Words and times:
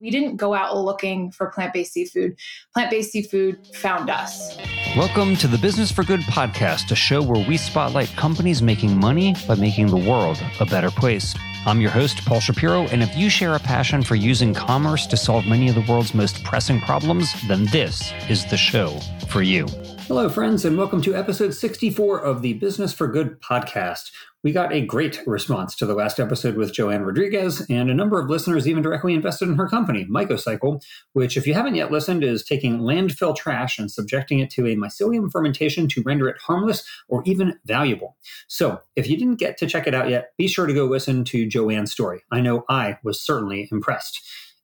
We 0.00 0.10
didn't 0.12 0.36
go 0.36 0.54
out 0.54 0.76
looking 0.76 1.32
for 1.32 1.48
plant 1.50 1.72
based 1.72 1.92
seafood. 1.92 2.38
Plant 2.72 2.92
based 2.92 3.10
seafood 3.10 3.66
found 3.74 4.08
us. 4.08 4.56
Welcome 4.96 5.34
to 5.36 5.48
the 5.48 5.58
Business 5.58 5.90
for 5.90 6.04
Good 6.04 6.20
podcast, 6.20 6.92
a 6.92 6.94
show 6.94 7.20
where 7.20 7.44
we 7.48 7.56
spotlight 7.56 8.08
companies 8.10 8.62
making 8.62 8.96
money 8.96 9.34
by 9.48 9.56
making 9.56 9.88
the 9.88 9.96
world 9.96 10.40
a 10.60 10.66
better 10.66 10.92
place. 10.92 11.34
I'm 11.66 11.80
your 11.80 11.90
host, 11.90 12.24
Paul 12.24 12.38
Shapiro, 12.38 12.82
and 12.82 13.02
if 13.02 13.16
you 13.16 13.28
share 13.28 13.56
a 13.56 13.58
passion 13.58 14.04
for 14.04 14.14
using 14.14 14.54
commerce 14.54 15.04
to 15.08 15.16
solve 15.16 15.46
many 15.46 15.68
of 15.68 15.74
the 15.74 15.84
world's 15.92 16.14
most 16.14 16.44
pressing 16.44 16.80
problems, 16.80 17.34
then 17.48 17.64
this 17.66 18.12
is 18.28 18.46
the 18.46 18.56
show 18.56 19.00
for 19.28 19.42
you. 19.42 19.66
Hello, 20.06 20.28
friends, 20.28 20.64
and 20.64 20.78
welcome 20.78 21.02
to 21.02 21.14
episode 21.16 21.52
64 21.52 22.20
of 22.20 22.40
the 22.40 22.54
Business 22.54 22.92
for 22.92 23.08
Good 23.08 23.40
podcast. 23.42 24.12
We 24.44 24.52
got 24.52 24.72
a 24.72 24.80
great 24.80 25.20
response 25.26 25.74
to 25.76 25.86
the 25.86 25.96
last 25.96 26.20
episode 26.20 26.54
with 26.54 26.72
Joanne 26.72 27.02
Rodriguez, 27.02 27.66
and 27.68 27.90
a 27.90 27.94
number 27.94 28.20
of 28.20 28.30
listeners 28.30 28.68
even 28.68 28.84
directly 28.84 29.12
invested 29.14 29.48
in 29.48 29.56
her 29.56 29.68
company, 29.68 30.04
Mycocycle, 30.04 30.80
which, 31.12 31.36
if 31.36 31.44
you 31.44 31.54
haven't 31.54 31.74
yet 31.74 31.90
listened, 31.90 32.22
is 32.22 32.44
taking 32.44 32.78
landfill 32.78 33.34
trash 33.34 33.80
and 33.80 33.90
subjecting 33.90 34.38
it 34.38 34.48
to 34.50 34.64
a 34.64 34.76
mycelium 34.76 35.28
fermentation 35.28 35.88
to 35.88 36.02
render 36.02 36.28
it 36.28 36.40
harmless 36.40 36.84
or 37.08 37.24
even 37.26 37.58
valuable. 37.64 38.16
So, 38.46 38.80
if 38.94 39.10
you 39.10 39.16
didn't 39.16 39.40
get 39.40 39.58
to 39.58 39.66
check 39.66 39.88
it 39.88 39.94
out 39.94 40.08
yet, 40.08 40.30
be 40.38 40.46
sure 40.46 40.68
to 40.68 40.74
go 40.74 40.84
listen 40.84 41.24
to 41.24 41.48
Joanne's 41.48 41.90
story. 41.90 42.20
I 42.30 42.40
know 42.40 42.64
I 42.68 42.98
was 43.02 43.20
certainly 43.20 43.68
impressed. 43.72 44.20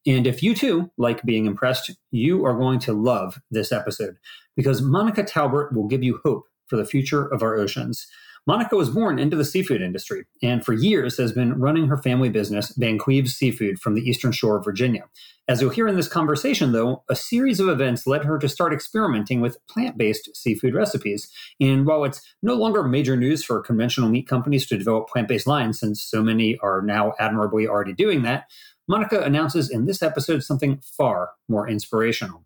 And 0.06 0.24
if 0.24 0.40
you 0.40 0.54
too 0.54 0.92
like 0.98 1.24
being 1.24 1.46
impressed, 1.46 1.90
you 2.12 2.44
are 2.44 2.56
going 2.56 2.78
to 2.80 2.92
love 2.92 3.40
this 3.50 3.72
episode 3.72 4.18
because 4.54 4.82
Monica 4.82 5.24
Talbert 5.24 5.74
will 5.74 5.88
give 5.88 6.04
you 6.04 6.20
hope 6.24 6.44
for 6.68 6.76
the 6.76 6.84
future 6.84 7.26
of 7.26 7.42
our 7.42 7.56
oceans. 7.56 8.06
Monica 8.46 8.76
was 8.76 8.90
born 8.90 9.18
into 9.18 9.36
the 9.36 9.44
seafood 9.44 9.80
industry 9.80 10.26
and 10.42 10.62
for 10.62 10.74
years 10.74 11.16
has 11.16 11.32
been 11.32 11.58
running 11.58 11.88
her 11.88 11.96
family 11.96 12.28
business, 12.28 12.74
Van 12.76 12.98
Seafood, 13.24 13.78
from 13.78 13.94
the 13.94 14.02
eastern 14.02 14.32
shore 14.32 14.58
of 14.58 14.64
Virginia. 14.64 15.04
As 15.48 15.60
you'll 15.60 15.70
hear 15.70 15.88
in 15.88 15.96
this 15.96 16.08
conversation, 16.08 16.72
though, 16.72 17.04
a 17.08 17.16
series 17.16 17.58
of 17.58 17.68
events 17.68 18.06
led 18.06 18.24
her 18.24 18.38
to 18.38 18.48
start 18.48 18.74
experimenting 18.74 19.40
with 19.40 19.56
plant 19.66 19.96
based 19.96 20.36
seafood 20.36 20.74
recipes. 20.74 21.30
And 21.58 21.86
while 21.86 22.04
it's 22.04 22.20
no 22.42 22.54
longer 22.54 22.82
major 22.82 23.16
news 23.16 23.42
for 23.42 23.62
conventional 23.62 24.10
meat 24.10 24.28
companies 24.28 24.66
to 24.66 24.76
develop 24.76 25.08
plant 25.08 25.28
based 25.28 25.46
lines, 25.46 25.80
since 25.80 26.02
so 26.02 26.22
many 26.22 26.58
are 26.58 26.82
now 26.82 27.14
admirably 27.18 27.66
already 27.66 27.94
doing 27.94 28.22
that, 28.22 28.50
Monica 28.86 29.22
announces 29.22 29.70
in 29.70 29.86
this 29.86 30.02
episode 30.02 30.42
something 30.42 30.80
far 30.96 31.30
more 31.48 31.66
inspirational. 31.66 32.44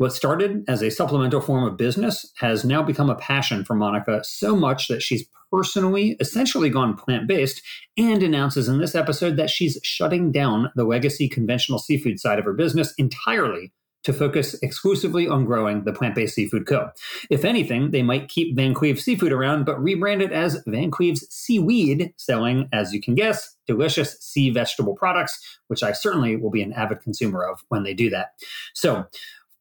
What 0.00 0.14
started 0.14 0.64
as 0.66 0.82
a 0.82 0.90
supplemental 0.90 1.42
form 1.42 1.64
of 1.64 1.76
business 1.76 2.32
has 2.38 2.64
now 2.64 2.82
become 2.82 3.10
a 3.10 3.16
passion 3.16 3.66
for 3.66 3.74
Monica 3.74 4.22
so 4.24 4.56
much 4.56 4.88
that 4.88 5.02
she's 5.02 5.26
personally 5.52 6.16
essentially 6.20 6.70
gone 6.70 6.96
plant 6.96 7.28
based 7.28 7.60
and 7.98 8.22
announces 8.22 8.66
in 8.66 8.78
this 8.78 8.94
episode 8.94 9.36
that 9.36 9.50
she's 9.50 9.78
shutting 9.82 10.32
down 10.32 10.72
the 10.74 10.84
legacy 10.84 11.28
conventional 11.28 11.78
seafood 11.78 12.18
side 12.18 12.38
of 12.38 12.46
her 12.46 12.54
business 12.54 12.94
entirely 12.96 13.74
to 14.04 14.14
focus 14.14 14.54
exclusively 14.62 15.28
on 15.28 15.44
growing 15.44 15.84
the 15.84 15.92
Plant 15.92 16.14
Based 16.14 16.34
Seafood 16.34 16.66
Co. 16.66 16.88
If 17.28 17.44
anything, 17.44 17.90
they 17.90 18.02
might 18.02 18.30
keep 18.30 18.56
Van 18.56 18.72
Cleve 18.72 18.98
Seafood 18.98 19.32
around, 19.32 19.66
but 19.66 19.76
rebrand 19.76 20.22
it 20.22 20.32
as 20.32 20.62
Van 20.66 20.90
Cleve's 20.90 21.26
Seaweed, 21.28 22.14
selling, 22.16 22.70
as 22.72 22.94
you 22.94 23.02
can 23.02 23.14
guess, 23.14 23.54
delicious 23.66 24.18
sea 24.20 24.48
vegetable 24.48 24.94
products, 24.94 25.38
which 25.68 25.82
I 25.82 25.92
certainly 25.92 26.36
will 26.36 26.50
be 26.50 26.62
an 26.62 26.72
avid 26.72 27.02
consumer 27.02 27.44
of 27.44 27.60
when 27.68 27.82
they 27.82 27.92
do 27.92 28.08
that. 28.08 28.30
So, 28.74 29.04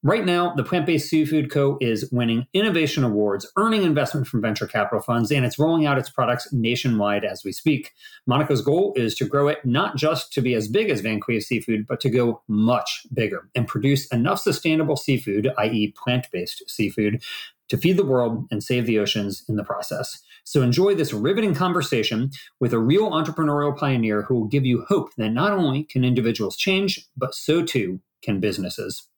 Right 0.02 0.26
now, 0.26 0.54
the 0.56 0.64
Plant 0.64 0.86
Based 0.86 1.10
Seafood 1.10 1.52
Co. 1.52 1.78
is 1.82 2.10
winning 2.10 2.48
innovation 2.54 3.04
awards, 3.04 3.46
earning 3.58 3.84
investment 3.84 4.28
from 4.28 4.42
venture 4.42 4.66
capital 4.66 5.02
funds, 5.02 5.30
and 5.30 5.46
it's 5.46 5.60
rolling 5.60 5.86
out 5.86 5.98
its 5.98 6.10
products 6.10 6.54
nationwide 6.54 7.26
as 7.26 7.44
we 7.44 7.52
speak. 7.52 7.92
Monica's 8.26 8.62
goal 8.62 8.94
is 8.96 9.14
to 9.16 9.26
grow 9.26 9.50
it 9.50 9.58
not 9.66 9.98
just 9.98 10.32
to 10.32 10.42
be 10.42 10.54
as 10.54 10.70
big 10.70 10.90
as 10.90 11.02
Van 11.02 11.20
Cleve 11.20 11.44
Seafood, 11.44 11.86
but 11.86 12.00
to 12.00 12.10
go 12.10 12.42
much 12.48 13.06
bigger 13.14 13.50
and 13.56 13.68
produce 13.68 14.08
enough 14.14 14.40
sustainable 14.40 14.96
seafood, 14.96 15.50
i.e., 15.58 15.94
plant 16.02 16.28
based 16.32 16.64
seafood, 16.70 17.22
to 17.68 17.76
feed 17.76 17.98
the 17.98 18.06
world 18.06 18.48
and 18.52 18.64
save 18.64 18.86
the 18.86 19.00
oceans 19.00 19.44
in 19.50 19.58
the 19.58 19.66
process. 19.66 20.24
So 20.46 20.62
enjoy 20.62 20.96
this 20.96 21.12
riveting 21.12 21.56
conversation 21.56 22.32
with 22.62 22.72
a 22.72 22.80
real 22.80 23.12
entrepreneurial 23.12 23.78
pioneer 23.78 24.22
who 24.22 24.36
will 24.36 24.48
give 24.48 24.66
you 24.66 24.86
hope 24.88 25.14
that 25.18 25.32
not 25.32 25.52
only 25.52 25.84
can 25.84 26.06
individuals 26.06 26.56
change, 26.56 27.06
but 27.18 27.36
so 27.36 27.66
too 27.66 28.00
can 28.22 28.40
businesses. 28.40 29.09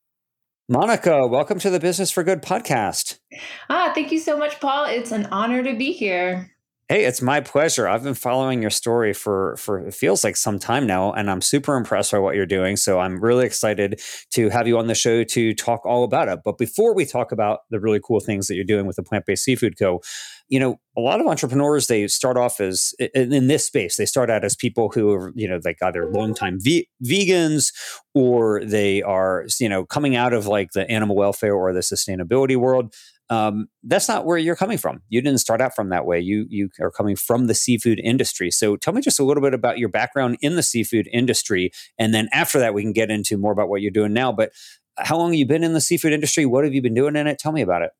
Monica, 0.71 1.27
welcome 1.27 1.59
to 1.59 1.69
the 1.69 1.81
Business 1.81 2.11
for 2.11 2.23
Good 2.23 2.41
podcast. 2.41 3.19
Ah, 3.69 3.91
thank 3.93 4.09
you 4.09 4.19
so 4.19 4.37
much, 4.37 4.57
Paul. 4.61 4.85
It's 4.85 5.11
an 5.11 5.25
honor 5.25 5.61
to 5.63 5.75
be 5.75 5.91
here. 5.91 6.49
Hey, 6.91 7.05
it's 7.05 7.21
my 7.21 7.39
pleasure. 7.39 7.87
I've 7.87 8.03
been 8.03 8.15
following 8.15 8.59
your 8.59 8.69
story 8.69 9.13
for 9.13 9.55
for 9.55 9.79
it 9.79 9.93
feels 9.93 10.25
like 10.25 10.35
some 10.35 10.59
time 10.59 10.85
now, 10.85 11.13
and 11.13 11.31
I'm 11.31 11.39
super 11.39 11.77
impressed 11.77 12.11
by 12.11 12.19
what 12.19 12.35
you're 12.35 12.45
doing. 12.45 12.75
So 12.75 12.99
I'm 12.99 13.23
really 13.23 13.45
excited 13.45 14.01
to 14.31 14.49
have 14.49 14.67
you 14.67 14.77
on 14.77 14.87
the 14.87 14.93
show 14.93 15.23
to 15.23 15.53
talk 15.53 15.85
all 15.85 16.03
about 16.03 16.27
it. 16.27 16.39
But 16.43 16.57
before 16.57 16.93
we 16.93 17.05
talk 17.05 17.31
about 17.31 17.59
the 17.69 17.79
really 17.79 18.01
cool 18.05 18.19
things 18.19 18.47
that 18.47 18.55
you're 18.55 18.65
doing 18.65 18.87
with 18.87 18.97
the 18.97 19.03
Plant 19.03 19.25
Based 19.25 19.45
Seafood 19.45 19.79
Co., 19.79 20.01
you 20.49 20.59
know, 20.59 20.81
a 20.97 20.99
lot 20.99 21.21
of 21.21 21.27
entrepreneurs 21.27 21.87
they 21.87 22.09
start 22.09 22.35
off 22.35 22.59
as 22.59 22.93
in 23.15 23.47
this 23.47 23.65
space. 23.65 23.95
They 23.95 24.05
start 24.05 24.29
out 24.29 24.43
as 24.43 24.57
people 24.57 24.89
who 24.89 25.13
are, 25.13 25.31
you 25.33 25.47
know, 25.47 25.61
like 25.63 25.77
either 25.81 26.11
longtime 26.11 26.57
ve- 26.59 26.89
vegans 27.01 27.71
or 28.13 28.65
they 28.65 29.01
are, 29.01 29.45
you 29.61 29.69
know, 29.69 29.85
coming 29.85 30.17
out 30.17 30.33
of 30.33 30.45
like 30.45 30.71
the 30.73 30.91
animal 30.91 31.15
welfare 31.15 31.55
or 31.55 31.71
the 31.71 31.79
sustainability 31.79 32.57
world. 32.57 32.93
Um, 33.31 33.69
that's 33.83 34.09
not 34.09 34.25
where 34.25 34.37
you're 34.37 34.57
coming 34.57 34.77
from. 34.77 35.01
You 35.07 35.21
didn't 35.21 35.39
start 35.39 35.61
out 35.61 35.73
from 35.73 35.87
that 35.89 36.05
way. 36.05 36.19
You 36.19 36.45
you 36.49 36.69
are 36.81 36.91
coming 36.91 37.15
from 37.15 37.47
the 37.47 37.55
seafood 37.55 37.99
industry. 38.03 38.51
So 38.51 38.75
tell 38.75 38.93
me 38.93 39.01
just 39.01 39.21
a 39.21 39.23
little 39.23 39.41
bit 39.41 39.53
about 39.53 39.79
your 39.79 39.87
background 39.87 40.37
in 40.41 40.57
the 40.57 40.63
seafood 40.63 41.07
industry, 41.13 41.71
and 41.97 42.13
then 42.13 42.27
after 42.33 42.59
that 42.59 42.73
we 42.73 42.83
can 42.83 42.91
get 42.91 43.09
into 43.09 43.37
more 43.37 43.53
about 43.53 43.69
what 43.69 43.81
you're 43.81 43.89
doing 43.89 44.11
now. 44.11 44.33
But 44.33 44.51
how 44.97 45.17
long 45.17 45.29
have 45.31 45.39
you 45.39 45.45
been 45.45 45.63
in 45.63 45.71
the 45.71 45.79
seafood 45.79 46.11
industry? 46.11 46.45
What 46.45 46.65
have 46.65 46.73
you 46.73 46.81
been 46.81 46.93
doing 46.93 47.15
in 47.15 47.25
it? 47.25 47.39
Tell 47.39 47.53
me 47.53 47.61
about 47.61 47.83
it. 47.83 47.91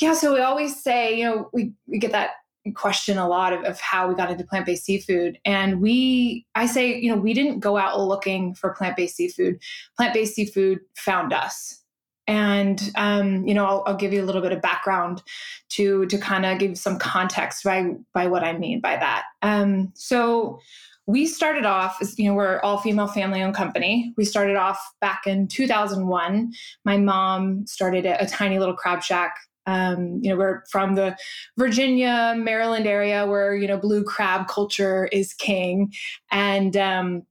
Yeah, 0.00 0.14
so 0.14 0.32
we 0.32 0.40
always 0.40 0.80
say, 0.80 1.18
you 1.18 1.24
know, 1.24 1.50
we, 1.52 1.72
we 1.86 1.98
get 1.98 2.12
that 2.12 2.30
question 2.74 3.18
a 3.18 3.28
lot 3.28 3.52
of, 3.52 3.64
of 3.64 3.80
how 3.80 4.08
we 4.08 4.14
got 4.14 4.30
into 4.30 4.44
plant-based 4.44 4.84
seafood 4.84 5.38
and 5.44 5.80
we 5.80 6.44
i 6.56 6.66
say 6.66 6.98
you 6.98 7.08
know 7.08 7.16
we 7.16 7.32
didn't 7.32 7.60
go 7.60 7.76
out 7.76 8.00
looking 8.00 8.52
for 8.56 8.74
plant-based 8.74 9.14
seafood 9.14 9.56
plant-based 9.96 10.34
seafood 10.34 10.80
found 10.96 11.32
us 11.32 11.84
and 12.26 12.90
um, 12.96 13.46
you 13.46 13.54
know 13.54 13.66
I'll, 13.66 13.84
I'll, 13.86 13.96
give 13.96 14.12
you 14.12 14.22
a 14.22 14.26
little 14.26 14.42
bit 14.42 14.52
of 14.52 14.60
background 14.60 15.22
to 15.70 16.06
to 16.06 16.18
kind 16.18 16.44
of 16.44 16.58
give 16.58 16.78
some 16.78 16.98
context 16.98 17.64
by 17.64 17.92
by 18.12 18.26
what 18.26 18.42
i 18.42 18.56
mean 18.56 18.80
by 18.80 18.96
that. 18.96 19.24
Um, 19.42 19.92
so 19.94 20.58
we 21.06 21.26
started 21.26 21.64
off 21.64 21.98
as 22.00 22.18
you 22.18 22.28
know 22.28 22.34
we're 22.34 22.60
all 22.60 22.78
female 22.78 23.06
family 23.06 23.42
owned 23.42 23.54
company. 23.54 24.12
We 24.16 24.24
started 24.24 24.56
off 24.56 24.80
back 25.00 25.22
in 25.26 25.48
2001 25.48 26.52
my 26.84 26.96
mom 26.96 27.66
started 27.66 28.06
a, 28.06 28.22
a 28.22 28.26
tiny 28.26 28.58
little 28.58 28.74
crab 28.74 29.02
shack. 29.02 29.36
Um, 29.68 30.20
you 30.22 30.30
know, 30.30 30.36
we're 30.36 30.62
from 30.70 30.94
the 30.94 31.16
Virginia, 31.58 32.34
Maryland 32.36 32.86
area 32.86 33.26
where 33.26 33.54
you 33.54 33.66
know 33.66 33.76
blue 33.76 34.04
crab 34.04 34.46
culture 34.48 35.06
is 35.06 35.32
king, 35.34 35.92
and 36.30 36.76
um, 36.76 37.22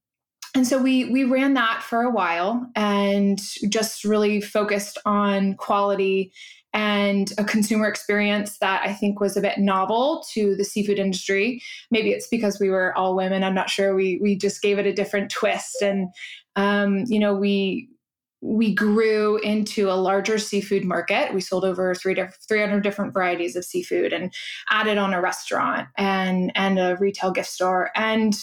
and 0.56 0.66
so 0.66 0.82
we 0.82 1.06
we 1.12 1.24
ran 1.26 1.54
that 1.54 1.84
for 1.84 2.02
a 2.02 2.10
while 2.10 2.68
and 2.76 3.40
just 3.70 4.06
really 4.06 4.40
focused 4.40 4.98
on 5.06 5.56
quality 5.56 6.32
and 6.74 7.32
a 7.38 7.44
consumer 7.44 7.88
experience 7.88 8.58
that 8.58 8.82
I 8.84 8.94
think 8.94 9.20
was 9.20 9.38
a 9.38 9.42
bit 9.42 9.58
novel 9.58 10.26
to 10.34 10.56
the 10.56 10.66
seafood 10.66 11.00
industry. 11.00 11.62
Maybe 11.92 12.12
it's 12.12 12.28
because 12.28 12.60
we 12.60 12.70
were 12.70 12.98
all 12.98 13.16
women. 13.16 13.44
I'm 13.44 13.54
not 13.54 13.70
sure. 13.70 13.96
We 13.96 14.20
we 14.22 14.38
just 14.38 14.62
gave 14.62 14.80
it 14.80 14.86
a 14.86 14.94
different 14.94 15.30
twist, 15.30 15.82
and 15.82 16.08
um, 16.56 17.04
you 17.08 17.20
know 17.20 17.36
we 17.36 17.90
we 18.46 18.76
grew 18.76 19.38
into 19.38 19.90
a 19.90 19.94
larger 19.94 20.38
seafood 20.38 20.86
market. 20.86 21.34
We 21.34 21.42
sold 21.42 21.66
over 21.66 21.96
three 21.96 22.16
300 22.48 22.82
different 22.82 23.14
varieties 23.14 23.56
of 23.56 23.66
seafood 23.66 24.14
and 24.14 24.32
added 24.70 25.00
on 25.00 25.14
a 25.14 25.22
restaurant 25.22 25.88
and, 25.98 26.52
and 26.54 26.78
a 26.78 26.96
retail 27.00 27.32
gift 27.32 27.50
store. 27.50 27.90
And 27.96 28.36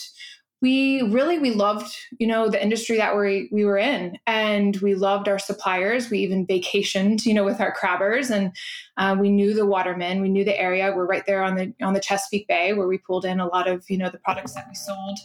we 0.62 1.02
really 1.02 1.38
we 1.38 1.50
loved 1.50 1.94
you 2.18 2.26
know 2.26 2.48
the 2.48 2.62
industry 2.62 2.96
that 2.96 3.16
we 3.16 3.48
we 3.52 3.64
were 3.64 3.76
in 3.76 4.16
and 4.26 4.76
we 4.76 4.94
loved 4.94 5.28
our 5.28 5.38
suppliers 5.38 6.08
we 6.08 6.18
even 6.20 6.46
vacationed 6.46 7.26
you 7.26 7.34
know 7.34 7.44
with 7.44 7.60
our 7.60 7.74
crabbers 7.74 8.30
and 8.30 8.52
uh, 8.96 9.14
we 9.18 9.28
knew 9.28 9.52
the 9.52 9.66
watermen 9.66 10.22
we 10.22 10.28
knew 10.28 10.44
the 10.44 10.58
area 10.58 10.92
we're 10.94 11.06
right 11.06 11.26
there 11.26 11.42
on 11.42 11.56
the 11.56 11.74
on 11.82 11.92
the 11.92 12.00
chesapeake 12.00 12.48
bay 12.48 12.72
where 12.72 12.86
we 12.86 12.96
pulled 12.96 13.24
in 13.24 13.40
a 13.40 13.46
lot 13.46 13.68
of 13.68 13.84
you 13.90 13.98
know 13.98 14.08
the 14.08 14.18
products 14.18 14.54
that 14.54 14.66
we 14.68 14.74
sold 14.74 15.18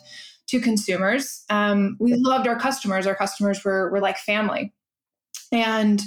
to 0.48 0.60
consumers. 0.62 1.44
Um, 1.50 1.98
we 2.00 2.16
loved 2.16 2.48
our 2.48 2.58
customers. 2.58 3.06
Our 3.06 3.16
customers 3.16 3.64
were, 3.64 3.92
were 3.92 4.00
like 4.00 4.18
family. 4.18 4.74
And, 5.52 6.02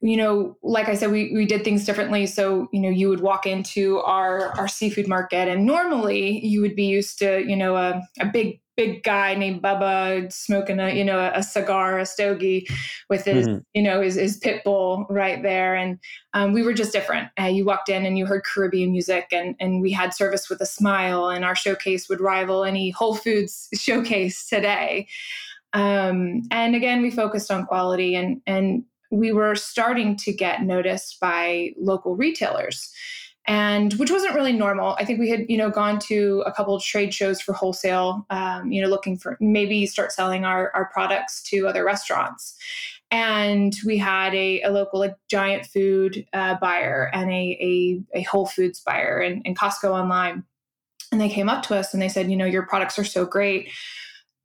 you 0.00 0.16
know, 0.16 0.56
like 0.62 0.88
I 0.88 0.94
said, 0.94 1.10
we, 1.10 1.32
we 1.34 1.44
did 1.44 1.64
things 1.64 1.84
differently. 1.84 2.26
So, 2.26 2.68
you 2.72 2.80
know, 2.80 2.88
you 2.88 3.08
would 3.08 3.20
walk 3.20 3.46
into 3.46 3.98
our, 4.00 4.56
our 4.56 4.68
seafood 4.68 5.08
market 5.08 5.48
and 5.48 5.66
normally 5.66 6.44
you 6.46 6.60
would 6.60 6.76
be 6.76 6.84
used 6.84 7.18
to, 7.18 7.44
you 7.44 7.56
know, 7.56 7.76
a, 7.76 8.00
a 8.20 8.26
big 8.26 8.60
big 8.78 9.02
guy 9.02 9.34
named 9.34 9.60
Bubba 9.60 10.32
smoking 10.32 10.78
a 10.78 10.94
you 10.94 11.04
know 11.04 11.32
a 11.34 11.42
cigar, 11.42 11.98
a 11.98 12.06
stogie, 12.06 12.68
with 13.10 13.24
his 13.24 13.48
mm-hmm. 13.48 13.58
you 13.74 13.82
know 13.82 14.00
his, 14.00 14.14
his 14.14 14.36
pit 14.36 14.62
bull 14.64 15.04
right 15.10 15.42
there, 15.42 15.74
and 15.74 15.98
um, 16.32 16.52
we 16.52 16.62
were 16.62 16.72
just 16.72 16.92
different. 16.92 17.28
Uh, 17.38 17.46
you 17.46 17.64
walked 17.64 17.88
in 17.88 18.06
and 18.06 18.16
you 18.16 18.24
heard 18.24 18.44
Caribbean 18.44 18.92
music, 18.92 19.26
and 19.32 19.56
and 19.58 19.82
we 19.82 19.90
had 19.90 20.14
service 20.14 20.48
with 20.48 20.60
a 20.60 20.66
smile, 20.66 21.28
and 21.28 21.44
our 21.44 21.56
showcase 21.56 22.08
would 22.08 22.20
rival 22.20 22.64
any 22.64 22.90
Whole 22.90 23.16
Foods 23.16 23.68
showcase 23.74 24.46
today. 24.46 25.08
Um, 25.72 26.42
and 26.50 26.74
again, 26.74 27.02
we 27.02 27.10
focused 27.10 27.50
on 27.50 27.66
quality 27.66 28.14
and, 28.14 28.40
and 28.46 28.84
we 29.10 29.32
were 29.32 29.54
starting 29.54 30.16
to 30.16 30.32
get 30.32 30.62
noticed 30.62 31.18
by 31.20 31.72
local 31.78 32.16
retailers 32.16 32.92
and 33.48 33.94
which 33.94 34.10
wasn't 34.10 34.34
really 34.34 34.52
normal. 34.52 34.94
I 34.98 35.06
think 35.06 35.18
we 35.18 35.30
had, 35.30 35.46
you 35.48 35.56
know, 35.56 35.70
gone 35.70 35.98
to 36.00 36.42
a 36.44 36.52
couple 36.52 36.74
of 36.74 36.82
trade 36.82 37.14
shows 37.14 37.40
for 37.40 37.54
wholesale, 37.54 38.26
um, 38.28 38.70
you 38.70 38.82
know, 38.82 38.88
looking 38.88 39.16
for 39.16 39.38
maybe 39.40 39.86
start 39.86 40.12
selling 40.12 40.44
our, 40.44 40.70
our 40.74 40.90
products 40.92 41.42
to 41.44 41.66
other 41.66 41.82
restaurants. 41.82 42.54
And 43.10 43.74
we 43.86 43.96
had 43.96 44.34
a, 44.34 44.60
a 44.60 44.70
local 44.70 45.08
giant 45.30 45.64
food 45.64 46.26
uh, 46.34 46.56
buyer 46.60 47.10
and 47.14 47.30
a, 47.30 48.04
a, 48.14 48.18
a, 48.18 48.22
Whole 48.24 48.44
Foods 48.44 48.80
buyer 48.80 49.18
and, 49.18 49.40
and 49.46 49.58
Costco 49.58 49.92
online. 49.92 50.44
And 51.10 51.18
they 51.18 51.30
came 51.30 51.48
up 51.48 51.62
to 51.64 51.74
us 51.74 51.94
and 51.94 52.02
they 52.02 52.10
said, 52.10 52.30
you 52.30 52.36
know, 52.36 52.44
your 52.44 52.66
products 52.66 52.98
are 52.98 53.04
so 53.04 53.24
great. 53.24 53.70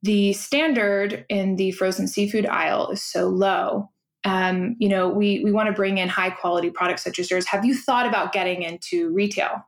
The 0.02 0.32
standard 0.32 1.26
in 1.28 1.56
the 1.56 1.72
frozen 1.72 2.08
seafood 2.08 2.46
aisle 2.46 2.88
is 2.88 3.02
so 3.02 3.28
low 3.28 3.90
um, 4.24 4.76
you 4.78 4.88
know, 4.88 5.08
we 5.08 5.42
we 5.44 5.52
want 5.52 5.66
to 5.68 5.72
bring 5.72 5.98
in 5.98 6.08
high 6.08 6.30
quality 6.30 6.70
products 6.70 7.04
such 7.04 7.18
as 7.18 7.30
yours. 7.30 7.46
Have 7.46 7.64
you 7.64 7.76
thought 7.76 8.06
about 8.06 8.32
getting 8.32 8.62
into 8.62 9.10
retail? 9.12 9.66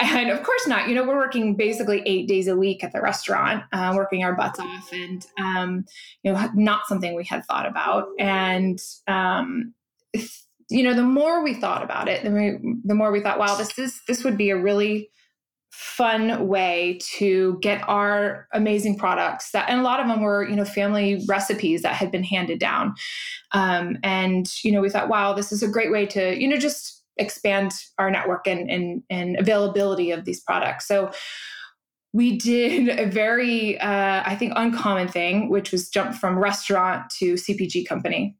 And 0.00 0.30
of 0.30 0.42
course 0.42 0.66
not. 0.66 0.88
You 0.88 0.94
know, 0.94 1.04
we're 1.04 1.16
working 1.16 1.54
basically 1.54 2.02
eight 2.06 2.26
days 2.26 2.48
a 2.48 2.56
week 2.56 2.82
at 2.82 2.92
the 2.92 3.02
restaurant, 3.02 3.64
uh, 3.72 3.92
working 3.94 4.24
our 4.24 4.34
butts 4.34 4.58
off, 4.58 4.90
and 4.92 5.24
um, 5.38 5.84
you 6.22 6.32
know, 6.32 6.48
not 6.54 6.86
something 6.86 7.14
we 7.14 7.24
had 7.24 7.44
thought 7.44 7.66
about. 7.66 8.08
And 8.18 8.80
um, 9.06 9.74
you 10.70 10.82
know, 10.82 10.94
the 10.94 11.02
more 11.02 11.44
we 11.44 11.52
thought 11.52 11.82
about 11.82 12.08
it, 12.08 12.24
the 12.24 12.30
more, 12.30 12.58
the 12.84 12.94
more 12.94 13.12
we 13.12 13.20
thought, 13.20 13.38
wow, 13.38 13.56
this 13.56 13.78
is 13.78 14.00
this 14.08 14.24
would 14.24 14.38
be 14.38 14.48
a 14.50 14.56
really 14.56 15.10
fun 15.72 16.46
way 16.46 16.98
to 17.00 17.58
get 17.62 17.82
our 17.88 18.46
amazing 18.52 18.96
products 18.96 19.52
that 19.52 19.70
and 19.70 19.80
a 19.80 19.82
lot 19.82 20.00
of 20.00 20.06
them 20.06 20.20
were 20.20 20.46
you 20.46 20.54
know 20.54 20.66
family 20.66 21.24
recipes 21.26 21.80
that 21.80 21.94
had 21.94 22.10
been 22.10 22.22
handed 22.22 22.58
down. 22.58 22.94
Um, 23.52 23.96
and 24.02 24.46
you 24.62 24.70
know 24.70 24.82
we 24.82 24.90
thought 24.90 25.08
wow 25.08 25.32
this 25.32 25.50
is 25.50 25.62
a 25.62 25.68
great 25.68 25.90
way 25.90 26.04
to 26.06 26.38
you 26.38 26.46
know 26.46 26.58
just 26.58 27.02
expand 27.16 27.72
our 27.98 28.10
network 28.10 28.46
and 28.46 28.70
and, 28.70 29.02
and 29.08 29.38
availability 29.38 30.10
of 30.10 30.26
these 30.26 30.40
products. 30.40 30.86
So 30.86 31.10
we 32.12 32.36
did 32.36 32.88
a 33.00 33.06
very 33.06 33.78
uh, 33.80 34.22
i 34.26 34.36
think 34.36 34.52
uncommon 34.54 35.08
thing 35.08 35.48
which 35.48 35.72
was 35.72 35.88
jump 35.88 36.14
from 36.14 36.38
restaurant 36.38 37.08
to 37.08 37.34
cpg 37.34 37.86
company 37.86 38.36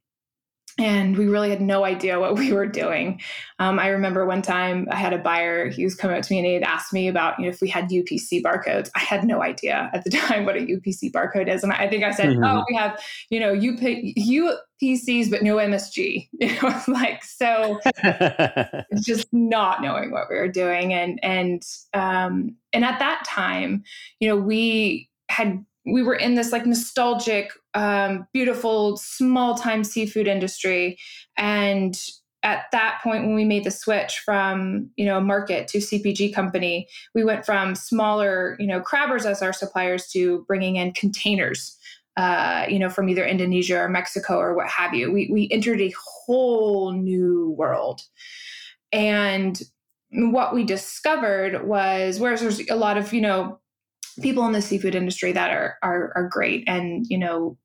and 0.78 1.16
we 1.16 1.26
really 1.26 1.50
had 1.50 1.60
no 1.60 1.84
idea 1.84 2.18
what 2.18 2.38
we 2.38 2.52
were 2.52 2.66
doing. 2.66 3.20
Um, 3.58 3.78
I 3.78 3.88
remember 3.88 4.24
one 4.24 4.42
time 4.42 4.88
I 4.90 4.96
had 4.96 5.12
a 5.12 5.18
buyer, 5.18 5.68
he 5.68 5.84
was 5.84 5.94
coming 5.94 6.16
up 6.16 6.22
to 6.22 6.32
me 6.32 6.38
and 6.38 6.46
he 6.46 6.54
had 6.54 6.62
asked 6.62 6.92
me 6.92 7.08
about, 7.08 7.38
you 7.38 7.44
know, 7.44 7.50
if 7.50 7.60
we 7.60 7.68
had 7.68 7.90
UPC 7.90 8.42
barcodes. 8.42 8.90
I 8.94 9.00
had 9.00 9.24
no 9.24 9.42
idea 9.42 9.90
at 9.92 10.04
the 10.04 10.10
time 10.10 10.44
what 10.46 10.56
a 10.56 10.60
UPC 10.60 11.12
barcode 11.12 11.52
is. 11.52 11.62
And 11.62 11.72
I 11.72 11.88
think 11.88 12.04
I 12.04 12.10
said, 12.10 12.30
mm-hmm. 12.30 12.44
oh, 12.44 12.64
we 12.68 12.76
have, 12.76 12.98
you 13.28 13.38
know, 13.38 13.52
UP, 13.52 13.80
UPCs, 13.80 15.30
but 15.30 15.42
no 15.42 15.56
MSG. 15.56 16.28
You 16.42 16.60
know, 16.60 16.82
like, 16.88 17.22
so 17.22 17.78
just 18.96 19.28
not 19.32 19.80
knowing 19.80 20.10
what 20.10 20.28
we 20.28 20.36
were 20.36 20.48
doing. 20.48 20.92
And, 20.92 21.20
and, 21.22 21.62
um, 21.94 22.56
and 22.72 22.84
at 22.84 22.98
that 22.98 23.24
time, 23.26 23.84
you 24.18 24.28
know, 24.28 24.36
we 24.36 25.08
had 25.28 25.64
we 25.84 26.02
were 26.02 26.14
in 26.14 26.34
this 26.34 26.52
like 26.52 26.66
nostalgic, 26.66 27.50
um, 27.74 28.26
beautiful, 28.32 28.96
small 28.96 29.56
time 29.56 29.84
seafood 29.84 30.28
industry. 30.28 30.98
And 31.36 31.98
at 32.44 32.64
that 32.72 33.00
point, 33.02 33.24
when 33.24 33.34
we 33.34 33.44
made 33.44 33.64
the 33.64 33.70
switch 33.70 34.20
from 34.24 34.90
you 34.96 35.04
know 35.04 35.20
market 35.20 35.68
to 35.68 35.78
CPG 35.78 36.34
company, 36.34 36.88
we 37.14 37.24
went 37.24 37.44
from 37.44 37.74
smaller 37.74 38.56
you 38.58 38.66
know 38.66 38.80
crabbers 38.80 39.24
as 39.24 39.42
our 39.42 39.52
suppliers 39.52 40.08
to 40.08 40.44
bringing 40.46 40.76
in 40.76 40.92
containers. 40.92 41.76
Uh, 42.18 42.66
you 42.68 42.78
know, 42.78 42.90
from 42.90 43.08
either 43.08 43.24
Indonesia 43.24 43.78
or 43.78 43.88
Mexico 43.88 44.36
or 44.36 44.54
what 44.54 44.68
have 44.68 44.92
you. 44.92 45.10
We 45.10 45.30
we 45.32 45.48
entered 45.50 45.80
a 45.80 45.94
whole 46.26 46.92
new 46.92 47.54
world, 47.56 48.02
and 48.92 49.60
what 50.10 50.54
we 50.54 50.62
discovered 50.62 51.66
was 51.66 52.20
whereas 52.20 52.42
there's 52.42 52.68
a 52.68 52.76
lot 52.76 52.98
of 52.98 53.14
you 53.14 53.22
know 53.22 53.58
people 54.20 54.44
in 54.46 54.52
the 54.52 54.62
seafood 54.62 54.94
industry 54.94 55.32
that 55.32 55.50
are 55.50 55.76
are, 55.82 56.12
are 56.14 56.28
great 56.28 56.64
and 56.66 57.06
you 57.08 57.18
know 57.18 57.56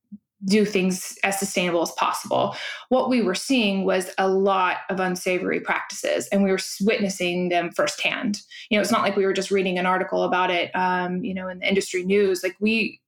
do 0.46 0.66
things 0.66 1.18
as 1.24 1.40
sustainable 1.40 1.82
as 1.82 1.92
possible. 1.94 2.56
What 2.90 3.10
we 3.10 3.22
were 3.22 3.36
seeing 3.36 3.86
was 3.86 4.12
a 4.18 4.28
lot 4.28 4.78
of 4.90 5.00
unsavory 5.00 5.60
practices, 5.60 6.28
and 6.28 6.44
we 6.44 6.52
were 6.52 6.60
witnessing 6.82 7.50
them 7.50 7.72
firsthand. 7.72 8.42
You 8.70 8.78
know, 8.78 8.82
it's 8.82 8.92
not 8.92 9.02
like 9.02 9.16
we 9.16 9.26
were 9.26 9.34
just 9.34 9.52
reading 9.52 9.80
an 9.80 9.86
article 9.86 10.24
about 10.24 10.52
it, 10.52 10.70
um, 10.76 11.24
you 11.24 11.34
know, 11.34 11.48
in 11.48 11.60
the 11.60 11.68
industry 11.68 12.04
news. 12.04 12.44
Like 12.44 12.56
we, 12.60 13.02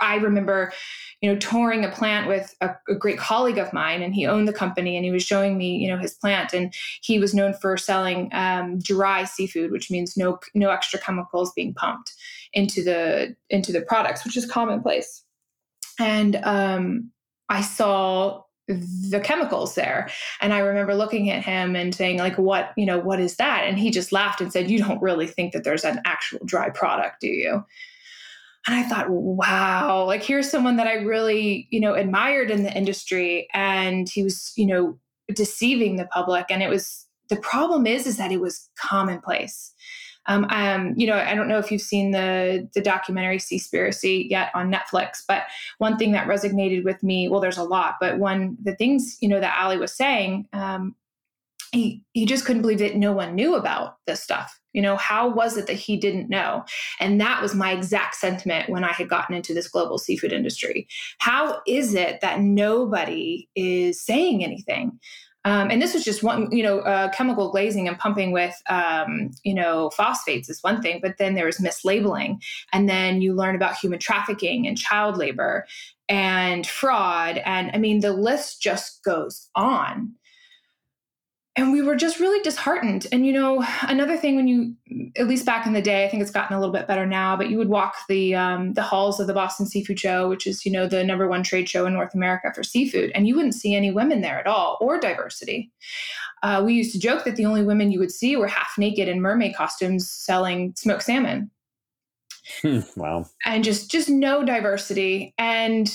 I 0.00 0.16
remember, 0.16 0.72
you 1.20 1.32
know, 1.32 1.38
touring 1.38 1.84
a 1.84 1.90
plant 1.90 2.28
with 2.28 2.54
a, 2.60 2.70
a, 2.88 2.94
great 2.94 3.18
colleague 3.18 3.58
of 3.58 3.72
mine, 3.72 4.02
and 4.02 4.14
he 4.14 4.26
owned 4.26 4.48
the 4.48 4.52
company, 4.52 4.96
and 4.96 5.04
he 5.04 5.10
was 5.10 5.22
showing 5.22 5.56
me, 5.56 5.76
you 5.76 5.88
know, 5.88 5.98
his 5.98 6.14
plant, 6.14 6.52
and 6.52 6.72
he 7.02 7.18
was 7.18 7.34
known 7.34 7.54
for 7.54 7.76
selling 7.76 8.30
um, 8.32 8.78
dry 8.78 9.24
seafood, 9.24 9.70
which 9.70 9.90
means 9.90 10.16
no 10.16 10.38
no 10.54 10.70
extra 10.70 10.98
chemicals 10.98 11.52
being 11.54 11.74
pumped 11.74 12.12
into 12.52 12.82
the 12.82 13.36
into 13.50 13.72
the 13.72 13.82
products, 13.82 14.24
which 14.24 14.36
is 14.36 14.46
commonplace. 14.46 15.22
And 15.98 16.36
um, 16.44 17.10
I 17.48 17.60
saw 17.60 18.44
the 18.66 19.20
chemicals 19.22 19.74
there 19.74 20.08
and 20.40 20.54
i 20.54 20.58
remember 20.58 20.94
looking 20.94 21.28
at 21.28 21.44
him 21.44 21.76
and 21.76 21.94
saying 21.94 22.18
like 22.18 22.38
what 22.38 22.72
you 22.78 22.86
know 22.86 22.98
what 22.98 23.20
is 23.20 23.36
that 23.36 23.64
and 23.64 23.78
he 23.78 23.90
just 23.90 24.10
laughed 24.10 24.40
and 24.40 24.50
said 24.50 24.70
you 24.70 24.78
don't 24.78 25.02
really 25.02 25.26
think 25.26 25.52
that 25.52 25.64
there's 25.64 25.84
an 25.84 26.00
actual 26.06 26.40
dry 26.46 26.70
product 26.70 27.20
do 27.20 27.28
you 27.28 27.62
and 28.66 28.76
i 28.76 28.82
thought 28.82 29.10
wow 29.10 30.04
like 30.04 30.22
here's 30.22 30.50
someone 30.50 30.76
that 30.76 30.86
i 30.86 30.94
really 30.94 31.68
you 31.70 31.80
know 31.80 31.94
admired 31.94 32.50
in 32.50 32.62
the 32.62 32.76
industry. 32.76 33.48
And 33.52 34.08
he 34.08 34.22
was 34.22 34.52
you 34.56 34.66
know 34.66 34.98
deceiving 35.34 35.96
the 35.96 36.06
public. 36.06 36.46
And 36.50 36.62
it 36.62 36.68
was 36.68 37.06
the 37.28 37.36
problem 37.36 37.86
is 37.86 38.06
is 38.06 38.16
that 38.16 38.32
it 38.32 38.40
was 38.40 38.70
commonplace. 38.78 39.72
Um, 40.26 40.46
um, 40.48 40.94
you 40.96 41.06
know, 41.06 41.16
I 41.16 41.34
don't 41.34 41.48
know 41.48 41.58
if 41.58 41.70
you've 41.70 41.82
seen 41.82 42.12
the 42.12 42.68
the 42.74 42.80
documentary 42.80 43.38
Seaspiracy 43.38 44.28
yet 44.30 44.50
on 44.54 44.72
Netflix, 44.72 45.18
but 45.26 45.42
one 45.78 45.98
thing 45.98 46.12
that 46.12 46.26
resonated 46.26 46.82
with 46.82 47.02
me, 47.02 47.28
well, 47.28 47.40
there's 47.40 47.58
a 47.58 47.64
lot, 47.64 47.96
but 48.00 48.18
one 48.18 48.56
the 48.62 48.74
things 48.74 49.18
you 49.20 49.28
know 49.28 49.40
that 49.40 49.58
Ali 49.60 49.76
was 49.76 49.94
saying, 49.94 50.46
um, 50.54 50.94
he 51.74 52.02
he 52.12 52.24
just 52.24 52.44
couldn't 52.44 52.62
believe 52.62 52.78
that 52.78 52.96
no 52.96 53.12
one 53.12 53.34
knew 53.34 53.54
about 53.54 53.96
this 54.06 54.22
stuff. 54.22 54.58
You 54.72 54.82
know, 54.82 54.96
how 54.96 55.28
was 55.28 55.56
it 55.56 55.66
that 55.66 55.74
he 55.74 55.96
didn't 55.96 56.30
know? 56.30 56.64
And 57.00 57.20
that 57.20 57.42
was 57.42 57.54
my 57.54 57.72
exact 57.72 58.14
sentiment 58.16 58.70
when 58.70 58.84
I 58.84 58.92
had 58.92 59.08
gotten 59.08 59.34
into 59.34 59.54
this 59.54 59.68
global 59.68 59.98
seafood 59.98 60.32
industry. 60.32 60.88
How 61.18 61.60
is 61.66 61.94
it 61.94 62.20
that 62.20 62.40
nobody 62.40 63.48
is 63.54 64.04
saying 64.04 64.44
anything? 64.44 64.98
Um, 65.46 65.70
and 65.70 65.82
this 65.82 65.92
was 65.92 66.04
just 66.04 66.22
one, 66.22 66.50
you 66.50 66.62
know, 66.62 66.78
uh, 66.80 67.10
chemical 67.10 67.50
glazing 67.50 67.86
and 67.86 67.98
pumping 67.98 68.32
with, 68.32 68.54
um, 68.70 69.30
you 69.42 69.52
know, 69.52 69.90
phosphates 69.90 70.48
is 70.48 70.62
one 70.62 70.80
thing, 70.80 71.00
but 71.02 71.18
then 71.18 71.34
there 71.34 71.44
was 71.44 71.58
mislabeling. 71.58 72.38
And 72.72 72.88
then 72.88 73.20
you 73.20 73.34
learn 73.34 73.54
about 73.54 73.76
human 73.76 73.98
trafficking 73.98 74.66
and 74.66 74.78
child 74.78 75.18
labor 75.18 75.66
and 76.08 76.66
fraud. 76.66 77.42
And 77.44 77.70
I 77.74 77.78
mean, 77.78 78.00
the 78.00 78.14
list 78.14 78.62
just 78.62 79.04
goes 79.04 79.50
on 79.54 80.14
and 81.56 81.72
we 81.72 81.82
were 81.82 81.94
just 81.94 82.18
really 82.18 82.42
disheartened. 82.42 83.06
And 83.12 83.26
you 83.26 83.32
know, 83.32 83.64
another 83.82 84.16
thing 84.16 84.36
when 84.36 84.48
you, 84.48 84.74
at 85.16 85.28
least 85.28 85.46
back 85.46 85.66
in 85.66 85.72
the 85.72 85.82
day, 85.82 86.04
I 86.04 86.08
think 86.08 86.22
it's 86.22 86.32
gotten 86.32 86.56
a 86.56 86.60
little 86.60 86.72
bit 86.72 86.88
better 86.88 87.06
now, 87.06 87.36
but 87.36 87.48
you 87.48 87.58
would 87.58 87.68
walk 87.68 87.94
the 88.08 88.34
um, 88.34 88.72
the 88.72 88.82
halls 88.82 89.20
of 89.20 89.26
the 89.26 89.34
Boston 89.34 89.66
Seafood 89.66 90.00
Show, 90.00 90.28
which 90.28 90.46
is 90.46 90.66
you 90.66 90.72
know 90.72 90.86
the 90.86 91.04
number 91.04 91.28
one 91.28 91.42
trade 91.42 91.68
show 91.68 91.86
in 91.86 91.92
North 91.92 92.14
America 92.14 92.52
for 92.54 92.62
seafood, 92.62 93.12
and 93.14 93.28
you 93.28 93.36
wouldn't 93.36 93.54
see 93.54 93.74
any 93.74 93.90
women 93.92 94.20
there 94.20 94.38
at 94.38 94.46
all 94.46 94.78
or 94.80 94.98
diversity. 94.98 95.70
Uh, 96.42 96.62
we 96.64 96.74
used 96.74 96.92
to 96.92 96.98
joke 96.98 97.24
that 97.24 97.36
the 97.36 97.46
only 97.46 97.62
women 97.62 97.90
you 97.90 97.98
would 97.98 98.12
see 98.12 98.36
were 98.36 98.48
half 98.48 98.76
naked 98.76 99.08
in 99.08 99.20
mermaid 99.20 99.54
costumes 99.54 100.10
selling 100.10 100.74
smoked 100.76 101.04
salmon. 101.04 101.50
Hmm, 102.60 102.80
wow. 102.96 103.26
And 103.44 103.64
just 103.64 103.90
just 103.90 104.08
no 104.08 104.44
diversity. 104.44 105.34
And 105.38 105.88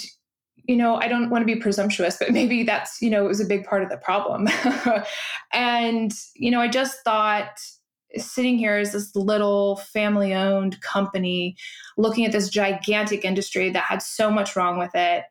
you 0.70 0.76
know, 0.76 0.98
I 0.98 1.08
don't 1.08 1.32
want 1.32 1.42
to 1.42 1.52
be 1.52 1.60
presumptuous, 1.60 2.18
but 2.20 2.32
maybe 2.32 2.62
that's, 2.62 3.02
you 3.02 3.10
know, 3.10 3.26
it 3.26 3.28
was 3.28 3.42
a 3.42 3.46
big 3.46 3.66
part 3.66 3.82
of 3.82 3.90
the 3.90 3.98
problem. 3.98 4.48
and, 5.52 6.12
you 6.36 6.52
know, 6.52 6.62
I 6.62 6.68
just 6.68 7.00
thought 7.04 7.60
sitting 8.18 8.60
here 8.60 8.78
as 8.78 8.92
this 8.92 9.16
little 9.16 9.78
family 9.78 10.32
owned 10.32 10.80
company 10.82 11.58
looking 11.98 12.24
at 12.24 12.32
this 12.32 12.50
gigantic 12.50 13.26
industry 13.26 13.72
that 13.72 13.84
had 13.84 14.04
so 14.04 14.30
much 14.30 14.56
wrong 14.56 14.78
with 14.78 14.92
it 14.94 15.24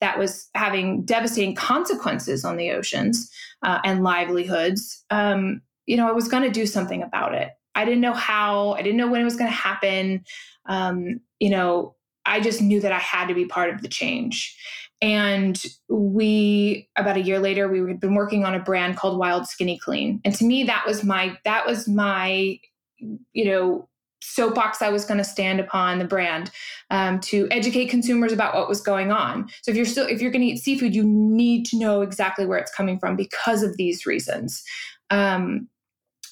that 0.00 0.16
was 0.16 0.48
having 0.54 1.04
devastating 1.04 1.56
consequences 1.56 2.44
on 2.44 2.56
the 2.56 2.70
oceans 2.70 3.28
uh, 3.62 3.80
and 3.84 4.04
livelihoods 4.04 5.04
um, 5.10 5.62
you 5.86 5.96
know 5.96 6.08
i 6.08 6.12
was 6.12 6.26
going 6.26 6.42
to 6.42 6.50
do 6.50 6.66
something 6.66 7.04
about 7.04 7.34
it 7.34 7.50
i 7.76 7.84
didn't 7.84 8.00
know 8.00 8.12
how 8.12 8.72
i 8.72 8.82
didn't 8.82 8.96
know 8.96 9.08
when 9.08 9.20
it 9.20 9.24
was 9.24 9.36
going 9.36 9.50
to 9.50 9.56
happen 9.56 10.24
um, 10.66 11.20
you 11.38 11.50
know 11.50 11.94
i 12.26 12.40
just 12.40 12.60
knew 12.60 12.80
that 12.80 12.92
i 12.92 12.98
had 12.98 13.26
to 13.26 13.34
be 13.34 13.46
part 13.46 13.70
of 13.70 13.82
the 13.82 13.88
change 13.88 14.56
and 15.02 15.62
we, 15.88 16.88
about 16.96 17.18
a 17.18 17.20
year 17.20 17.38
later, 17.38 17.68
we 17.68 17.80
had 17.80 18.00
been 18.00 18.14
working 18.14 18.44
on 18.46 18.54
a 18.54 18.58
brand 18.58 18.96
called 18.96 19.18
Wild 19.18 19.46
Skinny 19.46 19.78
Clean. 19.78 20.18
And 20.24 20.34
to 20.36 20.46
me, 20.46 20.64
that 20.64 20.86
was 20.86 21.04
my, 21.04 21.36
that 21.44 21.66
was 21.66 21.86
my, 21.86 22.58
you 22.98 23.44
know, 23.44 23.86
soapbox 24.22 24.80
I 24.80 24.88
was 24.88 25.04
going 25.04 25.18
to 25.18 25.24
stand 25.24 25.60
upon 25.60 25.98
the 25.98 26.06
brand 26.06 26.50
um, 26.90 27.20
to 27.20 27.46
educate 27.50 27.88
consumers 27.88 28.32
about 28.32 28.54
what 28.54 28.68
was 28.68 28.80
going 28.80 29.12
on. 29.12 29.50
So 29.60 29.70
if 29.70 29.76
you're 29.76 29.84
still 29.84 30.06
if 30.06 30.22
you're 30.22 30.30
going 30.30 30.40
to 30.40 30.48
eat 30.48 30.62
seafood, 30.62 30.94
you 30.94 31.04
need 31.04 31.66
to 31.66 31.78
know 31.78 32.00
exactly 32.00 32.46
where 32.46 32.58
it's 32.58 32.74
coming 32.74 32.98
from 32.98 33.16
because 33.16 33.62
of 33.62 33.76
these 33.76 34.06
reasons. 34.06 34.62
Um, 35.10 35.68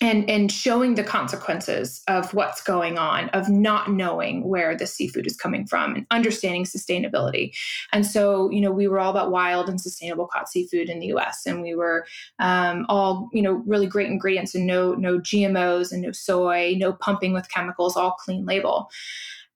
and 0.02 0.28
and 0.28 0.50
showing 0.50 0.96
the 0.96 1.04
consequences 1.04 2.02
of 2.08 2.34
what's 2.34 2.60
going 2.60 2.98
on 2.98 3.28
of 3.30 3.48
not 3.48 3.90
knowing 3.90 4.46
where 4.46 4.76
the 4.76 4.86
seafood 4.86 5.26
is 5.26 5.36
coming 5.36 5.66
from 5.66 5.94
and 5.94 6.06
understanding 6.10 6.64
sustainability. 6.64 7.56
And 7.92 8.04
so 8.04 8.50
you 8.50 8.60
know 8.60 8.72
we 8.72 8.88
were 8.88 8.98
all 8.98 9.12
about 9.12 9.30
wild 9.30 9.68
and 9.68 9.80
sustainable 9.80 10.26
caught 10.26 10.48
seafood 10.48 10.90
in 10.90 10.98
the 10.98 11.12
us 11.12 11.46
and 11.46 11.62
we 11.62 11.74
were 11.74 12.04
um, 12.40 12.84
all 12.88 13.30
you 13.32 13.40
know 13.40 13.62
really 13.66 13.86
great 13.86 14.08
ingredients 14.08 14.54
and 14.54 14.66
no 14.66 14.94
no 14.94 15.20
gmos 15.20 15.92
and 15.92 16.02
no 16.02 16.12
soy 16.12 16.74
no 16.76 16.92
pumping 16.92 17.32
with 17.32 17.50
chemicals 17.50 17.96
all 17.96 18.12
clean 18.12 18.44
label. 18.44 18.90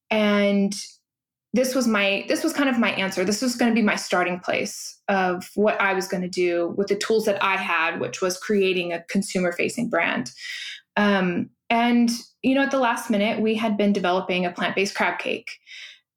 And 0.09 0.73
this 1.53 1.73
was 1.73 1.87
my 1.87 2.25
this 2.27 2.43
was 2.43 2.53
kind 2.53 2.69
of 2.69 2.77
my 2.77 2.91
answer. 2.91 3.23
This 3.23 3.41
was 3.41 3.55
going 3.55 3.71
to 3.71 3.75
be 3.75 3.81
my 3.81 3.95
starting 3.95 4.39
place 4.39 4.97
of 5.07 5.49
what 5.55 5.79
i 5.79 5.93
was 5.93 6.07
going 6.07 6.21
to 6.21 6.29
do 6.29 6.73
with 6.77 6.87
the 6.87 6.95
tools 6.95 7.25
that 7.25 7.41
i 7.43 7.55
had 7.55 7.99
which 7.99 8.21
was 8.21 8.37
creating 8.37 8.93
a 8.93 9.03
consumer 9.03 9.51
facing 9.51 9.89
brand. 9.89 10.31
Um, 10.95 11.49
and 11.69 12.09
you 12.41 12.55
know 12.55 12.63
at 12.63 12.71
the 12.71 12.79
last 12.79 13.09
minute 13.09 13.41
we 13.41 13.55
had 13.55 13.77
been 13.77 13.93
developing 13.93 14.45
a 14.45 14.51
plant-based 14.51 14.95
crab 14.95 15.19
cake 15.19 15.51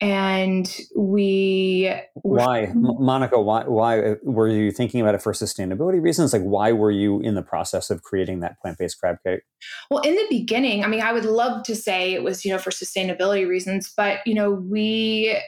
and 0.01 0.81
we 0.97 1.93
why? 2.15 2.73
Monica 2.75 3.41
why 3.41 3.65
why 3.65 4.01
uh, 4.01 4.15
were 4.23 4.49
you 4.49 4.71
thinking 4.71 5.01
about 5.01 5.15
it 5.15 5.23
for 5.23 5.33
sustainability 5.33 6.01
reasons? 6.01 6.33
Like 6.33 6.43
why 6.43 6.73
were 6.73 6.91
you 6.91 7.21
in 7.21 7.35
the 7.35 7.43
process 7.43 7.91
of 7.91 8.03
creating 8.03 8.41
that 8.41 8.61
plant-based 8.61 8.99
crab 8.99 9.17
cake? 9.25 9.43
Well 9.91 10.03
in 10.03 10.17
the 10.17 10.27
beginning 10.29 10.85
i 10.85 10.89
mean 10.89 11.01
i 11.01 11.13
would 11.13 11.25
love 11.25 11.63
to 11.65 11.77
say 11.77 12.13
it 12.13 12.23
was 12.23 12.45
you 12.45 12.53
know 12.53 12.59
for 12.59 12.71
sustainability 12.71 13.47
reasons 13.47 13.93
but 13.97 14.21
you 14.27 14.35
know 14.35 14.51
we 14.51 15.39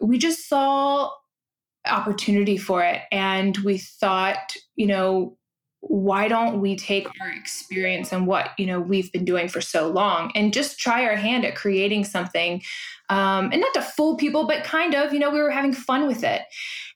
we 0.00 0.18
just 0.18 0.48
saw 0.48 1.10
opportunity 1.86 2.56
for 2.56 2.82
it 2.82 3.02
and 3.12 3.58
we 3.58 3.78
thought 3.78 4.54
you 4.74 4.86
know 4.86 5.36
why 5.80 6.28
don't 6.28 6.60
we 6.60 6.76
take 6.76 7.06
our 7.20 7.30
experience 7.30 8.12
and 8.12 8.26
what 8.26 8.50
you 8.58 8.66
know 8.66 8.80
we've 8.80 9.12
been 9.12 9.24
doing 9.24 9.48
for 9.48 9.60
so 9.60 9.88
long 9.88 10.32
and 10.34 10.52
just 10.52 10.78
try 10.78 11.04
our 11.04 11.16
hand 11.16 11.44
at 11.44 11.54
creating 11.54 12.04
something 12.04 12.62
um, 13.08 13.50
and 13.52 13.60
not 13.60 13.74
to 13.74 13.82
fool 13.82 14.16
people 14.16 14.46
but 14.46 14.64
kind 14.64 14.94
of 14.94 15.12
you 15.12 15.18
know 15.18 15.30
we 15.30 15.40
were 15.40 15.50
having 15.50 15.72
fun 15.72 16.06
with 16.06 16.24
it. 16.24 16.42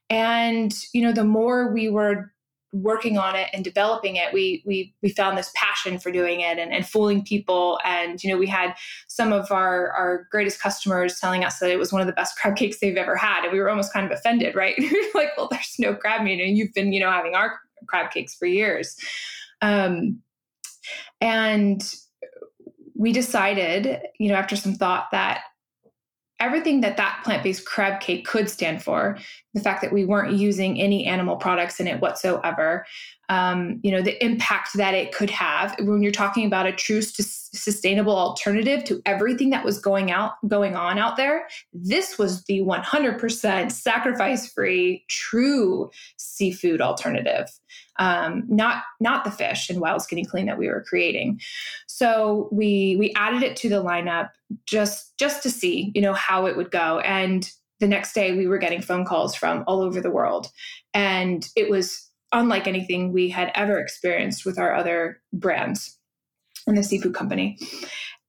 And 0.08 0.74
you 0.92 1.02
know 1.02 1.12
the 1.12 1.24
more 1.24 1.72
we 1.72 1.88
were 1.88 2.32
working 2.72 3.18
on 3.18 3.34
it 3.34 3.48
and 3.52 3.64
developing 3.64 4.14
it 4.14 4.32
we 4.32 4.62
we 4.64 4.94
we 5.02 5.08
found 5.08 5.36
this 5.36 5.50
passion 5.56 5.98
for 5.98 6.12
doing 6.12 6.40
it 6.40 6.56
and, 6.58 6.72
and 6.72 6.86
fooling 6.86 7.24
people. 7.24 7.78
And 7.84 8.22
you 8.22 8.30
know 8.30 8.38
we 8.38 8.46
had 8.46 8.74
some 9.08 9.32
of 9.32 9.52
our 9.52 9.90
our 9.92 10.26
greatest 10.30 10.60
customers 10.60 11.20
telling 11.20 11.44
us 11.44 11.58
that 11.58 11.70
it 11.70 11.78
was 11.78 11.92
one 11.92 12.00
of 12.00 12.06
the 12.08 12.12
best 12.12 12.36
crab 12.40 12.56
cakes 12.56 12.80
they've 12.80 12.96
ever 12.96 13.16
had 13.16 13.44
and 13.44 13.52
we 13.52 13.60
were 13.60 13.70
almost 13.70 13.92
kind 13.92 14.06
of 14.06 14.12
offended 14.12 14.54
right? 14.56 14.74
Like 15.14 15.36
well 15.36 15.48
there's 15.50 15.76
no 15.78 15.94
crab 15.94 16.22
meat 16.22 16.40
and 16.40 16.56
you've 16.56 16.72
been 16.74 16.92
you 16.92 17.00
know 17.00 17.10
having 17.10 17.34
our 17.34 17.60
crab 17.86 18.10
cakes 18.10 18.34
for 18.34 18.46
years. 18.46 18.96
Um, 19.62 20.20
and 21.20 21.82
we 22.94 23.12
decided, 23.12 24.00
you 24.18 24.28
know, 24.28 24.34
after 24.34 24.56
some 24.56 24.74
thought 24.74 25.08
that 25.12 25.42
everything 26.40 26.80
that 26.80 26.96
that 26.96 27.20
plant-based 27.24 27.66
crab 27.66 28.00
cake 28.00 28.26
could 28.26 28.48
stand 28.48 28.82
for 28.82 29.18
the 29.54 29.60
fact 29.60 29.82
that 29.82 29.92
we 29.92 30.04
weren't 30.04 30.32
using 30.32 30.80
any 30.80 31.06
animal 31.06 31.36
products 31.36 31.80
in 31.80 31.86
it 31.86 32.00
whatsoever 32.00 32.84
um, 33.30 33.78
you 33.84 33.92
know 33.92 34.02
the 34.02 34.22
impact 34.22 34.70
that 34.74 34.92
it 34.92 35.14
could 35.14 35.30
have. 35.30 35.76
When 35.78 36.02
you're 36.02 36.10
talking 36.10 36.44
about 36.46 36.66
a 36.66 36.72
true 36.72 37.00
sustainable 37.00 38.16
alternative 38.16 38.82
to 38.84 39.00
everything 39.06 39.50
that 39.50 39.64
was 39.64 39.78
going 39.78 40.10
out 40.10 40.32
going 40.48 40.74
on 40.74 40.98
out 40.98 41.16
there 41.16 41.46
this 41.72 42.18
was 42.18 42.42
the 42.44 42.60
100% 42.60 43.72
sacrifice 43.72 44.52
free 44.52 45.04
true 45.08 45.90
seafood 46.16 46.80
alternative. 46.80 47.48
Um, 48.00 48.44
not 48.48 48.82
not 48.98 49.24
the 49.24 49.30
fish 49.30 49.70
and 49.70 49.80
wild 49.80 50.02
skinny 50.02 50.24
clean 50.24 50.46
that 50.46 50.58
we 50.58 50.68
were 50.68 50.82
creating 50.82 51.40
so 52.00 52.48
we 52.50 52.96
we 52.98 53.12
added 53.16 53.42
it 53.42 53.56
to 53.56 53.68
the 53.68 53.82
lineup 53.82 54.30
just 54.66 55.18
just 55.18 55.42
to 55.42 55.50
see 55.50 55.92
you 55.94 56.00
know 56.00 56.14
how 56.14 56.46
it 56.46 56.56
would 56.56 56.70
go 56.70 56.98
and 57.00 57.50
the 57.80 57.86
next 57.86 58.12
day 58.12 58.32
we 58.32 58.46
were 58.46 58.58
getting 58.58 58.82
phone 58.82 59.04
calls 59.04 59.34
from 59.34 59.64
all 59.66 59.80
over 59.80 60.00
the 60.00 60.10
world 60.10 60.48
and 60.94 61.48
it 61.56 61.70
was 61.70 62.10
unlike 62.32 62.66
anything 62.66 63.12
we 63.12 63.28
had 63.28 63.50
ever 63.54 63.78
experienced 63.78 64.46
with 64.46 64.58
our 64.58 64.74
other 64.74 65.20
brands 65.32 65.98
in 66.66 66.74
the 66.74 66.82
seafood 66.82 67.14
company. 67.14 67.58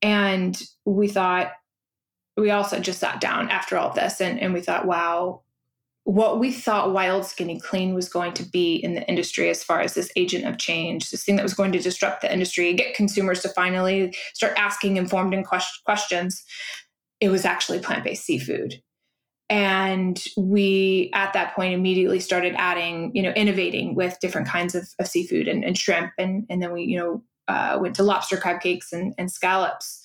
And 0.02 0.60
we 0.86 1.08
thought, 1.08 1.52
we 2.38 2.50
also 2.50 2.80
just 2.80 3.00
sat 3.00 3.22
down 3.22 3.50
after 3.50 3.78
all 3.78 3.94
this 3.94 4.22
and, 4.22 4.40
and 4.40 4.54
we 4.54 4.62
thought, 4.62 4.88
wow, 4.88 5.42
what 6.04 6.40
we 6.40 6.52
thought 6.52 6.94
Wild 6.94 7.26
Skinny 7.26 7.60
Clean 7.60 7.94
was 7.94 8.10
going 8.10 8.34
to 8.34 8.44
be 8.44 8.76
in 8.76 8.96
the 8.96 9.08
industry 9.08 9.50
as 9.50 9.64
far 9.64 9.82
as 9.82 9.94
this 9.94 10.12
agent 10.16 10.46
of 10.46 10.58
change, 10.58 11.10
this 11.10 11.24
thing 11.24 11.36
that 11.36 11.44
was 11.44 11.54
going 11.54 11.72
to 11.74 11.80
disrupt 11.80 12.22
the 12.22 12.34
industry, 12.34 12.74
get 12.74 12.96
consumers 12.96 13.42
to 13.42 13.50
finally 13.50 14.16
start 14.34 14.54
asking 14.58 14.98
informed 14.98 15.34
and 15.34 15.46
questions, 15.46 16.44
it 17.20 17.30
was 17.30 17.46
actually 17.46 17.80
plant 17.80 18.04
based 18.04 18.26
seafood. 18.26 18.82
And 19.50 20.22
we 20.38 21.12
at 21.14 21.34
that 21.34 21.56
point 21.56 21.74
immediately 21.74 22.20
started 22.20 22.56
adding 22.58 23.12
you 23.14 23.22
know 23.22 23.32
innovating 23.32 23.96
with 23.96 24.20
different 24.22 24.48
kinds 24.48 24.76
of, 24.76 24.88
of 24.98 25.08
seafood 25.08 25.48
and, 25.48 25.64
and, 25.64 25.78
shrimp 25.78 26.14
and 26.18 26.46
and 26.50 26.62
then 26.62 26.72
we 26.72 26.84
you 26.84 26.98
know 26.98 27.24
uh, 27.48 27.78
went 27.80 27.96
to 27.98 28.04
lobster 28.04 28.38
crab 28.38 28.62
cakes 28.62 28.92
and, 28.94 29.14
and 29.18 29.30
scallops. 29.30 30.02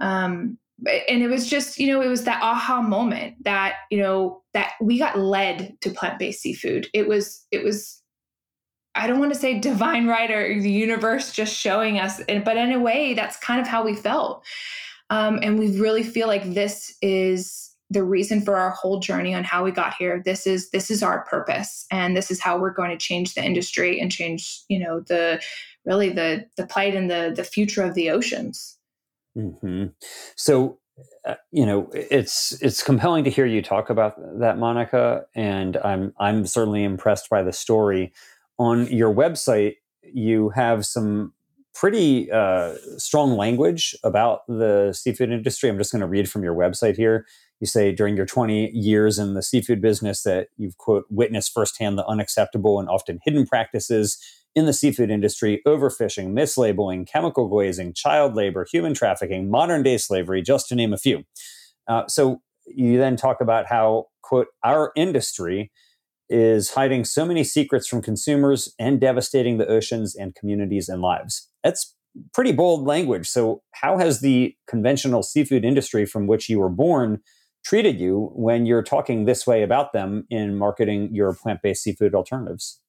Um, 0.00 0.58
and 0.84 1.22
it 1.22 1.28
was 1.28 1.48
just 1.48 1.78
you 1.78 1.86
know 1.86 2.02
it 2.02 2.08
was 2.08 2.24
that 2.24 2.42
aha 2.42 2.82
moment 2.82 3.42
that 3.44 3.76
you 3.90 3.98
know 3.98 4.42
that 4.52 4.72
we 4.80 4.98
got 4.98 5.18
led 5.18 5.74
to 5.80 5.90
plant-based 5.90 6.40
seafood. 6.40 6.88
It 6.92 7.08
was 7.08 7.46
it 7.50 7.64
was 7.64 8.02
i 8.94 9.06
don't 9.06 9.18
want 9.18 9.32
to 9.32 9.38
say 9.38 9.58
divine 9.58 10.06
right 10.06 10.30
or 10.30 10.60
the 10.60 10.70
universe 10.70 11.30
just 11.32 11.54
showing 11.54 11.98
us 11.98 12.22
but 12.46 12.56
in 12.56 12.72
a 12.72 12.78
way 12.78 13.12
that's 13.12 13.36
kind 13.38 13.60
of 13.60 13.66
how 13.66 13.84
we 13.84 13.94
felt. 13.94 14.44
Um, 15.08 15.38
and 15.42 15.58
we 15.58 15.78
really 15.78 16.02
feel 16.02 16.26
like 16.26 16.52
this 16.54 16.94
is 17.00 17.72
the 17.90 18.02
reason 18.02 18.40
for 18.40 18.56
our 18.56 18.70
whole 18.70 18.98
journey 18.98 19.32
on 19.32 19.44
how 19.44 19.62
we 19.62 19.70
got 19.70 19.94
here. 19.94 20.20
This 20.24 20.46
is 20.46 20.70
this 20.70 20.90
is 20.90 21.02
our 21.02 21.24
purpose 21.26 21.86
and 21.92 22.16
this 22.16 22.30
is 22.30 22.40
how 22.40 22.58
we're 22.58 22.72
going 22.72 22.90
to 22.90 22.96
change 22.96 23.34
the 23.34 23.44
industry 23.44 24.00
and 24.00 24.10
change 24.10 24.62
you 24.68 24.78
know 24.78 25.00
the 25.00 25.40
really 25.84 26.10
the 26.10 26.46
the 26.56 26.66
plight 26.66 26.94
and 26.94 27.10
the 27.10 27.32
the 27.34 27.44
future 27.44 27.82
of 27.84 27.94
the 27.94 28.10
oceans 28.10 28.76
mm-hmm. 29.36 29.86
so 30.34 30.78
uh, 31.26 31.34
you 31.52 31.66
know 31.66 31.90
it's 31.92 32.60
it's 32.62 32.82
compelling 32.82 33.24
to 33.24 33.30
hear 33.30 33.46
you 33.46 33.60
talk 33.60 33.90
about 33.90 34.14
that 34.38 34.58
monica 34.58 35.26
and 35.34 35.76
i'm 35.78 36.14
i'm 36.18 36.46
certainly 36.46 36.84
impressed 36.84 37.28
by 37.28 37.42
the 37.42 37.52
story. 37.52 38.12
On 38.58 38.86
your 38.86 39.14
website 39.14 39.74
you 40.02 40.50
have 40.50 40.86
some 40.86 41.32
pretty 41.74 42.30
uh, 42.30 42.74
strong 42.96 43.36
language 43.36 43.94
about 44.02 44.40
the 44.48 44.94
seafood 44.94 45.30
industry. 45.30 45.68
I'm 45.68 45.76
just 45.76 45.92
going 45.92 46.00
to 46.00 46.06
read 46.06 46.30
from 46.30 46.42
your 46.42 46.54
website 46.54 46.96
here. 46.96 47.26
You 47.60 47.66
say 47.66 47.92
during 47.92 48.16
your 48.16 48.24
20 48.24 48.70
years 48.70 49.18
in 49.18 49.34
the 49.34 49.42
seafood 49.42 49.82
business 49.82 50.22
that 50.22 50.48
you've 50.56 50.78
quote 50.78 51.04
witnessed 51.10 51.52
firsthand 51.52 51.98
the 51.98 52.06
unacceptable 52.06 52.80
and 52.80 52.88
often 52.88 53.18
hidden 53.24 53.46
practices 53.46 54.18
in 54.56 54.64
the 54.64 54.72
seafood 54.72 55.10
industry 55.10 55.60
overfishing 55.66 56.32
mislabeling 56.32 57.06
chemical 57.06 57.46
glazing 57.46 57.92
child 57.92 58.34
labor 58.34 58.66
human 58.72 58.94
trafficking 58.94 59.50
modern 59.50 59.82
day 59.82 59.98
slavery 59.98 60.42
just 60.42 60.66
to 60.66 60.74
name 60.74 60.92
a 60.92 60.96
few. 60.96 61.22
Uh, 61.86 62.06
so 62.08 62.40
you 62.66 62.98
then 62.98 63.14
talk 63.16 63.40
about 63.40 63.66
how 63.66 64.06
quote 64.22 64.48
our 64.64 64.90
industry 64.96 65.70
is 66.28 66.70
hiding 66.70 67.04
so 67.04 67.24
many 67.24 67.44
secrets 67.44 67.86
from 67.86 68.02
consumers 68.02 68.74
and 68.80 69.00
devastating 69.00 69.58
the 69.58 69.66
oceans 69.68 70.16
and 70.16 70.34
communities 70.34 70.88
and 70.88 71.00
lives. 71.00 71.48
That's 71.62 71.94
pretty 72.32 72.50
bold 72.50 72.84
language. 72.86 73.28
So 73.28 73.62
how 73.72 73.98
has 73.98 74.20
the 74.20 74.56
conventional 74.66 75.22
seafood 75.22 75.64
industry 75.64 76.06
from 76.06 76.26
which 76.26 76.48
you 76.48 76.58
were 76.58 76.70
born 76.70 77.20
treated 77.64 78.00
you 78.00 78.30
when 78.34 78.64
you're 78.64 78.82
talking 78.82 79.24
this 79.24 79.46
way 79.46 79.62
about 79.62 79.92
them 79.92 80.26
in 80.30 80.56
marketing 80.56 81.10
your 81.12 81.34
plant 81.34 81.60
based 81.62 81.82
seafood 81.82 82.14
alternatives? 82.14 82.80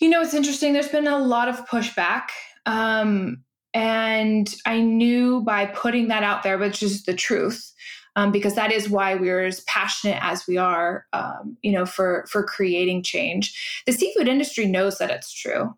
You 0.00 0.08
know, 0.08 0.22
it's 0.22 0.34
interesting. 0.34 0.72
There's 0.72 0.88
been 0.88 1.06
a 1.06 1.18
lot 1.18 1.48
of 1.48 1.66
pushback. 1.66 2.28
Um, 2.66 3.44
and 3.72 4.52
I 4.66 4.80
knew 4.80 5.42
by 5.42 5.66
putting 5.66 6.08
that 6.08 6.22
out 6.22 6.42
there, 6.42 6.58
which 6.58 6.82
is 6.82 7.04
the 7.04 7.14
truth, 7.14 7.72
um, 8.16 8.32
because 8.32 8.54
that 8.56 8.72
is 8.72 8.88
why 8.88 9.14
we're 9.14 9.44
as 9.44 9.60
passionate 9.60 10.18
as 10.20 10.46
we 10.48 10.56
are, 10.56 11.06
um, 11.12 11.56
you 11.62 11.70
know, 11.70 11.86
for 11.86 12.26
for 12.28 12.42
creating 12.42 13.02
change. 13.04 13.82
The 13.86 13.92
seafood 13.92 14.26
industry 14.26 14.66
knows 14.66 14.98
that 14.98 15.10
it's 15.10 15.32
true 15.32 15.74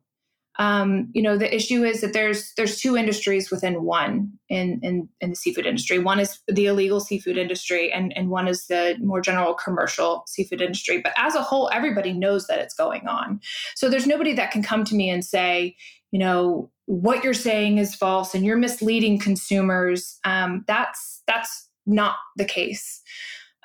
um, 0.58 1.08
you 1.14 1.22
know 1.22 1.38
the 1.38 1.54
issue 1.54 1.82
is 1.82 2.02
that 2.02 2.12
there's 2.12 2.52
there's 2.56 2.78
two 2.78 2.96
industries 2.96 3.50
within 3.50 3.84
one 3.84 4.32
in, 4.48 4.80
in 4.82 5.08
in 5.20 5.30
the 5.30 5.36
seafood 5.36 5.64
industry. 5.64 5.98
One 5.98 6.20
is 6.20 6.40
the 6.46 6.66
illegal 6.66 7.00
seafood 7.00 7.38
industry 7.38 7.90
and 7.90 8.16
and 8.16 8.28
one 8.28 8.48
is 8.48 8.66
the 8.66 8.96
more 9.00 9.22
general 9.22 9.54
commercial 9.54 10.24
seafood 10.26 10.60
industry. 10.60 11.00
But 11.00 11.14
as 11.16 11.34
a 11.34 11.42
whole 11.42 11.70
everybody 11.72 12.12
knows 12.12 12.46
that 12.48 12.58
it's 12.58 12.74
going 12.74 13.06
on. 13.06 13.40
So 13.74 13.88
there's 13.88 14.06
nobody 14.06 14.34
that 14.34 14.50
can 14.50 14.62
come 14.62 14.84
to 14.84 14.94
me 14.94 15.08
and 15.08 15.24
say 15.24 15.74
you 16.10 16.18
know 16.18 16.70
what 16.84 17.24
you're 17.24 17.32
saying 17.32 17.78
is 17.78 17.94
false 17.94 18.34
and 18.34 18.44
you're 18.44 18.58
misleading 18.58 19.18
consumers. 19.18 20.18
Um, 20.24 20.64
that's 20.66 21.22
that's 21.26 21.70
not 21.86 22.16
the 22.36 22.44
case. 22.44 23.00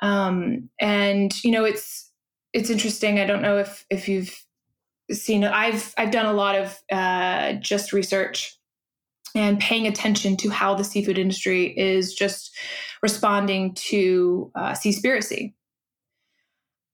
Um, 0.02 0.70
and 0.80 1.34
you 1.44 1.52
know 1.52 1.66
it's 1.66 2.12
it's 2.54 2.70
interesting. 2.70 3.20
I 3.20 3.26
don't 3.26 3.42
know 3.42 3.58
if 3.58 3.86
if 3.90 4.08
you've 4.08 4.47
seen 5.12 5.44
i've 5.44 5.94
i've 5.98 6.12
done 6.12 6.26
a 6.26 6.34
lot 6.34 6.56
of 6.56 6.78
uh, 6.92 7.54
just 7.54 7.94
research 7.94 8.58
and 9.36 9.60
paying 9.60 9.86
attention 9.86 10.36
to 10.38 10.50
how 10.50 10.74
the 10.74 10.84
seafood 10.84 11.18
industry 11.18 11.78
is 11.78 12.14
just 12.14 12.56
responding 13.04 13.74
to 13.76 14.52
uh, 14.56 14.72
seaspiracy 14.72 15.54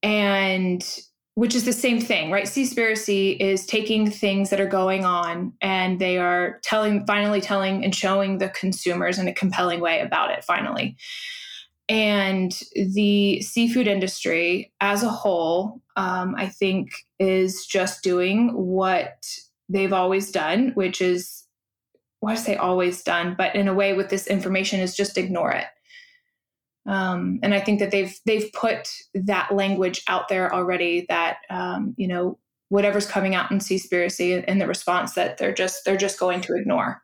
and 0.01 0.99
which 1.35 1.55
is 1.55 1.65
the 1.65 1.73
same 1.73 1.99
thing, 1.99 2.29
right? 2.29 2.45
Seaspiracy 2.45 3.35
is 3.39 3.65
taking 3.65 4.09
things 4.09 4.51
that 4.51 4.61
are 4.61 4.67
going 4.67 5.03
on 5.03 5.53
and 5.61 5.99
they 5.99 6.19
are 6.19 6.59
telling, 6.61 7.07
finally 7.07 7.41
telling 7.41 7.83
and 7.83 7.95
showing 7.95 8.37
the 8.37 8.49
consumers 8.49 9.17
in 9.17 9.27
a 9.27 9.33
compelling 9.33 9.79
way 9.79 9.99
about 10.01 10.29
it, 10.29 10.43
finally. 10.43 10.95
And 11.89 12.57
the 12.75 13.41
seafood 13.41 13.87
industry 13.87 14.71
as 14.79 15.03
a 15.03 15.09
whole, 15.09 15.81
um, 15.95 16.33
I 16.37 16.47
think, 16.47 16.93
is 17.19 17.65
just 17.65 18.03
doing 18.03 18.49
what 18.53 19.27
they've 19.69 19.93
always 19.93 20.31
done, 20.31 20.71
which 20.75 21.01
is, 21.01 21.43
why 22.21 22.31
I 22.31 22.35
say 22.35 22.55
always 22.55 23.03
done, 23.03 23.35
but 23.37 23.53
in 23.53 23.67
a 23.67 23.73
way 23.73 23.93
with 23.93 24.09
this 24.09 24.27
information 24.27 24.79
is 24.79 24.95
just 24.95 25.17
ignore 25.17 25.51
it. 25.51 25.65
Um, 26.85 27.39
and 27.43 27.53
I 27.53 27.59
think 27.59 27.79
that 27.79 27.91
they've 27.91 28.17
they've 28.25 28.51
put 28.53 28.89
that 29.13 29.53
language 29.53 30.03
out 30.07 30.27
there 30.27 30.53
already 30.53 31.05
that 31.09 31.37
um, 31.49 31.93
you 31.97 32.07
know 32.07 32.37
whatever's 32.69 33.05
coming 33.05 33.35
out 33.35 33.51
in 33.51 33.59
Seaspiracy 33.59 34.43
and 34.47 34.59
the 34.59 34.67
response 34.67 35.13
that 35.13 35.37
they're 35.37 35.53
just 35.53 35.85
they're 35.85 35.97
just 35.97 36.19
going 36.19 36.41
to 36.41 36.55
ignore. 36.55 37.01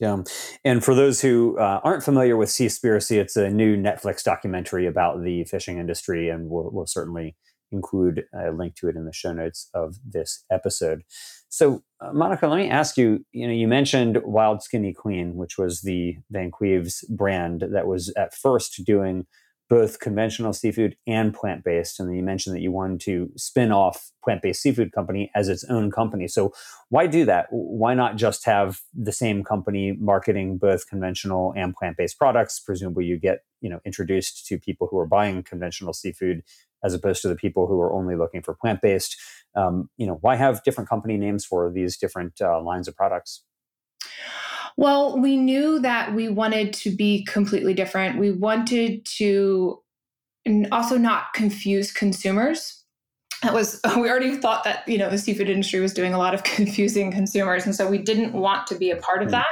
Yeah, 0.00 0.18
and 0.64 0.84
for 0.84 0.94
those 0.94 1.20
who 1.20 1.58
uh, 1.58 1.80
aren't 1.82 2.04
familiar 2.04 2.36
with 2.36 2.50
Seaspiracy, 2.50 3.18
it's 3.18 3.36
a 3.36 3.50
new 3.50 3.76
Netflix 3.76 4.22
documentary 4.22 4.86
about 4.86 5.22
the 5.24 5.44
fishing 5.44 5.78
industry, 5.78 6.28
and 6.28 6.48
we'll, 6.48 6.70
we'll 6.72 6.86
certainly 6.86 7.36
include 7.72 8.24
a 8.32 8.50
link 8.50 8.74
to 8.76 8.88
it 8.88 8.96
in 8.96 9.04
the 9.04 9.12
show 9.12 9.32
notes 9.32 9.68
of 9.74 9.96
this 10.06 10.44
episode. 10.50 11.02
So, 11.48 11.82
uh, 12.00 12.12
Monica, 12.12 12.46
let 12.46 12.58
me 12.58 12.68
ask 12.70 12.96
you. 12.96 13.24
You 13.32 13.48
know, 13.48 13.52
you 13.52 13.66
mentioned 13.66 14.18
Wild 14.24 14.62
Skinny 14.62 14.94
Clean, 14.94 15.34
which 15.34 15.58
was 15.58 15.80
the 15.80 16.16
Van 16.30 16.50
Cleve's 16.50 17.04
brand 17.08 17.64
that 17.72 17.86
was 17.86 18.12
at 18.16 18.34
first 18.34 18.84
doing 18.84 19.26
both 19.68 20.00
conventional 20.00 20.52
seafood 20.52 20.96
and 21.06 21.34
plant 21.34 21.62
based. 21.62 22.00
And 22.00 22.14
you 22.16 22.22
mentioned 22.22 22.56
that 22.56 22.62
you 22.62 22.72
wanted 22.72 23.00
to 23.00 23.30
spin 23.36 23.70
off 23.70 24.10
plant 24.24 24.42
based 24.42 24.62
seafood 24.62 24.92
company 24.92 25.30
as 25.34 25.48
its 25.48 25.64
own 25.64 25.90
company. 25.90 26.26
So, 26.26 26.52
why 26.88 27.06
do 27.06 27.24
that? 27.26 27.46
Why 27.50 27.94
not 27.94 28.16
just 28.16 28.44
have 28.46 28.80
the 28.94 29.12
same 29.12 29.44
company 29.44 29.92
marketing 29.92 30.58
both 30.58 30.88
conventional 30.88 31.52
and 31.56 31.74
plant 31.74 31.96
based 31.96 32.18
products? 32.18 32.58
Presumably, 32.60 33.04
you 33.04 33.18
get 33.18 33.40
you 33.60 33.68
know 33.68 33.80
introduced 33.84 34.46
to 34.46 34.58
people 34.58 34.88
who 34.90 34.98
are 34.98 35.06
buying 35.06 35.42
conventional 35.42 35.92
seafood 35.92 36.42
as 36.82 36.94
opposed 36.94 37.22
to 37.22 37.28
the 37.28 37.36
people 37.36 37.66
who 37.66 37.80
are 37.80 37.92
only 37.92 38.16
looking 38.16 38.42
for 38.42 38.54
plant 38.54 38.80
based. 38.80 39.16
Um, 39.54 39.90
you 39.96 40.06
know, 40.06 40.18
why 40.20 40.36
have 40.36 40.62
different 40.62 40.88
company 40.88 41.16
names 41.16 41.44
for 41.44 41.70
these 41.70 41.96
different 41.96 42.40
uh, 42.40 42.62
lines 42.62 42.88
of 42.88 42.96
products? 42.96 43.42
Well, 44.78 45.18
we 45.18 45.36
knew 45.36 45.80
that 45.80 46.14
we 46.14 46.28
wanted 46.28 46.72
to 46.74 46.94
be 46.94 47.24
completely 47.24 47.74
different. 47.74 48.16
We 48.16 48.30
wanted 48.30 49.04
to 49.16 49.82
also 50.70 50.96
not 50.96 51.32
confuse 51.34 51.90
consumers. 51.90 52.84
That 53.42 53.52
was 53.52 53.80
we 53.96 54.08
already 54.08 54.36
thought 54.36 54.62
that 54.62 54.86
you 54.86 54.96
know 54.96 55.10
the 55.10 55.18
seafood 55.18 55.50
industry 55.50 55.80
was 55.80 55.92
doing 55.92 56.14
a 56.14 56.18
lot 56.18 56.32
of 56.32 56.44
confusing 56.44 57.10
consumers, 57.10 57.66
and 57.66 57.74
so 57.74 57.88
we 57.88 57.98
didn't 57.98 58.34
want 58.34 58.68
to 58.68 58.76
be 58.76 58.92
a 58.92 58.96
part 58.96 59.20
of 59.20 59.28
mm. 59.28 59.32
that. 59.32 59.48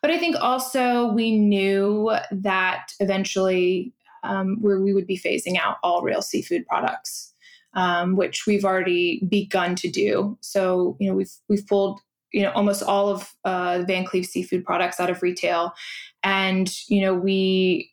But 0.00 0.12
I 0.12 0.18
think 0.18 0.36
also 0.36 1.12
we 1.12 1.36
knew 1.36 2.16
that 2.30 2.92
eventually 3.00 3.92
um, 4.22 4.58
where 4.60 4.80
we 4.80 4.94
would 4.94 5.08
be 5.08 5.18
phasing 5.18 5.58
out 5.60 5.78
all 5.82 6.02
real 6.02 6.22
seafood 6.22 6.64
products, 6.68 7.34
um, 7.74 8.14
which 8.14 8.46
we've 8.46 8.64
already 8.64 9.26
begun 9.28 9.74
to 9.74 9.90
do. 9.90 10.38
So 10.40 10.96
you 11.00 11.10
know 11.10 11.16
we've 11.16 11.34
we've 11.48 11.66
pulled 11.66 12.00
you 12.32 12.42
know 12.42 12.50
almost 12.52 12.82
all 12.82 13.08
of 13.08 13.32
uh, 13.44 13.84
Van 13.86 14.04
Cleve 14.04 14.26
seafood 14.26 14.64
products 14.64 15.00
out 15.00 15.10
of 15.10 15.22
retail, 15.22 15.72
and 16.22 16.72
you 16.88 17.00
know 17.00 17.14
we 17.14 17.90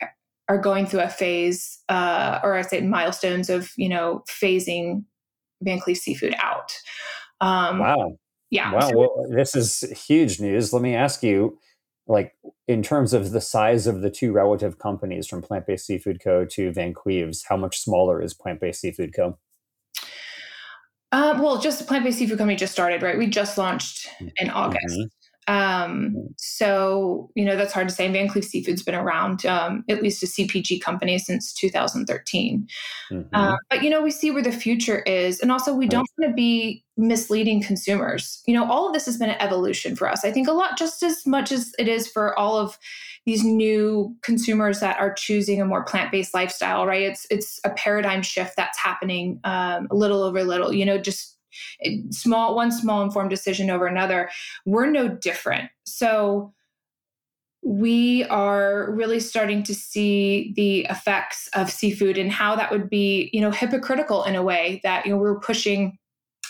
are 0.47 0.57
going 0.57 0.85
through 0.85 1.01
a 1.01 1.09
phase, 1.09 1.79
uh, 1.89 2.39
or 2.43 2.55
I 2.55 2.61
say 2.63 2.81
milestones 2.81 3.49
of 3.49 3.71
you 3.77 3.89
know 3.89 4.23
phasing 4.29 5.03
Van 5.61 5.79
Cleve 5.79 5.97
seafood 5.97 6.35
out. 6.39 6.73
Um, 7.41 7.79
wow. 7.79 8.17
Yeah. 8.49 8.73
Wow. 8.73 8.89
Well, 8.93 9.27
this 9.29 9.55
is 9.55 9.81
huge 10.07 10.39
news. 10.39 10.73
Let 10.73 10.81
me 10.81 10.95
ask 10.95 11.21
you 11.21 11.59
like 12.07 12.33
in 12.67 12.81
terms 12.81 13.13
of 13.13 13.31
the 13.31 13.39
size 13.39 13.85
of 13.85 14.01
the 14.01 14.09
two 14.09 14.31
relative 14.31 14.79
companies 14.79 15.27
from 15.27 15.43
Plant 15.43 15.67
Based 15.67 15.85
Seafood 15.85 16.19
Co. 16.21 16.43
to 16.45 16.71
Van 16.73 16.93
Cleve's, 16.93 17.45
how 17.47 17.55
much 17.55 17.79
smaller 17.79 18.21
is 18.21 18.33
Plant 18.33 18.59
Based 18.59 18.81
Seafood 18.81 19.13
Co.? 19.15 19.37
Uh, 21.11 21.37
well, 21.41 21.59
just 21.59 21.85
Plant 21.87 22.03
Based 22.03 22.19
Seafood 22.19 22.37
Company 22.37 22.55
just 22.55 22.73
started, 22.73 23.01
right? 23.01 23.17
We 23.17 23.27
just 23.27 23.57
launched 23.57 24.07
in 24.19 24.27
mm-hmm. 24.27 24.55
August. 24.55 24.97
Mm-hmm. 24.97 25.19
Um, 25.49 26.09
mm-hmm. 26.09 26.19
so, 26.37 27.31
you 27.33 27.43
know, 27.43 27.55
that's 27.55 27.73
hard 27.73 27.89
to 27.89 27.95
say. 27.95 28.07
Van 28.11 28.27
Cleve 28.27 28.45
Seafood's 28.45 28.83
been 28.83 28.93
around, 28.93 29.47
um, 29.47 29.83
at 29.89 30.03
least 30.03 30.21
a 30.21 30.27
CPG 30.27 30.79
company, 30.79 31.17
since 31.17 31.51
2013. 31.53 32.67
Mm-hmm. 33.11 33.27
Uh, 33.33 33.55
but, 33.71 33.83
you 33.83 33.89
know, 33.89 34.03
we 34.03 34.11
see 34.11 34.29
where 34.29 34.43
the 34.43 34.51
future 34.51 34.99
is. 34.99 35.39
And 35.39 35.51
also, 35.51 35.73
we 35.73 35.87
don't 35.87 36.07
want 36.17 36.29
to 36.29 36.35
be 36.35 36.83
misleading 36.97 37.63
consumers. 37.63 38.43
You 38.45 38.53
know, 38.53 38.69
all 38.69 38.85
of 38.85 38.93
this 38.93 39.07
has 39.07 39.17
been 39.17 39.31
an 39.31 39.41
evolution 39.41 39.95
for 39.95 40.07
us. 40.07 40.23
I 40.23 40.31
think 40.31 40.47
a 40.47 40.51
lot, 40.51 40.77
just 40.77 41.01
as 41.01 41.25
much 41.25 41.51
as 41.51 41.71
it 41.79 41.87
is 41.87 42.07
for 42.07 42.37
all 42.37 42.55
of 42.55 42.77
these 43.25 43.43
new 43.43 44.15
consumers 44.21 44.79
that 44.79 44.99
are 44.99 45.13
choosing 45.13 45.61
a 45.61 45.65
more 45.65 45.83
plant-based 45.83 46.33
lifestyle, 46.33 46.85
right? 46.85 47.03
It's 47.03 47.27
it's 47.29 47.59
a 47.63 47.69
paradigm 47.71 48.21
shift 48.21 48.55
that's 48.55 48.77
happening 48.77 49.39
um, 49.43 49.87
little 49.91 50.23
over 50.23 50.43
little. 50.43 50.73
You 50.73 50.85
know, 50.85 50.97
just 50.97 51.37
small 52.11 52.55
one 52.55 52.71
small 52.71 53.01
informed 53.03 53.29
decision 53.29 53.69
over 53.69 53.87
another. 53.87 54.29
We're 54.65 54.89
no 54.89 55.07
different. 55.07 55.69
So 55.85 56.53
we 57.61 58.23
are 58.25 58.91
really 58.91 59.19
starting 59.19 59.63
to 59.63 59.75
see 59.75 60.53
the 60.55 60.85
effects 60.89 61.49
of 61.53 61.69
seafood 61.69 62.17
and 62.17 62.31
how 62.31 62.55
that 62.55 62.71
would 62.71 62.89
be, 62.89 63.29
you 63.33 63.41
know, 63.41 63.51
hypocritical 63.51 64.23
in 64.23 64.35
a 64.35 64.43
way 64.43 64.79
that 64.83 65.05
you 65.05 65.11
know 65.11 65.17
we're 65.17 65.39
pushing 65.39 65.97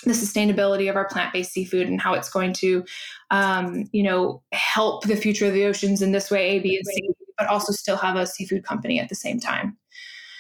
the 0.04 0.12
sustainability 0.12 0.90
of 0.90 0.96
our 0.96 1.08
plant-based 1.08 1.52
seafood 1.52 1.88
and 1.88 2.02
how 2.02 2.14
it's 2.14 2.30
going 2.30 2.54
to 2.54 2.84
um, 3.32 3.86
you 3.92 4.04
know 4.04 4.42
help 4.52 5.04
the 5.04 5.16
future 5.16 5.48
of 5.48 5.54
the 5.54 5.66
oceans 5.66 6.02
in 6.02 6.12
this 6.12 6.32
way 6.32 6.58
a 6.58 6.60
b 6.60 6.76
and 6.76 6.86
c 6.86 7.10
but 7.38 7.48
also 7.48 7.72
still 7.72 7.98
have 7.98 8.16
a 8.16 8.28
seafood 8.28 8.64
company 8.64 9.00
at 9.00 9.10
the 9.10 9.16
same 9.16 9.40
time 9.40 9.78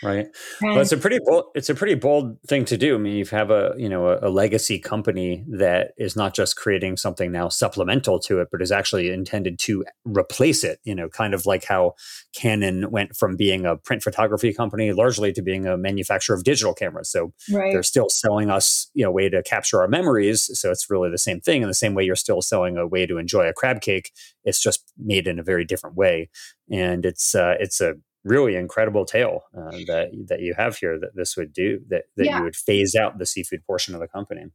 right? 0.03 0.27
And, 0.61 0.71
well 0.73 0.81
it's 0.81 0.91
a 0.91 0.97
pretty 0.97 1.19
bold 1.23 1.45
it's 1.55 1.69
a 1.69 1.75
pretty 1.75 1.95
bold 1.95 2.37
thing 2.47 2.65
to 2.65 2.77
do. 2.77 2.95
I 2.95 2.97
mean 2.97 3.15
you 3.15 3.25
have 3.25 3.51
a 3.51 3.73
you 3.77 3.89
know 3.89 4.07
a, 4.07 4.27
a, 4.27 4.29
legacy 4.29 4.79
company 4.79 5.43
that 5.49 5.91
is 5.97 6.15
not 6.15 6.33
just 6.33 6.55
creating 6.55 6.97
something 6.97 7.31
now 7.31 7.49
supplemental 7.49 8.19
to 8.19 8.39
it 8.39 8.49
but 8.51 8.61
is 8.61 8.71
actually 8.71 9.09
intended 9.11 9.59
to 9.59 9.83
replace 10.05 10.63
it 10.63 10.79
you 10.83 10.95
know 10.95 11.09
kind 11.09 11.33
of 11.33 11.45
like 11.45 11.65
how 11.65 11.93
canon 12.33 12.89
went 12.91 13.15
from 13.15 13.35
being 13.35 13.65
a 13.65 13.75
print 13.75 14.03
photography 14.03 14.53
company 14.53 14.91
largely 14.91 15.31
to 15.33 15.41
being 15.41 15.65
a 15.65 15.77
manufacturer 15.77 16.35
of 16.35 16.43
digital 16.43 16.73
cameras. 16.73 17.11
So 17.11 17.33
right. 17.51 17.73
they're 17.73 17.83
still 17.83 18.09
selling 18.09 18.49
us 18.49 18.89
you 18.93 19.03
know 19.03 19.09
a 19.09 19.13
way 19.13 19.29
to 19.29 19.43
capture 19.43 19.81
our 19.81 19.87
memories. 19.87 20.49
So 20.59 20.71
it's 20.71 20.89
really 20.89 21.09
the 21.09 21.17
same 21.17 21.41
thing. 21.41 21.61
In 21.61 21.67
the 21.67 21.73
same 21.73 21.93
way 21.93 22.03
you're 22.03 22.15
still 22.15 22.41
selling 22.41 22.77
a 22.77 22.87
way 22.87 23.05
to 23.05 23.17
enjoy 23.17 23.47
a 23.47 23.53
crab 23.53 23.81
cake 23.81 24.11
it's 24.43 24.61
just 24.61 24.91
made 24.97 25.27
in 25.27 25.39
a 25.39 25.43
very 25.43 25.65
different 25.65 25.95
way. 25.95 26.29
And 26.71 27.05
it's 27.05 27.35
uh, 27.35 27.55
it's 27.59 27.81
a 27.81 27.95
really 28.23 28.55
incredible 28.55 29.05
tale 29.05 29.43
uh, 29.57 29.71
that 29.87 30.09
that 30.27 30.41
you 30.41 30.53
have 30.57 30.77
here 30.77 30.99
that 30.99 31.15
this 31.15 31.37
would 31.37 31.53
do 31.53 31.79
that 31.89 32.03
that 32.17 32.25
yeah. 32.25 32.37
you 32.37 32.43
would 32.43 32.55
phase 32.55 32.95
out 32.95 33.17
the 33.17 33.25
seafood 33.25 33.63
portion 33.65 33.93
of 33.93 34.01
the 34.01 34.07
company. 34.07 34.45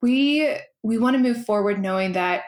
We 0.00 0.56
we 0.82 0.98
want 0.98 1.14
to 1.14 1.22
move 1.22 1.44
forward 1.44 1.80
knowing 1.80 2.12
that 2.12 2.44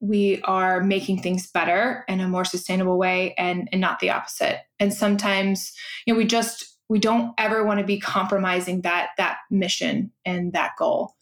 we 0.00 0.42
are 0.42 0.82
making 0.82 1.22
things 1.22 1.50
better 1.50 2.04
in 2.08 2.20
a 2.20 2.28
more 2.28 2.44
sustainable 2.44 2.98
way 2.98 3.34
and 3.38 3.68
and 3.72 3.80
not 3.80 4.00
the 4.00 4.10
opposite. 4.10 4.60
And 4.78 4.92
sometimes 4.92 5.72
you 6.06 6.12
know 6.12 6.18
we 6.18 6.26
just 6.26 6.76
we 6.88 6.98
don't 6.98 7.32
ever 7.38 7.64
want 7.64 7.80
to 7.80 7.86
be 7.86 7.98
compromising 7.98 8.82
that 8.82 9.10
that 9.16 9.38
mission 9.50 10.12
and 10.24 10.52
that 10.52 10.72
goal. 10.78 11.14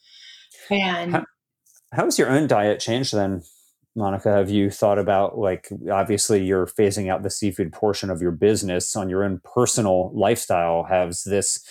And 0.68 1.12
how, 1.12 1.24
how 1.92 2.04
has 2.04 2.18
your 2.18 2.30
own 2.30 2.46
diet 2.46 2.80
changed 2.80 3.14
then 3.14 3.42
Monica, 3.96 4.32
have 4.32 4.50
you 4.50 4.70
thought 4.70 4.98
about 4.98 5.38
like 5.38 5.68
obviously 5.90 6.42
you're 6.44 6.66
phasing 6.66 7.10
out 7.10 7.22
the 7.22 7.30
seafood 7.30 7.72
portion 7.72 8.10
of 8.10 8.22
your 8.22 8.30
business 8.30 8.94
on 8.94 9.08
your 9.08 9.24
own 9.24 9.40
personal 9.42 10.12
lifestyle? 10.14 10.84
Has 10.84 11.24
this 11.24 11.64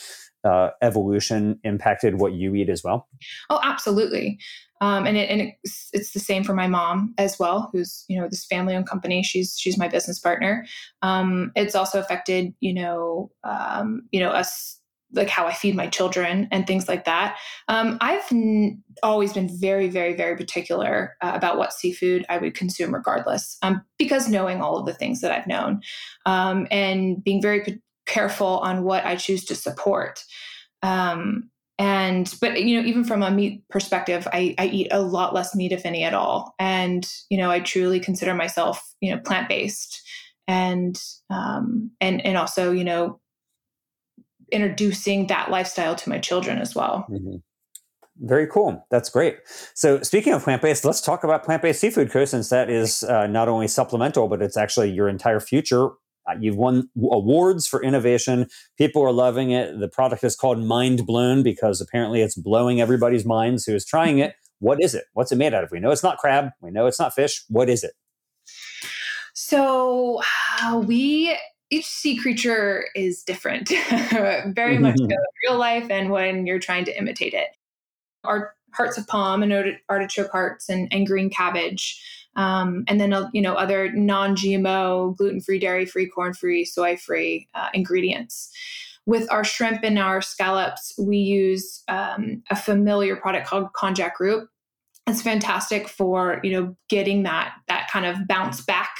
uh, 0.43 0.69
evolution 0.81 1.59
impacted 1.63 2.19
what 2.19 2.33
you 2.33 2.55
eat 2.55 2.69
as 2.69 2.83
well? 2.83 3.07
Oh, 3.49 3.59
absolutely. 3.63 4.39
Um, 4.81 5.05
and 5.05 5.17
it, 5.17 5.29
and 5.29 5.51
it's, 5.91 6.11
the 6.13 6.19
same 6.19 6.43
for 6.43 6.53
my 6.53 6.67
mom 6.67 7.13
as 7.17 7.37
well, 7.37 7.69
who's 7.73 8.05
you 8.07 8.19
know 8.19 8.27
this 8.29 8.45
family-owned 8.45 8.87
company. 8.87 9.23
She's 9.23 9.57
she's 9.57 9.77
my 9.77 9.89
business 9.89 10.19
partner. 10.19 10.65
Um, 11.01 11.51
it's 11.55 11.75
also 11.75 11.99
affected 11.99 12.53
you 12.61 12.73
know 12.73 13.31
um, 13.43 14.03
you 14.11 14.21
know 14.21 14.29
us 14.29 14.78
like 15.13 15.29
how 15.29 15.47
I 15.47 15.53
feed 15.53 15.75
my 15.75 15.87
children 15.87 16.47
and 16.51 16.67
things 16.67 16.87
like 16.87 17.05
that. 17.05 17.37
Um, 17.67 17.97
I've 18.01 18.31
n- 18.31 18.83
always 19.01 19.33
been 19.33 19.49
very, 19.59 19.89
very, 19.89 20.15
very 20.15 20.35
particular 20.35 21.15
uh, 21.21 21.31
about 21.33 21.57
what 21.57 21.73
seafood 21.73 22.25
I 22.29 22.37
would 22.37 22.53
consume, 22.53 22.93
regardless, 22.93 23.57
um, 23.61 23.81
because 23.97 24.29
knowing 24.29 24.61
all 24.61 24.77
of 24.77 24.85
the 24.85 24.93
things 24.93 25.21
that 25.21 25.31
I've 25.31 25.47
known 25.47 25.81
um, 26.25 26.67
and 26.69 27.23
being 27.23 27.41
very 27.41 27.61
p- 27.61 27.81
careful 28.05 28.59
on 28.59 28.83
what 28.83 29.05
I 29.05 29.15
choose 29.15 29.45
to 29.45 29.55
support. 29.55 30.23
Um, 30.83 31.49
and 31.77 32.33
but 32.41 32.61
you 32.61 32.79
know, 32.79 32.87
even 32.87 33.05
from 33.05 33.23
a 33.23 33.31
meat 33.31 33.63
perspective, 33.69 34.27
I, 34.33 34.53
I 34.57 34.67
eat 34.67 34.89
a 34.91 35.01
lot 35.01 35.33
less 35.33 35.55
meat, 35.55 35.71
if 35.71 35.85
any 35.85 36.03
at 36.03 36.13
all. 36.13 36.53
And 36.59 37.09
you 37.29 37.37
know, 37.37 37.49
I 37.49 37.61
truly 37.61 38.01
consider 38.01 38.33
myself, 38.33 38.83
you 38.99 39.15
know, 39.15 39.21
plant 39.21 39.47
based 39.47 40.01
and 40.49 40.99
um, 41.29 41.91
and 42.01 42.25
and 42.25 42.35
also 42.35 42.71
you 42.71 42.83
know 42.83 43.19
introducing 44.51 45.27
that 45.27 45.49
lifestyle 45.49 45.95
to 45.95 46.09
my 46.09 46.19
children 46.19 46.59
as 46.59 46.75
well. 46.75 47.05
Mm-hmm. 47.09 47.37
Very 48.21 48.47
cool. 48.47 48.85
That's 48.91 49.09
great. 49.09 49.37
So, 49.75 50.01
speaking 50.01 50.33
of 50.33 50.43
plant 50.43 50.61
based, 50.61 50.83
let's 50.83 50.99
talk 50.99 51.23
about 51.23 51.43
plant 51.43 51.61
based 51.61 51.79
seafood, 51.79 52.11
Co, 52.11 52.25
since 52.25 52.49
that 52.49 52.69
is 52.69 53.03
uh, 53.03 53.27
not 53.27 53.47
only 53.47 53.67
supplemental, 53.67 54.27
but 54.27 54.41
it's 54.41 54.57
actually 54.57 54.91
your 54.91 55.07
entire 55.07 55.39
future. 55.39 55.91
Uh, 56.29 56.35
you've 56.39 56.57
won 56.57 56.89
awards 57.01 57.65
for 57.65 57.81
innovation. 57.81 58.47
People 58.77 59.01
are 59.03 59.11
loving 59.11 59.51
it. 59.51 59.79
The 59.79 59.87
product 59.87 60.23
is 60.23 60.35
called 60.35 60.59
Mind 60.59 61.05
Blown 61.05 61.43
because 61.43 61.79
apparently 61.79 62.21
it's 62.21 62.35
blowing 62.35 62.81
everybody's 62.81 63.25
minds 63.25 63.65
who 63.65 63.73
is 63.73 63.85
trying 63.85 64.19
it. 64.19 64.35
What 64.59 64.83
is 64.83 64.93
it? 64.93 65.05
What's 65.13 65.31
it 65.31 65.37
made 65.37 65.53
out 65.53 65.63
of? 65.63 65.71
We 65.71 65.79
know 65.79 65.91
it's 65.91 66.03
not 66.03 66.17
crab. 66.17 66.49
We 66.61 66.71
know 66.71 66.87
it's 66.87 66.99
not 66.99 67.15
fish. 67.15 67.45
What 67.47 67.69
is 67.69 67.85
it? 67.85 67.93
So, 69.33 70.21
uh, 70.61 70.77
we 70.85 71.37
each 71.69 71.85
sea 71.85 72.15
creature 72.15 72.85
is 72.95 73.23
different, 73.23 73.69
very 74.47 74.77
much 74.77 74.97
so 74.97 75.05
in 75.05 75.17
real 75.47 75.57
life 75.57 75.89
and 75.89 76.09
when 76.09 76.47
you're 76.47 76.59
trying 76.59 76.85
to 76.85 76.97
imitate 76.97 77.33
it. 77.33 77.49
Our 78.23 78.53
hearts 78.73 78.97
of 78.97 79.07
palm 79.07 79.43
and 79.43 79.77
artichoke 79.89 80.31
hearts 80.31 80.69
and, 80.69 80.87
and 80.91 81.05
green 81.05 81.29
cabbage. 81.29 82.01
Um, 82.35 82.83
and 82.87 82.99
then, 82.99 83.13
uh, 83.13 83.29
you 83.33 83.41
know, 83.41 83.55
other 83.55 83.91
non-GMO, 83.91 85.17
gluten-free, 85.17 85.59
dairy-free, 85.59 86.07
corn-free, 86.07 86.65
soy-free 86.65 87.47
uh, 87.53 87.69
ingredients. 87.73 88.51
With 89.05 89.29
our 89.31 89.43
shrimp 89.43 89.83
and 89.83 89.97
our 89.97 90.21
scallops, 90.21 90.93
we 90.97 91.17
use 91.17 91.83
um, 91.87 92.43
a 92.49 92.55
familiar 92.55 93.15
product 93.15 93.47
called 93.47 93.73
konjac 93.73 94.11
root. 94.19 94.47
It's 95.07 95.23
fantastic 95.23 95.89
for 95.89 96.39
you 96.43 96.51
know 96.51 96.75
getting 96.87 97.23
that 97.23 97.53
that 97.67 97.89
kind 97.89 98.05
of 98.05 98.27
bounce 98.27 98.61
back 98.61 98.91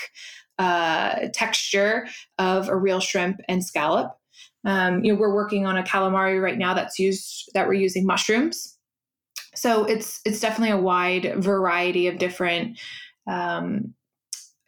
uh, 0.59 1.29
texture 1.33 2.07
of 2.37 2.67
a 2.67 2.75
real 2.75 2.99
shrimp 2.99 3.39
and 3.47 3.65
scallop. 3.65 4.15
Um, 4.65 5.03
you 5.03 5.13
know, 5.13 5.19
we're 5.19 5.33
working 5.33 5.65
on 5.65 5.77
a 5.77 5.83
calamari 5.83 6.41
right 6.41 6.57
now 6.57 6.73
that's 6.73 6.99
used 6.99 7.49
that 7.53 7.67
we're 7.67 7.73
using 7.73 8.05
mushrooms. 8.05 8.77
So 9.55 9.85
it's 9.85 10.19
it's 10.25 10.39
definitely 10.39 10.71
a 10.71 10.81
wide 10.81 11.33
variety 11.37 12.07
of 12.07 12.17
different 12.17 12.77
um, 13.27 13.93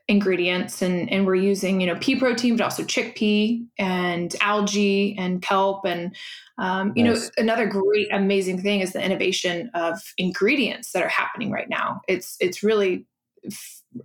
ingredients, 0.08 0.82
and 0.82 1.12
and 1.12 1.25
we're 1.27 1.36
using 1.36 1.82
you 1.82 1.88
know 1.88 1.97
pea 1.99 2.17
protein, 2.17 2.56
but 2.56 2.63
also 2.63 2.84
chickpea 2.84 3.65
and 3.77 4.34
algae 4.39 5.15
and 5.19 5.41
kelp, 5.41 5.86
and 5.86 6.15
um, 6.58 6.93
you 6.95 7.04
nice. 7.04 7.25
know 7.25 7.30
another 7.38 7.67
great 7.67 8.08
amazing 8.12 8.62
thing 8.62 8.80
is 8.80 8.93
the 8.93 9.04
innovation 9.04 9.69
of 9.73 9.99
ingredients 10.17 10.93
that 10.93 11.04
are 11.04 11.10
happening 11.10 11.51
right 11.51 11.69
now. 11.69 12.01
It's 12.08 12.38
it's 12.39 12.63
really 12.63 13.06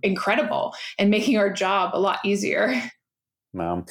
incredible 0.03 0.73
and 0.97 1.09
making 1.09 1.37
our 1.37 1.51
job 1.51 1.91
a 1.93 1.99
lot 1.99 2.19
easier. 2.23 2.81
Wow. 3.53 3.85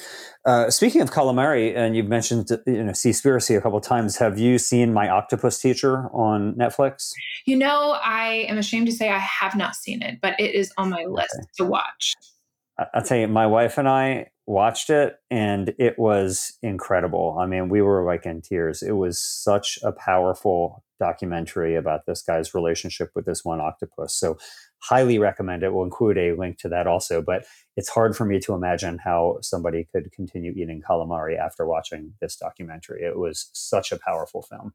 Uh, 0.45 0.69
speaking 0.69 1.01
of 1.01 1.11
calamari, 1.11 1.75
and 1.75 1.95
you've 1.95 2.07
mentioned 2.07 2.47
you 2.65 2.83
know 2.83 2.91
Seaspiracy 2.91 3.57
a 3.57 3.61
couple 3.61 3.81
times. 3.81 4.17
Have 4.17 4.39
you 4.39 4.59
seen 4.59 4.93
My 4.93 5.09
Octopus 5.09 5.59
Teacher 5.59 6.09
on 6.13 6.53
Netflix? 6.53 7.11
You 7.45 7.57
know, 7.57 7.97
I 8.03 8.45
am 8.47 8.57
ashamed 8.57 8.87
to 8.87 8.93
say 8.93 9.09
I 9.09 9.17
have 9.17 9.55
not 9.55 9.75
seen 9.75 10.01
it, 10.01 10.19
but 10.21 10.39
it 10.39 10.53
is 10.53 10.71
on 10.77 10.89
my 10.89 11.05
list 11.05 11.35
okay. 11.35 11.47
to 11.57 11.65
watch. 11.65 12.13
I'll 12.93 13.01
tell 13.01 13.17
you, 13.17 13.27
my 13.27 13.47
wife 13.47 13.77
and 13.79 13.89
I 13.89 14.27
watched 14.45 14.89
it, 14.89 15.15
and 15.31 15.73
it 15.79 15.97
was 15.97 16.57
incredible. 16.61 17.37
I 17.39 17.47
mean, 17.47 17.69
we 17.69 17.81
were 17.81 18.05
like 18.05 18.25
in 18.25 18.41
tears. 18.41 18.83
It 18.83 18.91
was 18.91 19.19
such 19.19 19.79
a 19.83 19.91
powerful 19.91 20.83
documentary 20.99 21.75
about 21.75 22.05
this 22.05 22.21
guy's 22.21 22.53
relationship 22.53 23.11
with 23.15 23.25
this 23.25 23.43
one 23.43 23.59
octopus. 23.59 24.13
So 24.13 24.37
highly 24.79 25.19
recommend 25.19 25.63
it. 25.63 25.73
We'll 25.73 25.85
include 25.85 26.17
a 26.17 26.33
link 26.33 26.57
to 26.59 26.69
that 26.69 26.87
also. 26.87 27.21
But 27.21 27.45
it's 27.75 27.89
hard 27.89 28.15
for 28.15 28.25
me 28.25 28.39
to 28.39 28.53
imagine 28.53 28.99
how 28.99 29.37
somebody 29.41 29.87
could 29.91 30.11
continue 30.11 30.51
eating 30.51 30.81
calamari 30.87 31.37
after 31.37 31.65
watching 31.65 32.13
this 32.21 32.35
documentary. 32.35 33.03
It 33.03 33.17
was 33.17 33.49
such 33.53 33.91
a 33.91 33.99
powerful 33.99 34.41
film. 34.41 34.73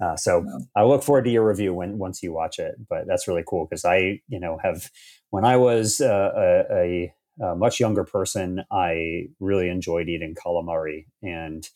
Uh, 0.00 0.16
so 0.16 0.44
I 0.74 0.84
look 0.84 1.02
forward 1.02 1.24
to 1.24 1.30
your 1.30 1.46
review 1.46 1.74
when 1.74 1.98
once 1.98 2.22
you 2.22 2.32
watch 2.32 2.58
it. 2.58 2.74
But 2.88 3.06
that's 3.06 3.28
really 3.28 3.44
cool 3.46 3.66
because 3.68 3.84
I, 3.84 4.20
you 4.28 4.40
know, 4.40 4.58
have 4.62 4.90
when 5.30 5.44
I 5.44 5.56
was 5.56 6.00
uh, 6.00 6.32
a, 6.36 6.74
a, 6.74 7.14
a 7.44 7.56
much 7.56 7.80
younger 7.80 8.04
person, 8.04 8.64
I 8.70 9.28
really 9.40 9.68
enjoyed 9.68 10.08
eating 10.08 10.34
calamari 10.34 11.06
and 11.22 11.68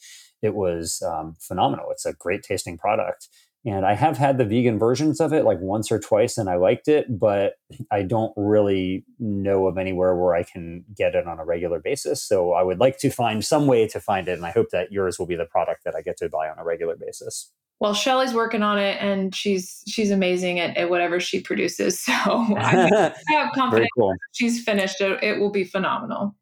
it 0.42 0.54
was 0.54 1.02
um, 1.02 1.36
phenomenal. 1.38 1.86
It's 1.90 2.06
a 2.06 2.14
great 2.14 2.42
tasting 2.42 2.78
product. 2.78 3.28
And 3.64 3.84
I 3.84 3.94
have 3.94 4.16
had 4.16 4.38
the 4.38 4.44
vegan 4.44 4.78
versions 4.78 5.20
of 5.20 5.32
it 5.32 5.44
like 5.44 5.58
once 5.60 5.92
or 5.92 5.98
twice 5.98 6.38
and 6.38 6.48
I 6.48 6.56
liked 6.56 6.88
it, 6.88 7.18
but 7.18 7.54
I 7.90 8.02
don't 8.02 8.32
really 8.36 9.04
know 9.18 9.66
of 9.66 9.76
anywhere 9.76 10.16
where 10.16 10.34
I 10.34 10.44
can 10.44 10.84
get 10.96 11.14
it 11.14 11.26
on 11.26 11.38
a 11.38 11.44
regular 11.44 11.78
basis. 11.78 12.22
So 12.22 12.52
I 12.52 12.62
would 12.62 12.80
like 12.80 12.98
to 12.98 13.10
find 13.10 13.44
some 13.44 13.66
way 13.66 13.86
to 13.88 14.00
find 14.00 14.28
it. 14.28 14.32
And 14.32 14.46
I 14.46 14.50
hope 14.50 14.68
that 14.72 14.92
yours 14.92 15.18
will 15.18 15.26
be 15.26 15.36
the 15.36 15.44
product 15.44 15.84
that 15.84 15.94
I 15.94 16.00
get 16.00 16.16
to 16.18 16.28
buy 16.30 16.48
on 16.48 16.58
a 16.58 16.64
regular 16.64 16.96
basis. 16.96 17.52
Well, 17.80 17.94
Shelly's 17.94 18.34
working 18.34 18.62
on 18.62 18.78
it 18.78 18.98
and 19.00 19.34
she's 19.34 19.82
she's 19.88 20.10
amazing 20.10 20.60
at, 20.60 20.76
at 20.76 20.90
whatever 20.90 21.18
she 21.20 21.40
produces. 21.40 22.00
So 22.10 22.12
I, 22.56 23.12
have 23.28 23.52
confidence 23.54 23.88
cool. 23.96 24.14
she's 24.32 24.62
finished 24.62 25.00
it. 25.00 25.22
It 25.22 25.38
will 25.38 25.50
be 25.50 25.64
phenomenal. 25.64 26.34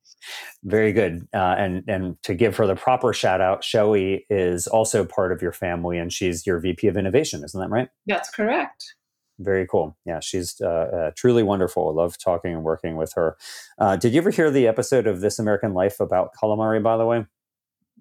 Very 0.64 0.92
good. 0.92 1.26
Uh, 1.32 1.54
and 1.58 1.84
and 1.88 2.22
to 2.24 2.34
give 2.34 2.56
her 2.56 2.66
the 2.66 2.74
proper 2.74 3.12
shout 3.12 3.40
out, 3.40 3.64
Shelly 3.64 4.26
is 4.30 4.66
also 4.66 5.04
part 5.04 5.32
of 5.32 5.42
your 5.42 5.52
family, 5.52 5.98
and 5.98 6.12
she's 6.12 6.46
your 6.46 6.58
VP 6.60 6.88
of 6.88 6.96
Innovation, 6.96 7.44
isn't 7.44 7.60
that 7.60 7.70
right? 7.70 7.88
That's 8.06 8.30
correct. 8.30 8.94
Very 9.40 9.66
cool. 9.68 9.96
Yeah, 10.04 10.18
she's 10.20 10.56
uh, 10.60 10.66
uh, 10.66 11.10
truly 11.16 11.44
wonderful. 11.44 11.88
I 11.88 11.92
love 11.92 12.16
talking 12.18 12.54
and 12.54 12.64
working 12.64 12.96
with 12.96 13.12
her. 13.14 13.36
Uh, 13.78 13.96
did 13.96 14.12
you 14.12 14.18
ever 14.20 14.30
hear 14.30 14.50
the 14.50 14.66
episode 14.66 15.06
of 15.06 15.20
This 15.20 15.38
American 15.38 15.74
Life 15.74 16.00
about 16.00 16.30
calamari? 16.40 16.82
By 16.82 16.96
the 16.96 17.06
way. 17.06 17.24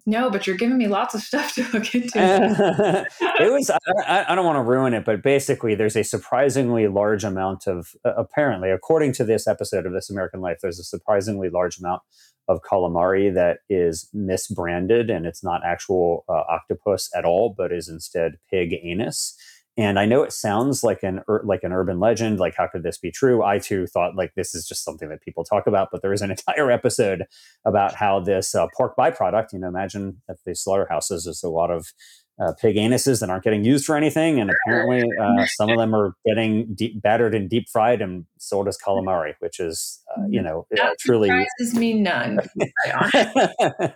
No, 0.09 0.29
but 0.29 0.47
you're 0.47 0.55
giving 0.55 0.77
me 0.77 0.87
lots 0.87 1.13
of 1.13 1.21
stuff 1.21 1.53
to 1.55 1.63
look 1.73 1.93
into. 1.93 2.13
it 3.19 3.51
was, 3.51 3.69
I, 4.07 4.25
I, 4.29 4.35
don't 4.35 4.45
want 4.45 4.55
to 4.55 4.63
ruin 4.63 4.93
it, 4.93 5.03
but 5.03 5.21
basically, 5.21 5.75
there's 5.75 5.97
a 5.97 6.03
surprisingly 6.03 6.87
large 6.87 7.25
amount 7.25 7.67
of, 7.67 7.89
uh, 8.05 8.13
apparently, 8.15 8.71
according 8.71 9.11
to 9.13 9.25
this 9.25 9.47
episode 9.47 9.85
of 9.85 9.91
This 9.91 10.09
American 10.09 10.39
Life, 10.39 10.59
there's 10.61 10.79
a 10.79 10.83
surprisingly 10.85 11.49
large 11.49 11.77
amount 11.77 12.03
of 12.47 12.61
calamari 12.61 13.33
that 13.33 13.59
is 13.69 14.09
misbranded 14.15 15.11
and 15.13 15.25
it's 15.25 15.43
not 15.43 15.59
actual 15.65 16.23
uh, 16.29 16.43
octopus 16.49 17.09
at 17.13 17.25
all, 17.25 17.53
but 17.55 17.73
is 17.73 17.89
instead 17.89 18.37
pig 18.49 18.75
anus. 18.81 19.37
And 19.77 19.99
I 19.99 20.05
know 20.05 20.23
it 20.23 20.33
sounds 20.33 20.83
like 20.83 21.03
an 21.03 21.21
like 21.43 21.63
an 21.63 21.71
urban 21.71 21.99
legend. 21.99 22.39
Like, 22.39 22.55
how 22.55 22.65
could 22.67 22.81
this 22.81 22.97
be 22.97 23.11
true? 23.11 23.43
I 23.43 23.59
too 23.59 23.85
thought 23.85 24.15
like 24.15 24.33
this 24.35 24.55
is 24.55 24.67
just 24.67 24.83
something 24.83 25.07
that 25.09 25.21
people 25.21 25.43
talk 25.43 25.67
about, 25.67 25.89
but 25.91 26.01
there 26.01 26.13
is 26.13 26.23
an 26.23 26.31
entire 26.37 26.71
episode 26.71 27.25
about 27.63 27.93
how 27.93 28.19
this 28.19 28.55
uh, 28.55 28.67
pork 28.75 28.95
byproduct. 28.97 29.53
You 29.53 29.59
know, 29.59 29.67
imagine 29.67 30.21
at 30.27 30.37
the 30.45 30.55
slaughterhouses, 30.55 31.25
there's 31.25 31.43
a 31.43 31.49
lot 31.49 31.69
of 31.69 31.93
uh, 32.39 32.53
pig 32.61 32.75
anuses 32.75 33.19
that 33.19 33.29
aren't 33.29 33.43
getting 33.43 33.63
used 33.63 33.85
for 33.85 33.95
anything, 33.95 34.39
and 34.39 34.51
apparently 34.51 35.03
uh, 35.19 35.45
some 35.47 35.69
of 35.69 35.77
them 35.79 35.95
are 35.95 36.13
getting 36.25 36.73
deep, 36.75 37.01
battered 37.01 37.33
and 37.33 37.49
deep 37.49 37.67
fried 37.69 38.01
and 38.01 38.25
sold 38.37 38.67
as 38.67 38.77
calamari, 38.77 39.33
which 39.39 39.59
is 39.59 40.03
uh, 40.15 40.21
you 40.29 40.41
know 40.41 40.67
that 40.71 40.95
truly 40.99 41.29
surprises 41.29 41.75
me 41.75 41.93
none. 41.93 42.39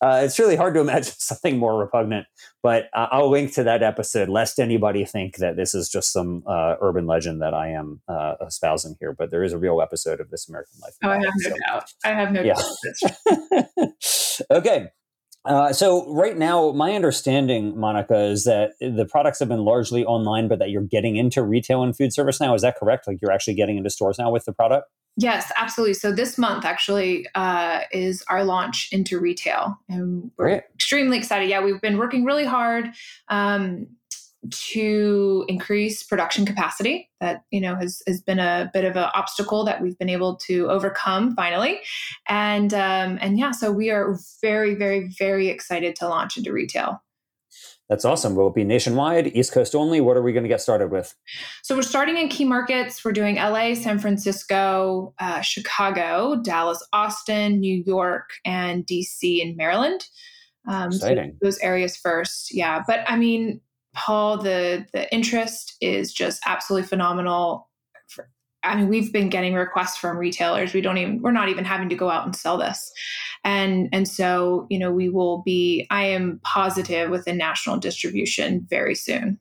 Uh, 0.00 0.20
it's 0.24 0.38
really 0.40 0.56
hard 0.56 0.74
to 0.74 0.80
imagine 0.80 1.12
something 1.18 1.58
more 1.58 1.78
repugnant, 1.78 2.26
but 2.60 2.88
I'll 2.92 3.30
link 3.30 3.52
to 3.52 3.62
that 3.62 3.84
episode 3.84 4.28
lest 4.28 4.58
anybody 4.58 5.04
think 5.04 5.36
that 5.36 5.54
this 5.54 5.74
is 5.76 5.88
just 5.88 6.12
some 6.12 6.42
uh, 6.44 6.74
urban 6.80 7.06
legend 7.06 7.40
that 7.40 7.54
I 7.54 7.68
am 7.68 8.00
uh, 8.08 8.34
espousing 8.44 8.96
here. 8.98 9.14
But 9.16 9.30
there 9.30 9.44
is 9.44 9.52
a 9.52 9.58
real 9.58 9.80
episode 9.80 10.20
of 10.20 10.28
This 10.30 10.48
American 10.48 10.80
Life. 10.82 10.94
Oh, 11.04 11.10
I 11.10 11.14
have 11.14 11.32
no 11.36 11.50
so, 11.50 11.56
doubt. 11.68 11.92
I 12.04 12.08
have 12.08 12.32
no 12.32 12.42
yeah. 12.42 12.54
doubt. 13.78 13.92
okay. 14.50 14.88
Uh, 15.44 15.72
so 15.72 16.12
right 16.12 16.36
now, 16.36 16.70
my 16.72 16.92
understanding, 16.92 17.78
Monica, 17.78 18.16
is 18.16 18.44
that 18.44 18.72
the 18.80 19.06
products 19.06 19.40
have 19.40 19.48
been 19.48 19.64
largely 19.64 20.04
online, 20.04 20.46
but 20.46 20.58
that 20.60 20.70
you're 20.70 20.82
getting 20.82 21.16
into 21.16 21.42
retail 21.42 21.82
and 21.82 21.96
food 21.96 22.12
service 22.12 22.40
now. 22.40 22.54
Is 22.54 22.62
that 22.62 22.76
correct? 22.76 23.08
Like 23.08 23.18
you're 23.20 23.32
actually 23.32 23.54
getting 23.54 23.76
into 23.76 23.90
stores 23.90 24.18
now 24.18 24.30
with 24.30 24.44
the 24.44 24.52
product? 24.52 24.88
Yes, 25.16 25.52
absolutely. 25.58 25.94
So 25.94 26.12
this 26.12 26.38
month 26.38 26.64
actually 26.64 27.26
uh, 27.34 27.80
is 27.90 28.24
our 28.28 28.44
launch 28.44 28.88
into 28.92 29.18
retail, 29.18 29.78
and 29.88 30.30
we're 30.38 30.46
Great. 30.46 30.62
extremely 30.74 31.18
excited. 31.18 31.50
Yeah, 31.50 31.62
we've 31.62 31.80
been 31.80 31.98
working 31.98 32.24
really 32.24 32.46
hard. 32.46 32.90
Um, 33.28 33.88
to 34.50 35.44
increase 35.48 36.02
production 36.02 36.44
capacity 36.44 37.08
that 37.20 37.44
you 37.50 37.60
know 37.60 37.76
has, 37.76 38.02
has 38.06 38.20
been 38.20 38.38
a 38.38 38.70
bit 38.72 38.84
of 38.84 38.96
an 38.96 39.08
obstacle 39.14 39.64
that 39.64 39.80
we've 39.80 39.98
been 39.98 40.08
able 40.08 40.36
to 40.36 40.68
overcome 40.68 41.34
finally 41.36 41.80
and 42.28 42.74
um, 42.74 43.18
and 43.20 43.38
yeah 43.38 43.52
so 43.52 43.70
we 43.70 43.90
are 43.90 44.16
very 44.40 44.74
very 44.74 45.08
very 45.18 45.48
excited 45.48 45.94
to 45.94 46.08
launch 46.08 46.36
into 46.36 46.52
retail 46.52 47.02
That's 47.88 48.06
awesome. 48.06 48.34
Will 48.36 48.48
it 48.48 48.54
be 48.54 48.64
nationwide, 48.64 49.36
East 49.36 49.52
Coast 49.52 49.74
only? 49.74 50.00
What 50.00 50.16
are 50.16 50.22
we 50.22 50.32
going 50.32 50.44
to 50.44 50.48
get 50.48 50.62
started 50.62 50.90
with? 50.90 51.14
So 51.62 51.76
we're 51.76 51.82
starting 51.82 52.16
in 52.16 52.28
key 52.28 52.46
markets. 52.46 53.04
We're 53.04 53.12
doing 53.12 53.36
LA, 53.36 53.74
San 53.74 53.98
Francisco, 53.98 55.12
uh, 55.18 55.42
Chicago, 55.42 56.40
Dallas, 56.42 56.82
Austin, 56.94 57.60
New 57.60 57.82
York, 57.84 58.30
and 58.46 58.86
DC 58.86 59.42
and 59.42 59.56
Maryland. 59.58 60.06
Um, 60.66 60.88
Exciting. 60.88 61.32
So 61.32 61.38
those 61.42 61.58
areas 61.58 61.96
first, 61.96 62.54
yeah. 62.54 62.82
But 62.86 63.00
I 63.06 63.16
mean, 63.16 63.60
Paul, 63.94 64.38
the 64.38 64.86
the 64.92 65.12
interest 65.12 65.76
is 65.80 66.12
just 66.12 66.42
absolutely 66.46 66.86
phenomenal. 66.86 67.68
I 68.64 68.76
mean, 68.76 68.88
we've 68.88 69.12
been 69.12 69.28
getting 69.28 69.54
requests 69.54 69.96
from 69.96 70.16
retailers. 70.16 70.72
We 70.72 70.80
don't 70.80 70.98
even 70.98 71.20
we're 71.20 71.32
not 71.32 71.48
even 71.48 71.64
having 71.64 71.88
to 71.88 71.96
go 71.96 72.10
out 72.10 72.24
and 72.24 72.34
sell 72.34 72.58
this. 72.58 72.92
And 73.44 73.88
and 73.92 74.06
so, 74.06 74.66
you 74.70 74.78
know, 74.78 74.92
we 74.92 75.08
will 75.08 75.42
be 75.42 75.86
I 75.90 76.04
am 76.04 76.40
positive 76.44 77.10
with 77.10 77.26
a 77.26 77.32
national 77.32 77.78
distribution 77.78 78.66
very 78.70 78.94
soon. 78.94 79.38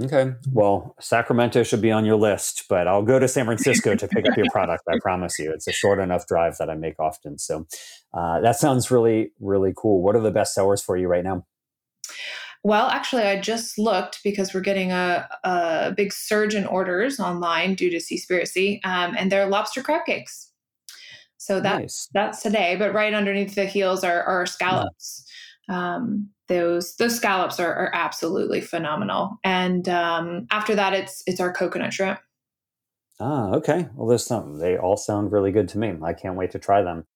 Okay. 0.00 0.32
Well, 0.50 0.94
Sacramento 1.00 1.64
should 1.64 1.82
be 1.82 1.90
on 1.90 2.06
your 2.06 2.16
list, 2.16 2.64
but 2.68 2.88
I'll 2.88 3.02
go 3.02 3.18
to 3.18 3.28
San 3.28 3.44
Francisco 3.44 3.94
to 3.94 4.08
pick 4.08 4.26
up 4.26 4.36
your 4.38 4.46
product. 4.52 4.84
I 4.88 4.98
promise 5.02 5.38
you. 5.38 5.52
It's 5.52 5.68
a 5.68 5.72
short 5.72 5.98
enough 5.98 6.26
drive 6.26 6.56
that 6.58 6.70
I 6.70 6.74
make 6.74 6.98
often. 6.98 7.38
So 7.38 7.66
uh, 8.14 8.40
that 8.40 8.56
sounds 8.56 8.90
really, 8.90 9.32
really 9.38 9.74
cool. 9.76 10.02
What 10.02 10.16
are 10.16 10.20
the 10.20 10.30
best 10.30 10.54
sellers 10.54 10.82
for 10.82 10.96
you 10.96 11.08
right 11.08 11.24
now? 11.24 11.44
Well, 12.64 12.88
actually, 12.88 13.24
I 13.24 13.40
just 13.40 13.76
looked 13.76 14.20
because 14.22 14.54
we're 14.54 14.60
getting 14.60 14.92
a, 14.92 15.28
a 15.42 15.92
big 15.96 16.12
surge 16.12 16.54
in 16.54 16.64
orders 16.64 17.18
online 17.18 17.74
due 17.74 17.90
to 17.90 17.96
Seaspiracy, 17.96 18.78
um, 18.84 19.16
and 19.18 19.32
they're 19.32 19.46
lobster 19.46 19.82
crab 19.82 20.06
cakes. 20.06 20.52
So 21.38 21.60
that's 21.60 21.80
nice. 21.80 22.08
that's 22.14 22.42
today. 22.42 22.76
But 22.76 22.94
right 22.94 23.12
underneath 23.12 23.56
the 23.56 23.66
heels 23.66 24.04
are, 24.04 24.22
are 24.22 24.46
scallops. 24.46 25.24
Um, 25.68 26.30
those 26.46 26.94
those 26.96 27.16
scallops 27.16 27.58
are, 27.58 27.74
are 27.74 27.90
absolutely 27.92 28.60
phenomenal. 28.60 29.38
And 29.42 29.88
um, 29.88 30.46
after 30.52 30.76
that, 30.76 30.92
it's 30.92 31.24
it's 31.26 31.40
our 31.40 31.52
coconut 31.52 31.92
shrimp. 31.92 32.20
Ah, 33.18 33.50
okay. 33.54 33.88
Well, 33.94 34.06
there's 34.06 34.26
some. 34.26 34.58
They 34.58 34.76
all 34.76 34.96
sound 34.96 35.32
really 35.32 35.50
good 35.50 35.68
to 35.70 35.78
me. 35.78 35.94
I 36.02 36.12
can't 36.12 36.36
wait 36.36 36.52
to 36.52 36.58
try 36.60 36.82
them. 36.82 37.06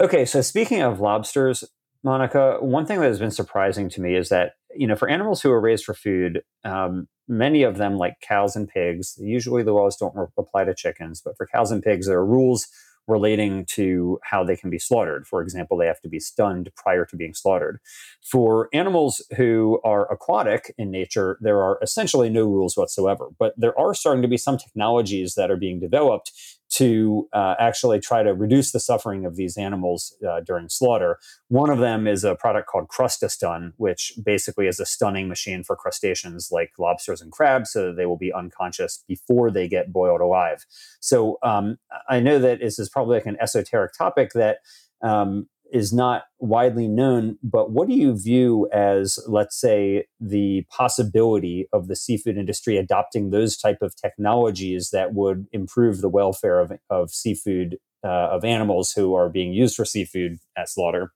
Okay, 0.00 0.24
so 0.24 0.40
speaking 0.40 0.82
of 0.82 1.00
lobsters, 1.00 1.64
Monica, 2.02 2.58
one 2.60 2.84
thing 2.86 3.00
that 3.00 3.06
has 3.06 3.18
been 3.18 3.30
surprising 3.30 3.88
to 3.90 4.00
me 4.00 4.14
is 4.16 4.28
that 4.28 4.54
you 4.76 4.86
know 4.86 4.96
for 4.96 5.08
animals 5.08 5.42
who 5.42 5.50
are 5.50 5.60
raised 5.60 5.84
for 5.84 5.94
food, 5.94 6.42
um, 6.64 7.08
many 7.28 7.62
of 7.62 7.76
them, 7.78 7.96
like 7.96 8.14
cows 8.20 8.56
and 8.56 8.68
pigs, 8.68 9.16
usually 9.18 9.62
the 9.62 9.72
laws 9.72 9.96
don't 9.96 10.14
apply 10.38 10.64
to 10.64 10.74
chickens, 10.74 11.20
but 11.24 11.36
for 11.36 11.46
cows 11.46 11.70
and 11.70 11.82
pigs, 11.82 12.06
there 12.06 12.18
are 12.18 12.26
rules 12.26 12.68
relating 13.06 13.66
to 13.66 14.18
how 14.22 14.42
they 14.44 14.56
can 14.56 14.70
be 14.70 14.78
slaughtered. 14.78 15.26
For 15.26 15.42
example, 15.42 15.76
they 15.76 15.86
have 15.86 16.00
to 16.00 16.08
be 16.08 16.20
stunned 16.20 16.70
prior 16.74 17.04
to 17.06 17.16
being 17.16 17.34
slaughtered. 17.34 17.78
For 18.22 18.68
animals 18.72 19.22
who 19.36 19.80
are 19.84 20.10
aquatic 20.10 20.74
in 20.78 20.90
nature, 20.90 21.38
there 21.40 21.62
are 21.62 21.78
essentially 21.82 22.30
no 22.30 22.44
rules 22.44 22.76
whatsoever. 22.76 23.28
But 23.38 23.54
there 23.56 23.78
are 23.78 23.94
starting 23.94 24.22
to 24.22 24.28
be 24.28 24.38
some 24.38 24.56
technologies 24.56 25.34
that 25.34 25.50
are 25.50 25.56
being 25.56 25.80
developed 25.80 26.32
to 26.74 27.28
uh, 27.32 27.54
actually 27.58 28.00
try 28.00 28.22
to 28.22 28.34
reduce 28.34 28.72
the 28.72 28.80
suffering 28.80 29.24
of 29.24 29.36
these 29.36 29.56
animals 29.56 30.16
uh, 30.28 30.40
during 30.40 30.68
slaughter. 30.68 31.18
One 31.48 31.70
of 31.70 31.78
them 31.78 32.06
is 32.06 32.24
a 32.24 32.34
product 32.34 32.68
called 32.68 32.88
Crustastun, 32.88 33.72
which 33.76 34.12
basically 34.24 34.66
is 34.66 34.80
a 34.80 34.86
stunning 34.86 35.28
machine 35.28 35.62
for 35.62 35.76
crustaceans 35.76 36.48
like 36.50 36.72
lobsters 36.78 37.20
and 37.20 37.30
crabs, 37.30 37.70
so 37.70 37.86
that 37.86 37.96
they 37.96 38.06
will 38.06 38.18
be 38.18 38.32
unconscious 38.32 39.04
before 39.06 39.50
they 39.50 39.68
get 39.68 39.92
boiled 39.92 40.20
alive. 40.20 40.66
So 41.00 41.38
um, 41.42 41.78
I 42.08 42.20
know 42.20 42.38
that 42.38 42.58
this 42.60 42.78
is 42.78 42.88
probably 42.88 43.18
like 43.18 43.26
an 43.26 43.36
esoteric 43.40 43.92
topic 43.92 44.32
that 44.34 44.58
um, 45.02 45.48
is 45.72 45.92
not 45.92 46.24
widely 46.38 46.86
known, 46.86 47.38
but 47.42 47.70
what 47.70 47.88
do 47.88 47.94
you 47.94 48.16
view 48.16 48.68
as, 48.72 49.18
let's 49.26 49.58
say, 49.58 50.06
the 50.20 50.64
possibility 50.70 51.66
of 51.72 51.88
the 51.88 51.96
seafood 51.96 52.36
industry 52.36 52.76
adopting 52.76 53.30
those 53.30 53.56
type 53.56 53.78
of 53.82 53.96
technologies 53.96 54.90
that 54.90 55.14
would 55.14 55.46
improve 55.52 56.00
the 56.00 56.08
welfare 56.08 56.60
of, 56.60 56.72
of 56.90 57.10
seafood 57.10 57.78
uh, 58.04 58.28
of 58.30 58.44
animals 58.44 58.92
who 58.92 59.14
are 59.14 59.28
being 59.28 59.52
used 59.52 59.74
for 59.74 59.84
seafood 59.84 60.38
at 60.56 60.68
slaughter? 60.68 61.12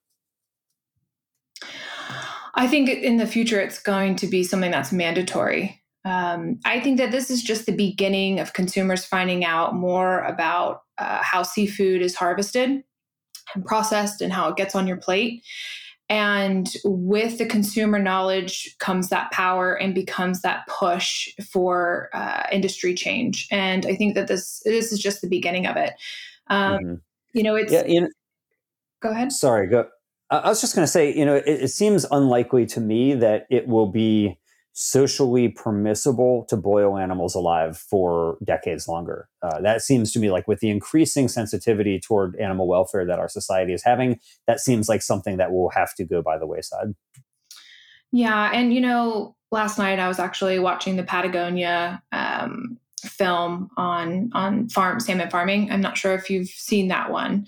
I 2.55 2.67
think 2.67 2.89
in 2.89 3.17
the 3.17 3.27
future 3.27 3.61
it's 3.61 3.79
going 3.79 4.15
to 4.17 4.27
be 4.27 4.43
something 4.43 4.71
that's 4.71 4.91
mandatory. 4.91 5.81
Um, 6.03 6.59
I 6.65 6.79
think 6.79 6.97
that 6.97 7.11
this 7.11 7.29
is 7.29 7.43
just 7.43 7.65
the 7.65 7.75
beginning 7.75 8.39
of 8.39 8.53
consumers 8.53 9.05
finding 9.05 9.45
out 9.45 9.75
more 9.75 10.19
about 10.21 10.81
uh, 10.97 11.21
how 11.21 11.43
seafood 11.43 12.01
is 12.01 12.15
harvested 12.15 12.83
processed 13.65 14.21
and 14.21 14.33
how 14.33 14.49
it 14.49 14.55
gets 14.55 14.75
on 14.75 14.87
your 14.87 14.97
plate. 14.97 15.43
And 16.11 16.67
with 16.83 17.37
the 17.37 17.45
consumer 17.45 17.99
knowledge 17.99 18.75
comes 18.79 19.09
that 19.09 19.31
power 19.31 19.75
and 19.75 19.93
becomes 19.93 20.41
that 20.41 20.65
push 20.67 21.29
for 21.51 22.09
uh, 22.13 22.47
industry 22.51 22.95
change. 22.95 23.47
And 23.51 23.85
I 23.85 23.95
think 23.95 24.15
that 24.15 24.27
this 24.27 24.61
this 24.65 24.91
is 24.91 24.99
just 24.99 25.21
the 25.21 25.29
beginning 25.29 25.67
of 25.67 25.77
it. 25.77 25.93
Um, 26.47 26.79
mm-hmm. 26.79 26.93
You 27.33 27.43
know, 27.43 27.55
it's. 27.55 27.71
Yeah, 27.71 27.85
you 27.85 28.01
know, 28.01 28.09
go 29.01 29.11
ahead. 29.11 29.31
Sorry, 29.31 29.67
go. 29.67 29.87
I 30.31 30.49
was 30.49 30.61
just 30.61 30.75
going 30.75 30.83
to 30.83 30.91
say, 30.91 31.15
you 31.15 31.25
know, 31.25 31.35
it, 31.35 31.45
it 31.47 31.67
seems 31.69 32.05
unlikely 32.11 32.65
to 32.67 32.81
me 32.81 33.15
that 33.15 33.45
it 33.49 33.67
will 33.67 33.87
be 33.87 34.39
socially 34.81 35.49
permissible 35.49 36.45
to 36.47 36.55
boil 36.55 36.97
animals 36.97 37.35
alive 37.35 37.77
for 37.77 38.37
decades 38.45 38.87
longer. 38.87 39.27
Uh, 39.41 39.59
that 39.59 39.81
seems 39.81 40.13
to 40.13 40.19
me 40.19 40.31
like 40.31 40.47
with 40.47 40.61
the 40.61 40.69
increasing 40.69 41.27
sensitivity 41.27 41.99
toward 41.99 42.33
animal 42.37 42.65
welfare 42.65 43.05
that 43.05 43.19
our 43.19 43.27
society 43.27 43.73
is 43.73 43.83
having, 43.83 44.17
that 44.47 44.61
seems 44.61 44.87
like 44.87 45.01
something 45.01 45.35
that 45.35 45.51
will 45.51 45.69
have 45.69 45.93
to 45.93 46.05
go 46.05 46.21
by 46.21 46.37
the 46.37 46.47
wayside. 46.47 46.95
Yeah. 48.13 48.51
And, 48.53 48.73
you 48.73 48.79
know, 48.79 49.35
last 49.51 49.77
night 49.77 49.99
I 49.99 50.07
was 50.07 50.17
actually 50.17 50.59
watching 50.59 50.95
the 50.95 51.03
Patagonia 51.03 52.01
um, 52.13 52.77
film 53.03 53.69
on 53.75 54.29
on 54.33 54.69
farm 54.69 55.01
salmon 55.01 55.29
farming. 55.29 55.69
I'm 55.71 55.81
not 55.81 55.97
sure 55.97 56.13
if 56.13 56.29
you've 56.29 56.47
seen 56.47 56.87
that 56.87 57.11
one. 57.11 57.47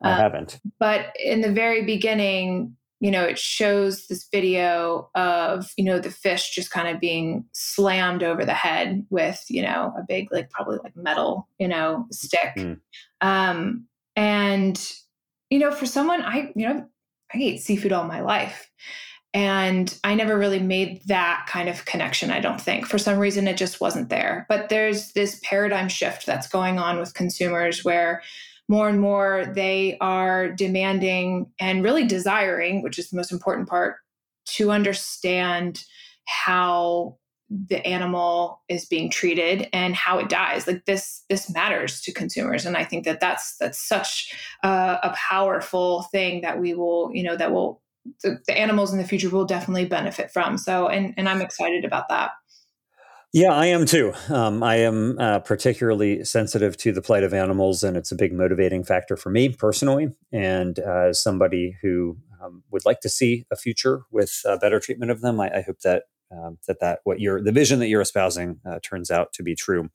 I 0.00 0.12
uh, 0.12 0.16
haven't. 0.16 0.60
But 0.78 1.06
in 1.18 1.40
the 1.40 1.50
very 1.50 1.84
beginning, 1.84 2.76
you 3.00 3.10
know, 3.10 3.22
it 3.22 3.38
shows 3.38 4.06
this 4.08 4.28
video 4.32 5.08
of, 5.14 5.72
you 5.76 5.84
know, 5.84 5.98
the 5.98 6.10
fish 6.10 6.50
just 6.50 6.70
kind 6.70 6.88
of 6.88 7.00
being 7.00 7.44
slammed 7.52 8.22
over 8.22 8.44
the 8.44 8.54
head 8.54 9.06
with, 9.10 9.44
you 9.48 9.62
know, 9.62 9.92
a 9.96 10.02
big, 10.06 10.32
like 10.32 10.50
probably 10.50 10.78
like 10.82 10.96
metal, 10.96 11.48
you 11.58 11.68
know, 11.68 12.06
stick. 12.10 12.54
Mm. 12.56 12.80
Um, 13.20 13.86
and, 14.16 14.92
you 15.48 15.60
know, 15.60 15.70
for 15.70 15.86
someone, 15.86 16.22
I, 16.22 16.52
you 16.56 16.68
know, 16.68 16.88
I 17.32 17.38
ate 17.38 17.60
seafood 17.60 17.92
all 17.92 18.04
my 18.04 18.20
life. 18.20 18.68
And 19.34 19.96
I 20.02 20.14
never 20.14 20.36
really 20.36 20.58
made 20.58 21.02
that 21.06 21.46
kind 21.48 21.68
of 21.68 21.84
connection, 21.84 22.30
I 22.30 22.40
don't 22.40 22.60
think. 22.60 22.86
For 22.86 22.98
some 22.98 23.18
reason, 23.18 23.46
it 23.46 23.58
just 23.58 23.80
wasn't 23.80 24.08
there. 24.08 24.46
But 24.48 24.70
there's 24.70 25.12
this 25.12 25.38
paradigm 25.44 25.88
shift 25.88 26.26
that's 26.26 26.48
going 26.48 26.78
on 26.78 26.98
with 26.98 27.14
consumers 27.14 27.84
where, 27.84 28.22
more 28.68 28.88
and 28.88 29.00
more 29.00 29.46
they 29.54 29.96
are 30.00 30.50
demanding 30.50 31.50
and 31.58 31.82
really 31.82 32.06
desiring, 32.06 32.82
which 32.82 32.98
is 32.98 33.10
the 33.10 33.16
most 33.16 33.32
important 33.32 33.68
part, 33.68 33.96
to 34.44 34.70
understand 34.70 35.84
how 36.26 37.16
the 37.50 37.84
animal 37.86 38.62
is 38.68 38.84
being 38.84 39.08
treated 39.10 39.68
and 39.72 39.94
how 39.94 40.18
it 40.18 40.28
dies. 40.28 40.66
Like 40.66 40.84
this 40.84 41.24
this 41.30 41.50
matters 41.52 42.02
to 42.02 42.12
consumers. 42.12 42.66
And 42.66 42.76
i 42.76 42.84
think 42.84 43.04
that 43.04 43.20
that's 43.20 43.56
that's 43.56 43.78
such 43.78 44.34
a, 44.62 45.14
powerful 45.14 46.02
thing 46.12 46.42
that 46.42 46.60
we 46.60 46.74
will 46.74 47.10
you 47.14 47.22
know 47.22 47.36
that 47.36 47.52
will 47.52 47.82
the, 48.22 48.38
the 48.46 48.56
animals 48.56 48.92
in 48.92 48.98
the 48.98 49.06
future 49.06 49.30
will 49.30 49.44
definitely 49.46 49.86
benefit 49.86 50.30
from. 50.30 50.58
So 50.58 50.88
and 50.88 51.14
and 51.16 51.28
i'm 51.28 51.40
excited 51.40 51.86
about 51.86 52.08
that 52.10 52.32
yeah, 53.32 53.52
I 53.52 53.66
am 53.66 53.84
too. 53.84 54.12
Um, 54.30 54.62
I 54.62 54.76
am 54.76 55.18
uh, 55.18 55.40
particularly 55.40 56.24
sensitive 56.24 56.76
to 56.78 56.92
the 56.92 57.02
plight 57.02 57.24
of 57.24 57.34
animals, 57.34 57.82
and 57.82 57.96
it's 57.96 58.10
a 58.10 58.16
big 58.16 58.32
motivating 58.32 58.84
factor 58.84 59.16
for 59.16 59.30
me 59.30 59.50
personally. 59.50 60.08
And 60.32 60.78
uh, 60.78 61.08
as 61.08 61.22
somebody 61.22 61.76
who 61.82 62.16
um, 62.42 62.62
would 62.70 62.86
like 62.86 63.00
to 63.00 63.08
see 63.08 63.44
a 63.50 63.56
future 63.56 64.02
with 64.10 64.40
uh, 64.46 64.56
better 64.58 64.80
treatment 64.80 65.10
of 65.10 65.20
them, 65.20 65.40
I, 65.40 65.58
I 65.58 65.60
hope 65.60 65.80
that 65.80 66.04
um, 66.30 66.58
that 66.66 66.80
that 66.80 67.00
what 67.04 67.20
you're 67.20 67.42
the 67.42 67.52
vision 67.52 67.78
that 67.78 67.88
you're 67.88 68.00
espousing 68.00 68.60
uh, 68.68 68.78
turns 68.82 69.10
out 69.10 69.32
to 69.34 69.42
be 69.42 69.54
true. 69.54 69.88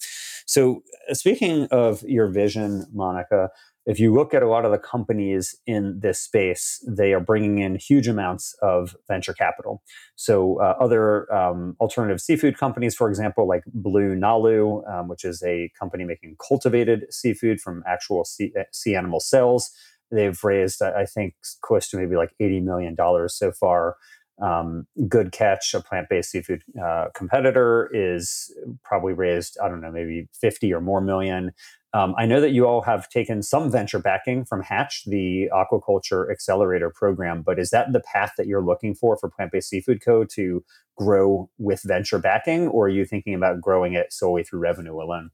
So, 0.45 0.83
uh, 1.09 1.13
speaking 1.13 1.67
of 1.71 2.03
your 2.03 2.27
vision, 2.27 2.85
Monica, 2.93 3.49
if 3.85 3.99
you 3.99 4.13
look 4.13 4.33
at 4.33 4.43
a 4.43 4.47
lot 4.47 4.65
of 4.65 4.71
the 4.71 4.77
companies 4.77 5.55
in 5.67 5.99
this 5.99 6.19
space, 6.19 6.83
they 6.87 7.13
are 7.13 7.19
bringing 7.19 7.59
in 7.59 7.75
huge 7.75 8.07
amounts 8.07 8.55
of 8.61 8.95
venture 9.07 9.33
capital. 9.33 9.83
So, 10.15 10.59
uh, 10.61 10.75
other 10.79 11.31
um, 11.33 11.75
alternative 11.79 12.21
seafood 12.21 12.57
companies, 12.57 12.95
for 12.95 13.09
example, 13.09 13.47
like 13.47 13.63
BlueNalu, 13.77 14.89
um, 14.89 15.07
which 15.07 15.25
is 15.25 15.43
a 15.43 15.69
company 15.77 16.05
making 16.05 16.37
cultivated 16.45 17.05
seafood 17.09 17.59
from 17.59 17.83
actual 17.85 18.25
sea, 18.25 18.53
uh, 18.57 18.63
sea 18.71 18.95
animal 18.95 19.19
cells, 19.19 19.71
they've 20.11 20.41
raised, 20.43 20.81
I 20.81 21.05
think, 21.05 21.35
close 21.61 21.89
to 21.89 21.97
maybe 21.97 22.15
like 22.15 22.33
$80 22.41 22.63
million 22.63 22.95
so 23.27 23.51
far. 23.51 23.97
Um, 24.43 24.87
good 25.07 25.31
catch, 25.31 25.73
a 25.73 25.79
plant 25.79 26.09
based 26.09 26.31
seafood 26.31 26.63
uh, 26.83 27.05
competitor, 27.15 27.89
is 27.93 28.53
probably 28.83 29.13
raised, 29.13 29.57
I 29.63 29.69
don't 29.69 29.79
know, 29.79 29.91
maybe 29.91 30.27
50 30.33 30.73
or 30.73 30.81
more 30.81 30.99
million. 30.99 31.51
Um, 31.93 32.15
I 32.17 32.25
know 32.25 32.41
that 32.41 32.51
you 32.51 32.65
all 32.65 32.81
have 32.81 33.07
taken 33.07 33.43
some 33.43 33.71
venture 33.71 33.99
backing 33.99 34.45
from 34.45 34.63
Hatch, 34.63 35.03
the 35.05 35.49
aquaculture 35.53 36.29
accelerator 36.31 36.89
program, 36.89 37.43
but 37.43 37.59
is 37.59 37.69
that 37.69 37.93
the 37.93 38.01
path 38.01 38.33
that 38.37 38.47
you're 38.47 38.65
looking 38.65 38.95
for 38.95 39.15
for 39.15 39.29
Plant 39.29 39.51
Based 39.51 39.69
Seafood 39.69 40.01
Co. 40.03 40.25
to 40.25 40.63
grow 40.97 41.49
with 41.59 41.83
venture 41.83 42.19
backing, 42.19 42.67
or 42.67 42.87
are 42.87 42.89
you 42.89 43.05
thinking 43.05 43.35
about 43.35 43.61
growing 43.61 43.93
it 43.93 44.11
solely 44.11 44.43
through 44.43 44.59
revenue 44.59 44.95
alone? 44.95 45.29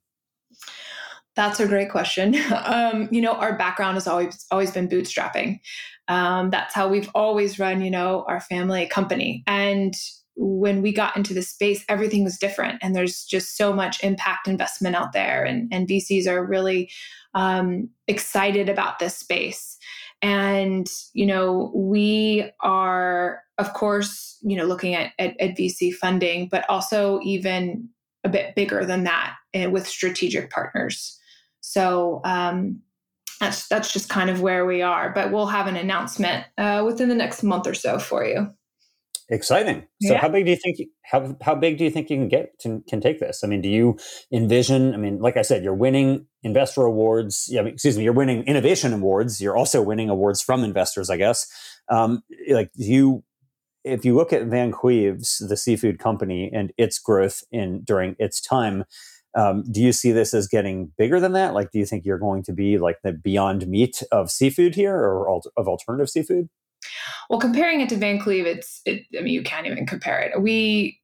That's 1.40 1.62
a 1.62 1.68
great 1.68 1.90
question. 1.90 2.36
Um, 2.66 3.08
you 3.12 3.22
know, 3.22 3.32
our 3.32 3.58
background 3.58 3.96
has 3.96 4.08
always 4.08 4.46
always 4.52 4.72
been 4.72 4.90
bootstrapping. 4.90 5.60
Um, 6.10 6.50
that's 6.50 6.74
how 6.76 6.90
we've 6.90 7.10
always 7.16 7.58
run, 7.58 7.82
you 7.82 7.90
know, 7.90 8.26
our 8.28 8.42
family 8.42 8.88
company. 8.88 9.44
And 9.48 9.94
when 10.36 10.82
we 10.82 10.92
got 10.92 11.16
into 11.16 11.34
the 11.34 11.42
space, 11.42 11.86
everything 11.88 12.26
was 12.26 12.38
different. 12.38 12.80
And 12.82 12.94
there's 12.94 13.24
just 13.24 13.56
so 13.56 13.72
much 13.72 14.04
impact 14.04 14.48
investment 14.48 14.98
out 14.98 15.14
there. 15.14 15.46
And, 15.46 15.72
and 15.72 15.88
VCs 15.88 16.28
are 16.28 16.46
really 16.46 16.92
um, 17.34 17.90
excited 18.08 18.68
about 18.68 19.00
this 19.00 19.18
space. 19.18 19.78
And, 20.22 20.88
you 21.14 21.26
know, 21.26 21.72
we 21.74 22.52
are, 22.62 23.42
of 23.58 23.74
course, 23.74 24.38
you 24.42 24.58
know, 24.58 24.66
looking 24.66 24.94
at, 24.94 25.14
at, 25.18 25.40
at 25.40 25.58
VC 25.58 25.94
funding, 25.94 26.50
but 26.52 26.70
also 26.70 27.22
even 27.24 27.88
a 28.26 28.30
bit 28.30 28.56
bigger 28.56 28.86
than 28.86 29.06
that 29.06 29.36
eh, 29.54 29.68
with 29.68 29.88
strategic 29.88 30.52
partners. 30.52 31.19
So, 31.62 32.22
um, 32.24 32.82
that's 33.40 33.68
that's 33.68 33.94
just 33.94 34.10
kind 34.10 34.30
of 34.30 34.42
where 34.42 34.66
we 34.66 34.82
are. 34.82 35.12
But 35.12 35.32
we'll 35.32 35.48
have 35.48 35.68
an 35.68 35.76
announcement 35.76 36.46
uh, 36.58 36.84
within 36.86 37.10
the 37.10 37.16
next 37.16 37.42
month 37.42 37.68
or 37.68 37.74
so 37.74 38.00
for 38.00 38.26
you. 38.26 38.54
Exciting. 39.32 39.86
So 40.02 40.14
yeah. 40.14 40.20
how 40.20 40.28
big 40.28 40.46
do 40.46 40.52
you 40.52 40.58
think 40.58 40.78
how 41.04 41.38
how 41.42 41.54
big 41.54 41.78
do 41.78 41.84
you 41.84 41.92
think 41.92 42.10
you 42.10 42.18
can 42.18 42.28
get 42.28 42.58
to, 42.62 42.84
can 42.90 43.00
take 43.00 43.20
this? 43.20 43.44
I 43.44 43.48
mean, 43.48 43.62
do 43.62 43.70
you 43.70 43.98
envision? 44.34 44.94
I 44.94 44.98
mean, 44.98 45.20
like 45.20 45.38
I 45.38 45.44
said, 45.44 45.64
you're 45.64 45.76
winning 45.76 46.26
investor 46.42 46.82
awards. 46.82 47.48
Yeah, 47.48 47.62
excuse 47.62 47.96
me, 47.96 48.04
you're 48.04 48.14
winning 48.14 48.44
innovation 48.46 48.92
awards. 48.92 49.40
You're 49.40 49.56
also 49.56 49.84
winning 49.84 50.10
awards 50.10 50.42
from 50.42 50.64
investors, 50.64 51.12
I 51.12 51.18
guess. 51.18 51.48
Um, 51.90 52.24
like 52.50 52.72
you, 52.74 53.24
if 53.84 54.04
you 54.04 54.16
look 54.16 54.34
at 54.34 54.48
Van 54.48 54.72
Cleve's, 54.72 55.38
the 55.48 55.58
seafood 55.58 56.00
company, 56.00 56.50
and 56.52 56.74
its 56.76 56.98
growth 56.98 57.44
in 57.52 57.84
during 57.84 58.16
its 58.18 58.42
time, 58.42 58.84
um, 59.38 59.64
do 59.72 59.82
you 59.82 59.92
see 59.92 60.12
this 60.12 60.34
as 60.34 60.48
getting 60.48 60.92
bigger 60.98 61.20
than 61.20 61.34
that? 61.34 61.54
Like, 61.54 61.72
do 61.72 61.80
you 61.80 61.86
think 61.86 62.06
you're 62.06 62.18
going 62.18 62.44
to 62.44 62.54
be 62.54 62.78
like 62.78 62.98
the 63.04 63.14
beyond 63.14 63.68
meat 63.68 64.02
of 64.12 64.32
seafood 64.32 64.76
here, 64.76 64.96
or 64.96 65.42
of 65.58 65.68
alternative 65.68 66.10
seafood? 66.10 66.50
Well, 67.30 67.40
comparing 67.40 67.82
it 67.82 67.90
to 67.90 67.98
Van 67.98 68.20
Cleve, 68.20 68.46
it's 68.46 68.82
it, 68.86 69.04
I 69.18 69.22
mean 69.22 69.34
you 69.34 69.44
can't 69.44 69.68
even 69.68 69.86
compare 69.86 70.20
it. 70.20 70.42
We 70.42 71.00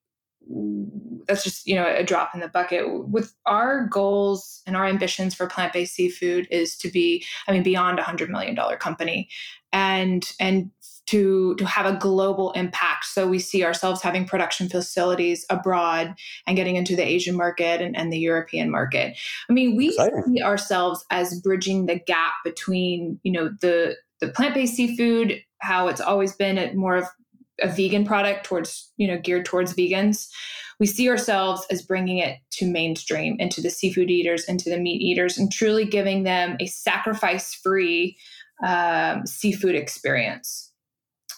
that's 1.27 1.43
just 1.43 1.65
you 1.65 1.75
know 1.75 1.87
a 1.87 2.03
drop 2.03 2.31
in 2.33 2.39
the 2.39 2.47
bucket. 2.47 3.09
With 3.09 3.33
our 3.45 3.87
goals 3.87 4.61
and 4.65 4.75
our 4.75 4.85
ambitions 4.85 5.35
for 5.35 5.47
plant 5.47 5.73
based 5.73 5.93
seafood 5.93 6.47
is 6.49 6.77
to 6.77 6.89
be 6.89 7.25
I 7.47 7.51
mean 7.51 7.63
beyond 7.63 7.99
a 7.99 8.03
hundred 8.03 8.29
million 8.29 8.55
dollar 8.55 8.77
company, 8.77 9.29
and 9.71 10.25
and 10.39 10.71
to 11.07 11.55
to 11.55 11.65
have 11.65 11.85
a 11.85 11.97
global 11.97 12.51
impact. 12.53 13.05
So 13.05 13.27
we 13.27 13.39
see 13.39 13.63
ourselves 13.63 14.01
having 14.01 14.25
production 14.25 14.69
facilities 14.69 15.45
abroad 15.49 16.15
and 16.47 16.55
getting 16.55 16.75
into 16.75 16.95
the 16.95 17.05
Asian 17.05 17.35
market 17.35 17.81
and, 17.81 17.95
and 17.95 18.11
the 18.11 18.19
European 18.19 18.71
market. 18.71 19.17
I 19.49 19.53
mean, 19.53 19.75
we 19.75 19.89
Exciting. 19.89 20.23
see 20.27 20.41
ourselves 20.41 21.05
as 21.11 21.39
bridging 21.41 21.85
the 21.85 21.99
gap 21.99 22.33
between 22.43 23.19
you 23.23 23.31
know 23.31 23.49
the 23.61 23.95
the 24.21 24.29
plant-based 24.29 24.75
seafood 24.75 25.41
how 25.59 25.87
it's 25.87 26.01
always 26.01 26.35
been 26.35 26.57
a, 26.57 26.73
more 26.73 26.95
of 26.95 27.05
a 27.61 27.67
vegan 27.67 28.05
product 28.05 28.45
towards 28.45 28.91
you 28.97 29.07
know 29.07 29.17
geared 29.17 29.45
towards 29.45 29.73
vegans 29.73 30.27
we 30.79 30.85
see 30.85 31.09
ourselves 31.09 31.65
as 31.71 31.81
bringing 31.81 32.17
it 32.17 32.37
to 32.51 32.65
mainstream 32.65 33.37
into 33.39 33.61
the 33.61 33.69
seafood 33.69 34.09
eaters 34.09 34.45
into 34.45 34.69
the 34.69 34.77
meat 34.77 35.01
eaters 35.01 35.37
and 35.37 35.51
truly 35.51 35.85
giving 35.85 36.23
them 36.23 36.57
a 36.59 36.65
sacrifice 36.67 37.53
free 37.53 38.17
um, 38.65 39.25
seafood 39.25 39.75
experience 39.75 40.71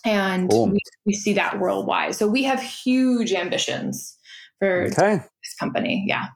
and 0.08 0.50
cool. 0.50 0.70
we, 0.70 0.80
we 1.06 1.13
see 1.13 1.34
that 1.34 1.60
worldwide 1.60 2.15
so 2.15 2.28
we 2.28 2.43
have 2.43 2.62
huge 2.62 3.34
ambitions 3.34 4.17
for 4.60 4.84
okay. 4.84 5.17
this 5.17 5.56
company 5.60 6.04
yeah 6.08 6.28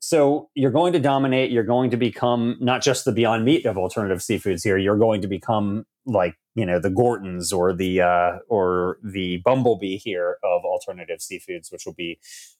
so 0.00 0.48
you're 0.54 0.70
going 0.70 0.92
to 0.94 0.98
dominate. 0.98 1.50
You're 1.50 1.64
going 1.64 1.90
to 1.90 1.96
become 1.96 2.56
not 2.60 2.82
just 2.82 3.04
the 3.04 3.12
Beyond 3.12 3.44
Meat 3.44 3.66
of 3.66 3.76
alternative 3.76 4.20
seafoods 4.20 4.62
here. 4.62 4.78
You're 4.78 4.96
going 4.96 5.20
to 5.22 5.28
become 5.28 5.84
like 6.06 6.36
you 6.54 6.64
know 6.64 6.78
the 6.78 6.90
Gortons 6.90 7.52
or 7.52 7.74
the 7.74 8.00
uh, 8.00 8.38
or 8.48 8.98
the 9.02 9.42
Bumblebee 9.44 9.98
here 9.98 10.38
of 10.42 10.64
alternative 10.64 11.18
seafoods, 11.18 11.70
which 11.70 11.84
will 11.84 11.94
be 11.94 12.18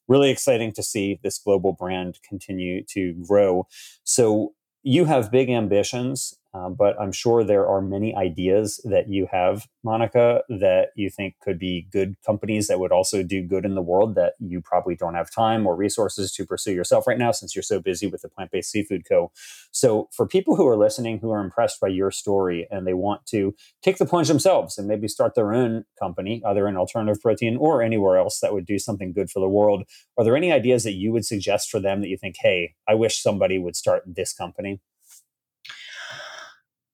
really 0.09 0.31
exciting 0.31 0.73
to 0.73 0.83
see 0.83 1.21
this 1.23 1.39
global 1.39 1.73
brand 1.73 2.19
continue 2.29 2.85
to 2.91 3.15
grow. 3.27 3.67
So 4.05 4.55
you 4.83 5.05
have 5.07 5.31
big 5.31 5.49
ambitions. 5.49 6.35
Um, 6.55 6.75
but 6.75 6.99
I'm 6.99 7.13
sure 7.13 7.45
there 7.45 7.67
are 7.67 7.83
many 7.83 8.15
ideas 8.15 8.81
that 8.85 9.09
you 9.09 9.29
have, 9.31 9.67
Monica, 9.85 10.43
that 10.49 10.89
you 10.97 11.11
think 11.11 11.35
could 11.43 11.59
be 11.59 11.87
good 11.93 12.17
companies 12.25 12.69
that 12.69 12.81
would 12.81 12.91
also 12.91 13.23
do 13.23 13.43
good 13.43 13.67
in 13.67 13.75
the 13.75 13.83
world 13.83 14.15
that 14.15 14.33
you 14.39 14.63
probably 14.63 14.95
don't 14.95 15.15
have 15.15 15.31
time 15.31 15.67
or 15.67 15.77
resources 15.77 16.33
to 16.33 16.47
pursue 16.47 16.73
yourself 16.73 17.07
right 17.07 17.19
now 17.19 17.33
since 17.33 17.55
you're 17.55 17.63
so 17.63 17.81
busy 17.81 18.07
with 18.07 18.23
the 18.23 18.31
Plant 18.31 18.51
Based 18.51 18.71
Seafood 18.71 19.03
Co. 19.07 19.31
So, 19.73 20.09
for 20.13 20.27
people 20.27 20.57
who 20.57 20.67
are 20.67 20.77
listening 20.77 21.19
who 21.19 21.31
are 21.31 21.45
impressed 21.45 21.81
by 21.81 21.89
your 21.89 22.11
story 22.11 22.67
and 22.71 22.87
they 22.87 22.95
want 22.95 23.27
to 23.27 23.55
take 23.83 23.99
the 23.99 24.07
plunge 24.07 24.29
themselves 24.29 24.79
and 24.79 24.89
maybe 24.89 25.07
start 25.07 25.35
their 25.35 25.53
own 25.53 25.85
company, 25.99 26.43
either 26.47 26.67
in 26.67 26.77
alternative 26.77 27.21
protein 27.21 27.59
or 27.59 27.83
anywhere 27.83 28.17
else 28.17 28.41
that 28.41 28.55
would 28.55 28.67
do 28.67 28.79
something 28.79 29.13
good 29.13 29.31
for 29.31 29.41
the 29.41 29.49
world, 29.49 29.85
are 30.17 30.25
there 30.25 30.37
any 30.37 30.51
ideas 30.51 30.83
that 30.85 30.95
you 30.95 31.13
would 31.13 31.27
suggest 31.27 31.71
for 31.71 31.79
them 31.79 32.01
that 32.01 32.09
you 32.09 32.17
think, 32.17 32.37
hey, 32.41 32.75
I 32.89 32.95
wish 32.95 33.23
somebody 33.23 33.59
would 33.59 33.77
start 33.77 34.03
this 34.07 34.33
company? 34.33 34.81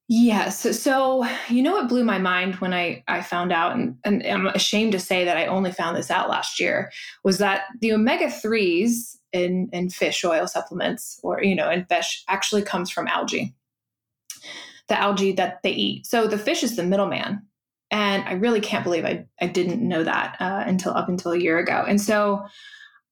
Yes. 0.08 0.80
So, 0.80 1.26
you 1.48 1.62
know 1.62 1.72
what 1.72 1.88
blew 1.88 2.04
my 2.04 2.18
mind 2.18 2.56
when 2.56 2.74
I, 2.74 3.02
I 3.08 3.22
found 3.22 3.52
out, 3.52 3.74
and, 3.74 3.96
and 4.04 4.22
I'm 4.26 4.46
ashamed 4.48 4.92
to 4.92 4.98
say 4.98 5.24
that 5.24 5.38
I 5.38 5.46
only 5.46 5.72
found 5.72 5.96
this 5.96 6.10
out 6.10 6.28
last 6.28 6.60
year, 6.60 6.92
was 7.22 7.38
that 7.38 7.62
the 7.80 7.92
omega 7.94 8.26
3s 8.26 9.16
in, 9.32 9.70
in 9.72 9.88
fish 9.88 10.22
oil 10.22 10.46
supplements 10.46 11.18
or, 11.22 11.42
you 11.42 11.54
know, 11.54 11.70
in 11.70 11.86
fish 11.86 12.22
actually 12.28 12.62
comes 12.62 12.90
from 12.90 13.08
algae, 13.08 13.54
the 14.88 14.98
algae 14.98 15.32
that 15.32 15.60
they 15.62 15.72
eat. 15.72 16.06
So 16.06 16.26
the 16.26 16.38
fish 16.38 16.62
is 16.62 16.76
the 16.76 16.84
middleman. 16.84 17.40
And 17.90 18.24
I 18.24 18.32
really 18.32 18.60
can't 18.60 18.84
believe 18.84 19.06
I, 19.06 19.24
I 19.40 19.46
didn't 19.46 19.86
know 19.86 20.04
that 20.04 20.36
uh, 20.38 20.64
until 20.66 20.92
up 20.92 21.08
until 21.08 21.32
a 21.32 21.38
year 21.38 21.58
ago. 21.58 21.82
And 21.86 22.00
so 22.00 22.44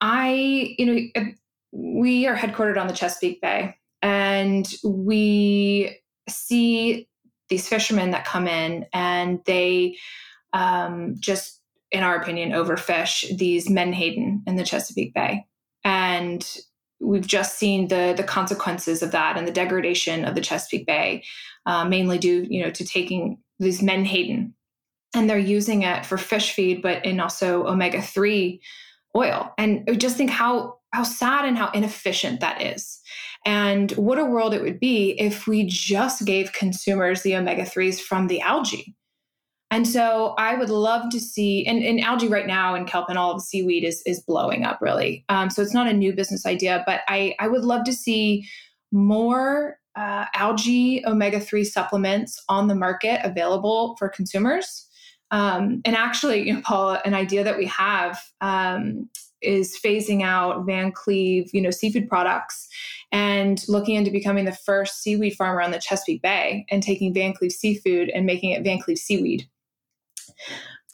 I, 0.02 0.74
you 0.76 0.86
know, 0.86 1.32
we 1.70 2.26
are 2.26 2.36
headquartered 2.36 2.78
on 2.78 2.86
the 2.86 2.94
Chesapeake 2.94 3.40
Bay 3.40 3.76
and 4.02 4.68
we 4.84 6.01
see 6.28 7.08
these 7.48 7.68
fishermen 7.68 8.10
that 8.12 8.24
come 8.24 8.48
in 8.48 8.86
and 8.92 9.40
they 9.46 9.96
um, 10.52 11.16
just, 11.18 11.60
in 11.90 12.02
our 12.02 12.16
opinion, 12.16 12.52
overfish 12.52 13.36
these 13.36 13.68
menhaden 13.68 14.42
in 14.46 14.56
the 14.56 14.64
Chesapeake 14.64 15.14
Bay. 15.14 15.46
And 15.84 16.46
we've 17.00 17.26
just 17.26 17.58
seen 17.58 17.88
the 17.88 18.14
the 18.16 18.22
consequences 18.22 19.02
of 19.02 19.10
that 19.10 19.36
and 19.36 19.46
the 19.46 19.52
degradation 19.52 20.24
of 20.24 20.34
the 20.34 20.40
Chesapeake 20.40 20.86
Bay, 20.86 21.24
uh, 21.66 21.84
mainly 21.84 22.18
due, 22.18 22.46
you 22.48 22.62
know, 22.62 22.70
to 22.70 22.84
taking 22.84 23.38
these 23.58 23.82
menhaden 23.82 24.54
and 25.14 25.28
they're 25.28 25.38
using 25.38 25.82
it 25.82 26.06
for 26.06 26.16
fish 26.16 26.52
feed, 26.52 26.82
but 26.82 27.04
in 27.04 27.20
also 27.20 27.66
omega 27.66 28.00
three 28.00 28.60
oil. 29.14 29.52
And 29.58 29.84
I 29.88 29.94
just 29.94 30.16
think 30.16 30.30
how 30.30 30.78
how 30.92 31.02
sad 31.02 31.44
and 31.46 31.56
how 31.56 31.70
inefficient 31.70 32.40
that 32.40 32.62
is. 32.62 33.00
And 33.44 33.90
what 33.92 34.18
a 34.18 34.24
world 34.24 34.54
it 34.54 34.62
would 34.62 34.78
be 34.78 35.20
if 35.20 35.46
we 35.46 35.64
just 35.64 36.24
gave 36.24 36.52
consumers 36.52 37.22
the 37.22 37.36
omega 37.36 37.62
3s 37.62 38.00
from 38.00 38.28
the 38.28 38.40
algae. 38.40 38.94
And 39.70 39.88
so 39.88 40.34
I 40.36 40.54
would 40.54 40.68
love 40.68 41.08
to 41.10 41.18
see, 41.18 41.66
and, 41.66 41.82
and, 41.82 41.98
algae 41.98 42.28
right 42.28 42.46
now 42.46 42.74
and 42.74 42.86
kelp 42.86 43.08
and 43.08 43.16
all 43.16 43.30
of 43.30 43.38
the 43.38 43.42
seaweed 43.42 43.84
is, 43.84 44.02
is 44.04 44.20
blowing 44.20 44.64
up 44.64 44.78
really. 44.82 45.24
Um, 45.30 45.48
so 45.48 45.62
it's 45.62 45.72
not 45.72 45.88
a 45.88 45.94
new 45.94 46.12
business 46.12 46.44
idea, 46.44 46.82
but 46.84 47.00
I, 47.08 47.34
I 47.40 47.48
would 47.48 47.64
love 47.64 47.84
to 47.84 47.92
see 47.92 48.46
more 48.92 49.78
uh, 49.96 50.26
algae 50.34 51.02
omega 51.06 51.40
3 51.40 51.64
supplements 51.64 52.42
on 52.50 52.68
the 52.68 52.74
market 52.74 53.20
available 53.24 53.96
for 53.98 54.10
consumers. 54.10 54.86
Um, 55.30 55.80
and 55.86 55.96
actually, 55.96 56.42
you 56.46 56.52
know, 56.52 56.60
Paul, 56.60 56.98
an 57.04 57.14
idea 57.14 57.42
that 57.42 57.56
we 57.56 57.66
have 57.66 58.20
um, 58.42 59.08
is 59.42 59.78
phasing 59.84 60.22
out 60.22 60.64
Van 60.66 60.92
Cleve, 60.92 61.50
you 61.52 61.60
know, 61.60 61.70
seafood 61.70 62.08
products 62.08 62.68
and 63.10 63.62
looking 63.68 63.94
into 63.94 64.10
becoming 64.10 64.44
the 64.44 64.52
first 64.52 65.02
seaweed 65.02 65.34
farmer 65.34 65.60
on 65.60 65.70
the 65.70 65.78
Chesapeake 65.78 66.22
Bay 66.22 66.64
and 66.70 66.82
taking 66.82 67.12
Van 67.12 67.34
Cleve 67.34 67.52
seafood 67.52 68.08
and 68.10 68.24
making 68.26 68.50
it 68.50 68.64
Van 68.64 68.78
Cleve 68.78 68.98
seaweed. 68.98 69.46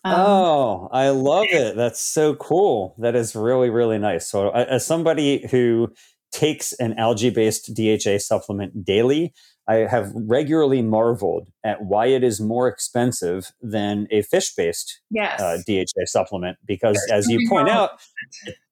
Um, 0.04 0.14
oh, 0.16 0.88
I 0.92 1.10
love 1.10 1.46
it. 1.48 1.76
That's 1.76 2.00
so 2.00 2.34
cool. 2.36 2.94
That 2.98 3.14
is 3.14 3.34
really, 3.34 3.70
really 3.70 3.98
nice. 3.98 4.28
So, 4.28 4.50
as 4.50 4.86
somebody 4.86 5.46
who 5.50 5.92
takes 6.32 6.72
an 6.74 6.94
algae 6.98 7.30
based 7.30 7.74
DHA 7.74 8.18
supplement 8.18 8.84
daily, 8.84 9.32
I 9.68 9.86
have 9.86 10.10
regularly 10.14 10.80
marveled 10.80 11.48
at 11.62 11.82
why 11.82 12.06
it 12.06 12.24
is 12.24 12.40
more 12.40 12.66
expensive 12.68 13.52
than 13.60 14.08
a 14.10 14.22
fish 14.22 14.54
based 14.54 15.02
yes. 15.10 15.38
uh, 15.40 15.58
DHA 15.66 16.06
supplement. 16.06 16.56
Because 16.64 16.98
There's 17.08 17.26
as 17.26 17.30
you 17.30 17.46
point 17.48 17.68
out, 17.68 18.00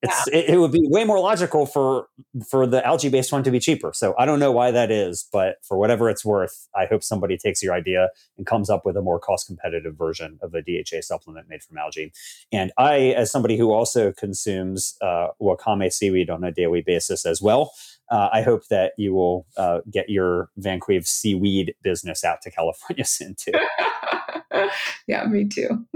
it's, 0.02 0.28
yeah. 0.32 0.38
it, 0.38 0.50
it, 0.54 0.58
would 0.58 0.72
be 0.72 0.80
way 0.90 1.04
more 1.04 1.20
logical 1.20 1.66
for 1.66 2.08
for 2.48 2.66
the 2.66 2.84
algae 2.86 3.10
based 3.10 3.30
one 3.30 3.42
to 3.42 3.50
be 3.50 3.60
cheaper. 3.60 3.92
So 3.94 4.14
I 4.18 4.24
don't 4.24 4.38
know 4.38 4.52
why 4.52 4.70
that 4.70 4.90
is, 4.90 5.28
but 5.30 5.56
for 5.62 5.76
whatever 5.76 6.08
it's 6.08 6.24
worth, 6.24 6.66
I 6.74 6.86
hope 6.86 7.02
somebody 7.02 7.36
takes 7.36 7.62
your 7.62 7.74
idea 7.74 8.08
and 8.38 8.46
comes 8.46 8.70
up 8.70 8.86
with 8.86 8.96
a 8.96 9.02
more 9.02 9.18
cost 9.18 9.46
competitive 9.46 9.96
version 9.96 10.38
of 10.40 10.52
the 10.52 10.62
DHA 10.62 11.02
supplement 11.02 11.48
made 11.48 11.62
from 11.62 11.76
algae. 11.76 12.12
And 12.50 12.72
I, 12.78 13.14
as 13.16 13.30
somebody 13.30 13.58
who 13.58 13.70
also 13.70 14.12
consumes 14.12 14.96
uh, 15.02 15.28
wakame 15.42 15.92
seaweed 15.92 16.30
on 16.30 16.42
a 16.42 16.52
daily 16.52 16.80
basis 16.80 17.26
as 17.26 17.42
well, 17.42 17.72
uh, 18.10 18.28
I 18.32 18.42
hope 18.42 18.66
that 18.68 18.92
you 18.96 19.14
will 19.14 19.46
uh, 19.56 19.80
get 19.90 20.08
your 20.08 20.50
Van 20.56 20.80
Cleve 20.80 21.06
seaweed 21.06 21.74
business 21.82 22.24
out 22.24 22.42
to 22.42 22.50
California 22.50 23.04
soon 23.06 23.34
too. 23.34 23.52
yeah, 25.06 25.24
me 25.24 25.46
too. 25.46 25.86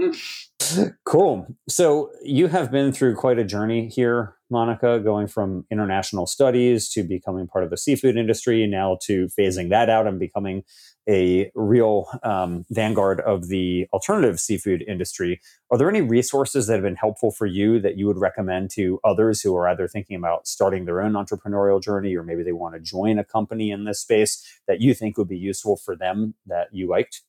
cool. 1.05 1.47
So 1.69 2.11
you 2.23 2.47
have 2.47 2.71
been 2.71 2.91
through 2.91 3.15
quite 3.15 3.39
a 3.39 3.43
journey 3.43 3.87
here, 3.87 4.35
Monica, 4.49 4.99
going 4.99 5.27
from 5.27 5.65
international 5.71 6.27
studies 6.27 6.89
to 6.89 7.03
becoming 7.03 7.47
part 7.47 7.63
of 7.63 7.69
the 7.69 7.77
seafood 7.77 8.17
industry, 8.17 8.67
now 8.67 8.97
to 9.03 9.27
phasing 9.37 9.69
that 9.69 9.89
out 9.89 10.07
and 10.07 10.19
becoming 10.19 10.63
a 11.09 11.51
real 11.55 12.07
um, 12.23 12.65
vanguard 12.69 13.19
of 13.21 13.47
the 13.47 13.87
alternative 13.93 14.39
seafood 14.39 14.83
industry. 14.87 15.41
Are 15.71 15.77
there 15.77 15.89
any 15.89 16.01
resources 16.01 16.67
that 16.67 16.73
have 16.73 16.83
been 16.83 16.95
helpful 16.95 17.31
for 17.31 17.45
you 17.45 17.79
that 17.79 17.97
you 17.97 18.07
would 18.07 18.17
recommend 18.17 18.69
to 18.71 18.99
others 19.03 19.41
who 19.41 19.55
are 19.55 19.67
either 19.67 19.87
thinking 19.87 20.15
about 20.15 20.47
starting 20.47 20.85
their 20.85 21.01
own 21.01 21.13
entrepreneurial 21.13 21.81
journey 21.81 22.15
or 22.15 22.23
maybe 22.23 22.43
they 22.43 22.51
want 22.51 22.75
to 22.75 22.79
join 22.79 23.17
a 23.17 23.23
company 23.23 23.71
in 23.71 23.85
this 23.85 24.01
space 24.01 24.45
that 24.67 24.81
you 24.81 24.93
think 24.93 25.17
would 25.17 25.27
be 25.27 25.37
useful 25.37 25.75
for 25.75 25.95
them 25.95 26.35
that 26.45 26.67
you 26.71 26.87
liked? 26.87 27.21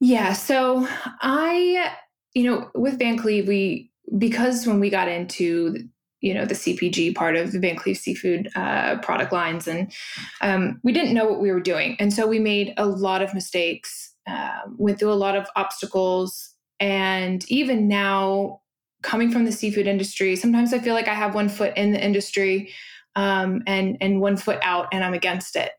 Yeah. 0.00 0.32
So 0.32 0.86
I, 1.20 1.92
you 2.34 2.44
know, 2.44 2.70
with 2.74 2.98
Van 2.98 3.16
Cleve, 3.16 3.48
we, 3.48 3.90
because 4.16 4.66
when 4.66 4.80
we 4.80 4.90
got 4.90 5.08
into 5.08 5.88
you 6.20 6.34
know 6.34 6.44
the 6.44 6.54
CPG 6.54 7.14
part 7.14 7.36
of 7.36 7.52
the 7.52 7.60
Van 7.60 7.76
Cleve 7.76 7.96
seafood 7.96 8.48
uh, 8.54 8.98
product 8.98 9.32
lines, 9.32 9.68
and 9.68 9.92
um, 10.40 10.80
we 10.82 10.92
didn't 10.92 11.14
know 11.14 11.26
what 11.26 11.40
we 11.40 11.50
were 11.50 11.60
doing, 11.60 11.96
and 11.98 12.12
so 12.12 12.26
we 12.26 12.38
made 12.38 12.74
a 12.76 12.86
lot 12.86 13.22
of 13.22 13.34
mistakes, 13.34 14.14
um, 14.26 14.76
went 14.78 14.98
through 14.98 15.12
a 15.12 15.14
lot 15.14 15.36
of 15.36 15.46
obstacles, 15.56 16.54
and 16.80 17.48
even 17.50 17.88
now, 17.88 18.60
coming 19.02 19.30
from 19.30 19.44
the 19.44 19.52
seafood 19.52 19.86
industry, 19.86 20.36
sometimes 20.36 20.72
I 20.72 20.78
feel 20.78 20.94
like 20.94 21.08
I 21.08 21.14
have 21.14 21.34
one 21.34 21.48
foot 21.48 21.76
in 21.76 21.92
the 21.92 22.04
industry 22.04 22.72
um, 23.16 23.62
and 23.66 23.96
and 24.00 24.20
one 24.20 24.36
foot 24.36 24.58
out, 24.62 24.88
and 24.92 25.04
I'm 25.04 25.14
against 25.14 25.56
it, 25.56 25.72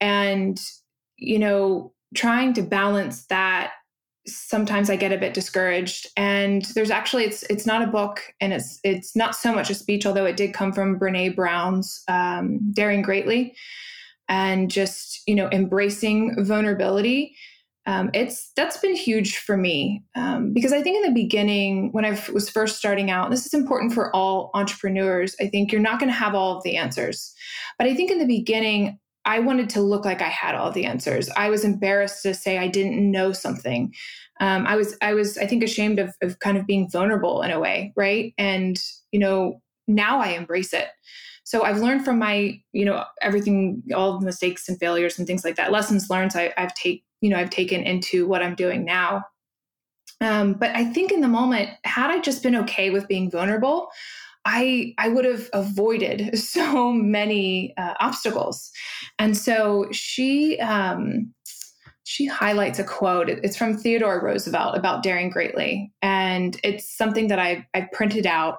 and 0.00 0.60
you 1.16 1.38
know, 1.38 1.92
trying 2.14 2.52
to 2.54 2.62
balance 2.62 3.26
that 3.26 3.72
sometimes 4.26 4.90
I 4.90 4.96
get 4.96 5.12
a 5.12 5.18
bit 5.18 5.34
discouraged. 5.34 6.08
And 6.16 6.62
there's 6.74 6.90
actually 6.90 7.24
it's 7.24 7.42
it's 7.44 7.66
not 7.66 7.82
a 7.82 7.86
book, 7.86 8.22
and 8.40 8.52
it's 8.52 8.80
it's 8.84 9.16
not 9.16 9.34
so 9.34 9.54
much 9.54 9.70
a 9.70 9.74
speech, 9.74 10.06
although 10.06 10.26
it 10.26 10.36
did 10.36 10.54
come 10.54 10.72
from 10.72 10.98
Brene 10.98 11.34
Brown's 11.34 12.02
um, 12.08 12.72
"Daring 12.72 13.02
Greatly," 13.02 13.54
and 14.28 14.70
just 14.70 15.22
you 15.26 15.34
know 15.34 15.48
embracing 15.50 16.44
vulnerability. 16.44 17.36
Um, 17.88 18.10
it's 18.14 18.50
that's 18.56 18.78
been 18.78 18.96
huge 18.96 19.36
for 19.38 19.56
me 19.56 20.02
um, 20.16 20.52
because 20.52 20.72
I 20.72 20.82
think 20.82 20.96
in 21.04 21.14
the 21.14 21.22
beginning 21.22 21.92
when 21.92 22.04
I 22.04 22.20
was 22.32 22.50
first 22.50 22.78
starting 22.78 23.12
out, 23.12 23.30
this 23.30 23.46
is 23.46 23.54
important 23.54 23.94
for 23.94 24.14
all 24.14 24.50
entrepreneurs. 24.54 25.36
I 25.40 25.46
think 25.46 25.70
you're 25.70 25.80
not 25.80 26.00
going 26.00 26.10
to 26.10 26.18
have 26.18 26.34
all 26.34 26.56
of 26.56 26.64
the 26.64 26.76
answers, 26.76 27.32
but 27.78 27.86
I 27.86 27.94
think 27.94 28.10
in 28.10 28.18
the 28.18 28.26
beginning 28.26 28.98
I 29.26 29.40
wanted 29.40 29.68
to 29.70 29.80
look 29.80 30.04
like 30.04 30.22
I 30.22 30.28
had 30.28 30.54
all 30.54 30.70
the 30.70 30.86
answers. 30.86 31.28
I 31.36 31.50
was 31.50 31.64
embarrassed 31.64 32.22
to 32.22 32.32
say 32.32 32.58
I 32.58 32.68
didn't 32.68 33.10
know 33.10 33.32
something. 33.32 33.92
Um, 34.40 34.66
I 34.66 34.76
was, 34.76 34.96
I 35.02 35.14
was, 35.14 35.36
I 35.36 35.46
think, 35.46 35.62
ashamed 35.62 35.98
of, 35.98 36.14
of 36.22 36.38
kind 36.38 36.56
of 36.56 36.66
being 36.66 36.88
vulnerable 36.90 37.42
in 37.42 37.50
a 37.50 37.60
way, 37.60 37.92
right? 37.96 38.32
And 38.38 38.78
you 39.12 39.18
know, 39.18 39.60
now 39.88 40.20
I 40.20 40.28
embrace 40.28 40.72
it. 40.72 40.88
So 41.44 41.62
I've 41.62 41.78
learned 41.78 42.04
from 42.04 42.18
my, 42.18 42.60
you 42.72 42.84
know, 42.84 43.04
everything, 43.22 43.82
all 43.94 44.18
the 44.18 44.26
mistakes 44.26 44.68
and 44.68 44.78
failures 44.78 45.16
and 45.16 45.26
things 45.26 45.44
like 45.44 45.56
that. 45.56 45.70
Lessons 45.70 46.10
learned. 46.10 46.32
I, 46.34 46.52
have 46.56 46.74
take, 46.74 47.04
you 47.20 47.30
know, 47.30 47.38
I've 47.38 47.50
taken 47.50 47.82
into 47.82 48.26
what 48.26 48.42
I'm 48.42 48.56
doing 48.56 48.84
now. 48.84 49.24
Um, 50.20 50.54
but 50.54 50.74
I 50.74 50.84
think 50.84 51.12
in 51.12 51.20
the 51.20 51.28
moment, 51.28 51.70
had 51.84 52.10
I 52.10 52.18
just 52.18 52.42
been 52.42 52.56
okay 52.56 52.90
with 52.90 53.06
being 53.06 53.30
vulnerable, 53.30 53.88
I 54.46 54.94
I 54.96 55.08
would 55.08 55.26
have 55.26 55.50
avoided 55.52 56.38
so 56.38 56.92
many 56.92 57.74
uh, 57.76 57.94
obstacles. 58.00 58.70
And 59.18 59.36
so 59.36 59.88
she 59.92 60.58
um, 60.60 61.34
she 62.04 62.26
highlights 62.26 62.78
a 62.78 62.84
quote. 62.84 63.28
It's 63.28 63.56
from 63.56 63.76
Theodore 63.76 64.22
Roosevelt 64.22 64.76
about 64.76 65.02
daring 65.02 65.28
greatly, 65.28 65.92
and 66.00 66.58
it's 66.64 66.96
something 66.96 67.28
that 67.28 67.38
I 67.38 67.66
I 67.74 67.88
printed 67.92 68.26
out 68.26 68.58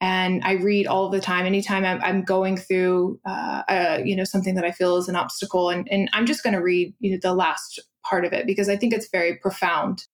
and 0.00 0.42
I 0.44 0.52
read 0.52 0.86
all 0.86 1.08
the 1.08 1.20
time. 1.20 1.46
Anytime 1.46 1.84
I'm, 1.84 2.02
I'm 2.02 2.22
going 2.24 2.58
through, 2.58 3.18
uh, 3.26 3.62
uh, 3.68 4.00
you 4.04 4.14
know, 4.14 4.24
something 4.24 4.54
that 4.56 4.64
I 4.64 4.70
feel 4.70 4.96
is 4.98 5.08
an 5.08 5.16
obstacle, 5.16 5.70
and, 5.70 5.88
and 5.90 6.10
I'm 6.12 6.26
just 6.26 6.42
going 6.42 6.52
to 6.52 6.60
read, 6.60 6.94
you 6.98 7.12
know, 7.12 7.18
the 7.22 7.32
last 7.32 7.80
part 8.04 8.26
of 8.26 8.34
it 8.34 8.46
because 8.46 8.68
I 8.68 8.76
think 8.76 8.92
it's 8.92 9.08
very 9.10 9.38
profound. 9.38 10.04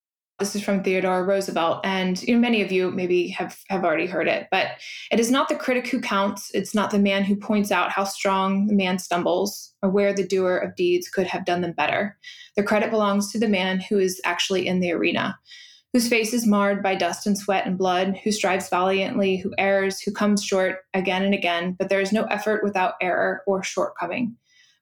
This 0.41 0.57
is 0.57 0.65
from 0.65 0.83
Theodore 0.83 1.27
Roosevelt, 1.27 1.81
and 1.85 2.21
you 2.23 2.35
know, 2.35 2.41
many 2.41 2.63
of 2.63 2.73
you 2.73 2.91
maybe 2.91 3.29
have, 3.29 3.59
have 3.69 3.85
already 3.85 4.07
heard 4.07 4.27
it, 4.27 4.49
but 4.51 4.69
it 5.13 5.21
is 5.21 5.31
not 5.31 5.51
the 5.51 5.55
critic 5.55 5.87
who 5.87 6.01
counts. 6.01 6.51
It's 6.55 6.75
not 6.75 6.91
the 6.91 6.99
man 6.99 7.25
who 7.25 7.37
points 7.37 7.71
out 7.71 7.93
how 7.93 8.05
strong 8.05 8.67
the 8.67 8.75
man 8.75 8.99
stumbles 8.99 9.75
or 9.83 9.91
where 9.91 10.15
the 10.15 10.27
doer 10.27 10.57
of 10.57 10.77
deeds 10.77 11.11
could 11.11 11.27
have 11.27 11.45
done 11.45 11.61
them 11.61 11.75
better. 11.75 12.17
The 12.57 12.63
credit 12.63 12.91
belongs 12.91 13.31
to 13.33 13.39
the 13.39 13.49
man 13.49 13.81
who 13.81 13.99
is 13.99 14.19
actually 14.25 14.67
in 14.67 14.81
the 14.81 14.93
arena, 14.93 15.39
whose 15.93 16.09
face 16.09 16.33
is 16.33 16.47
marred 16.47 16.83
by 16.83 16.95
dust 16.95 17.27
and 17.27 17.37
sweat 17.37 17.67
and 17.67 17.77
blood, 17.77 18.19
who 18.25 18.33
strives 18.33 18.71
valiantly, 18.71 19.37
who 19.37 19.53
errs, 19.59 20.01
who 20.01 20.11
comes 20.11 20.43
short 20.43 20.79
again 20.95 21.23
and 21.23 21.35
again, 21.35 21.77
but 21.79 21.91
there 21.91 22.01
is 22.01 22.15
no 22.15 22.25
effort 22.25 22.65
without 22.65 22.95
error 23.03 23.43
or 23.47 23.63
shortcoming 23.63 24.35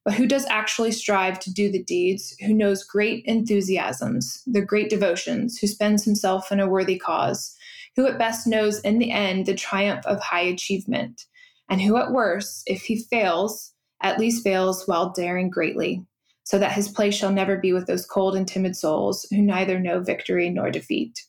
but 0.04 0.14
who 0.14 0.26
does 0.26 0.46
actually 0.46 0.92
strive 0.92 1.38
to 1.40 1.52
do 1.52 1.70
the 1.70 1.82
deeds, 1.82 2.34
who 2.46 2.54
knows 2.54 2.84
great 2.84 3.24
enthusiasms, 3.26 4.42
the 4.46 4.62
great 4.62 4.90
devotions, 4.90 5.58
who 5.58 5.66
spends 5.66 6.04
himself 6.04 6.50
in 6.50 6.60
a 6.60 6.68
worthy 6.68 6.98
cause, 6.98 7.54
who 7.96 8.06
at 8.06 8.18
best 8.18 8.46
knows 8.46 8.80
in 8.80 8.98
the 8.98 9.10
end 9.10 9.46
the 9.46 9.54
triumph 9.54 10.04
of 10.06 10.20
high 10.20 10.40
achievement, 10.40 11.24
and 11.68 11.80
who 11.80 11.96
at 11.96 12.12
worst, 12.12 12.62
if 12.66 12.82
he 12.82 13.02
fails, 13.04 13.72
at 14.02 14.18
least 14.18 14.44
fails 14.44 14.86
while 14.86 15.10
daring 15.10 15.50
greatly, 15.50 16.04
so 16.44 16.58
that 16.58 16.72
his 16.72 16.88
place 16.88 17.14
shall 17.14 17.32
never 17.32 17.56
be 17.56 17.72
with 17.72 17.86
those 17.86 18.06
cold 18.06 18.34
and 18.34 18.48
timid 18.48 18.76
souls 18.76 19.26
who 19.30 19.42
neither 19.42 19.78
know 19.78 20.00
victory 20.00 20.48
nor 20.48 20.70
defeat. 20.70 21.24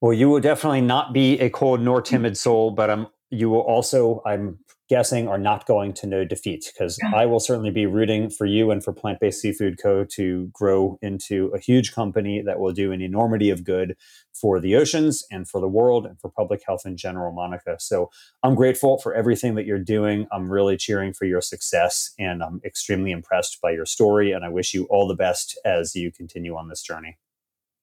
Well, 0.00 0.12
you 0.12 0.28
will 0.30 0.40
definitely 0.40 0.80
not 0.80 1.12
be 1.12 1.38
a 1.40 1.50
cold 1.50 1.80
nor 1.80 2.00
timid 2.00 2.36
soul, 2.36 2.70
but 2.70 2.88
I'm 2.88 3.08
you 3.30 3.50
will 3.50 3.60
also, 3.60 4.22
I'm 4.24 4.58
guessing, 4.88 5.28
are 5.28 5.38
not 5.38 5.66
going 5.66 5.92
to 5.94 6.06
know 6.06 6.24
defeat 6.24 6.70
because 6.72 6.98
yeah. 7.02 7.10
I 7.14 7.26
will 7.26 7.40
certainly 7.40 7.70
be 7.70 7.86
rooting 7.86 8.30
for 8.30 8.46
you 8.46 8.70
and 8.70 8.82
for 8.82 8.92
Plant 8.92 9.20
Based 9.20 9.40
Seafood 9.40 9.78
Co. 9.82 10.04
to 10.04 10.50
grow 10.52 10.98
into 11.02 11.52
a 11.54 11.58
huge 11.58 11.94
company 11.94 12.42
that 12.42 12.58
will 12.58 12.72
do 12.72 12.92
an 12.92 13.02
enormity 13.02 13.50
of 13.50 13.64
good 13.64 13.96
for 14.32 14.60
the 14.60 14.76
oceans 14.76 15.24
and 15.30 15.48
for 15.48 15.60
the 15.60 15.68
world 15.68 16.06
and 16.06 16.18
for 16.20 16.30
public 16.30 16.62
health 16.66 16.82
in 16.84 16.96
general, 16.96 17.32
Monica. 17.32 17.76
So 17.78 18.10
I'm 18.42 18.54
grateful 18.54 18.98
for 18.98 19.14
everything 19.14 19.54
that 19.56 19.66
you're 19.66 19.78
doing. 19.78 20.26
I'm 20.32 20.50
really 20.50 20.76
cheering 20.76 21.12
for 21.12 21.24
your 21.26 21.40
success 21.40 22.12
and 22.18 22.42
I'm 22.42 22.60
extremely 22.64 23.10
impressed 23.10 23.60
by 23.60 23.72
your 23.72 23.86
story. 23.86 24.32
And 24.32 24.44
I 24.44 24.48
wish 24.48 24.74
you 24.74 24.84
all 24.84 25.06
the 25.06 25.14
best 25.14 25.58
as 25.64 25.94
you 25.94 26.10
continue 26.10 26.56
on 26.56 26.68
this 26.68 26.82
journey. 26.82 27.18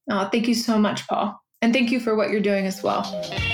Oh, 0.09 0.29
thank 0.31 0.47
you 0.47 0.55
so 0.55 0.77
much, 0.77 1.07
Paul. 1.07 1.39
And 1.61 1.73
thank 1.73 1.91
you 1.91 1.99
for 1.99 2.15
what 2.15 2.29
you're 2.29 2.41
doing 2.41 2.65
as 2.67 2.83
well. 2.83 3.03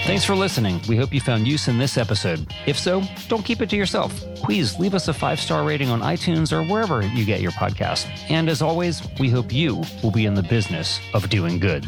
Thanks 0.06 0.26
for 0.26 0.36
listening. 0.36 0.82
We 0.89 0.97
hope 0.97 1.14
you 1.14 1.22
found 1.22 1.47
use 1.47 1.68
in 1.68 1.78
this 1.78 1.97
episode. 1.97 2.45
If 2.66 2.78
so, 2.78 3.04
don't 3.30 3.45
keep 3.45 3.62
it 3.62 3.70
to 3.70 3.78
yourself. 3.78 4.14
Please 4.36 4.78
leave 4.80 4.95
us 4.95 5.08
a 5.08 5.14
five 5.14 5.39
star 5.39 5.64
rating 5.64 5.89
on 5.89 6.02
iTunes 6.02 6.52
or 6.52 6.64
wherever 6.64 7.02
you 7.04 7.24
get 7.24 7.41
your 7.41 7.52
podcast. 7.52 8.10
And 8.30 8.49
as 8.49 8.62
always, 8.62 9.02
we 9.20 9.30
hope 9.30 9.54
you 9.54 9.84
will 10.04 10.12
be 10.12 10.26
in 10.26 10.34
the 10.34 10.43
business 10.43 10.99
of 11.14 11.30
doing 11.30 11.60
good. 11.60 11.86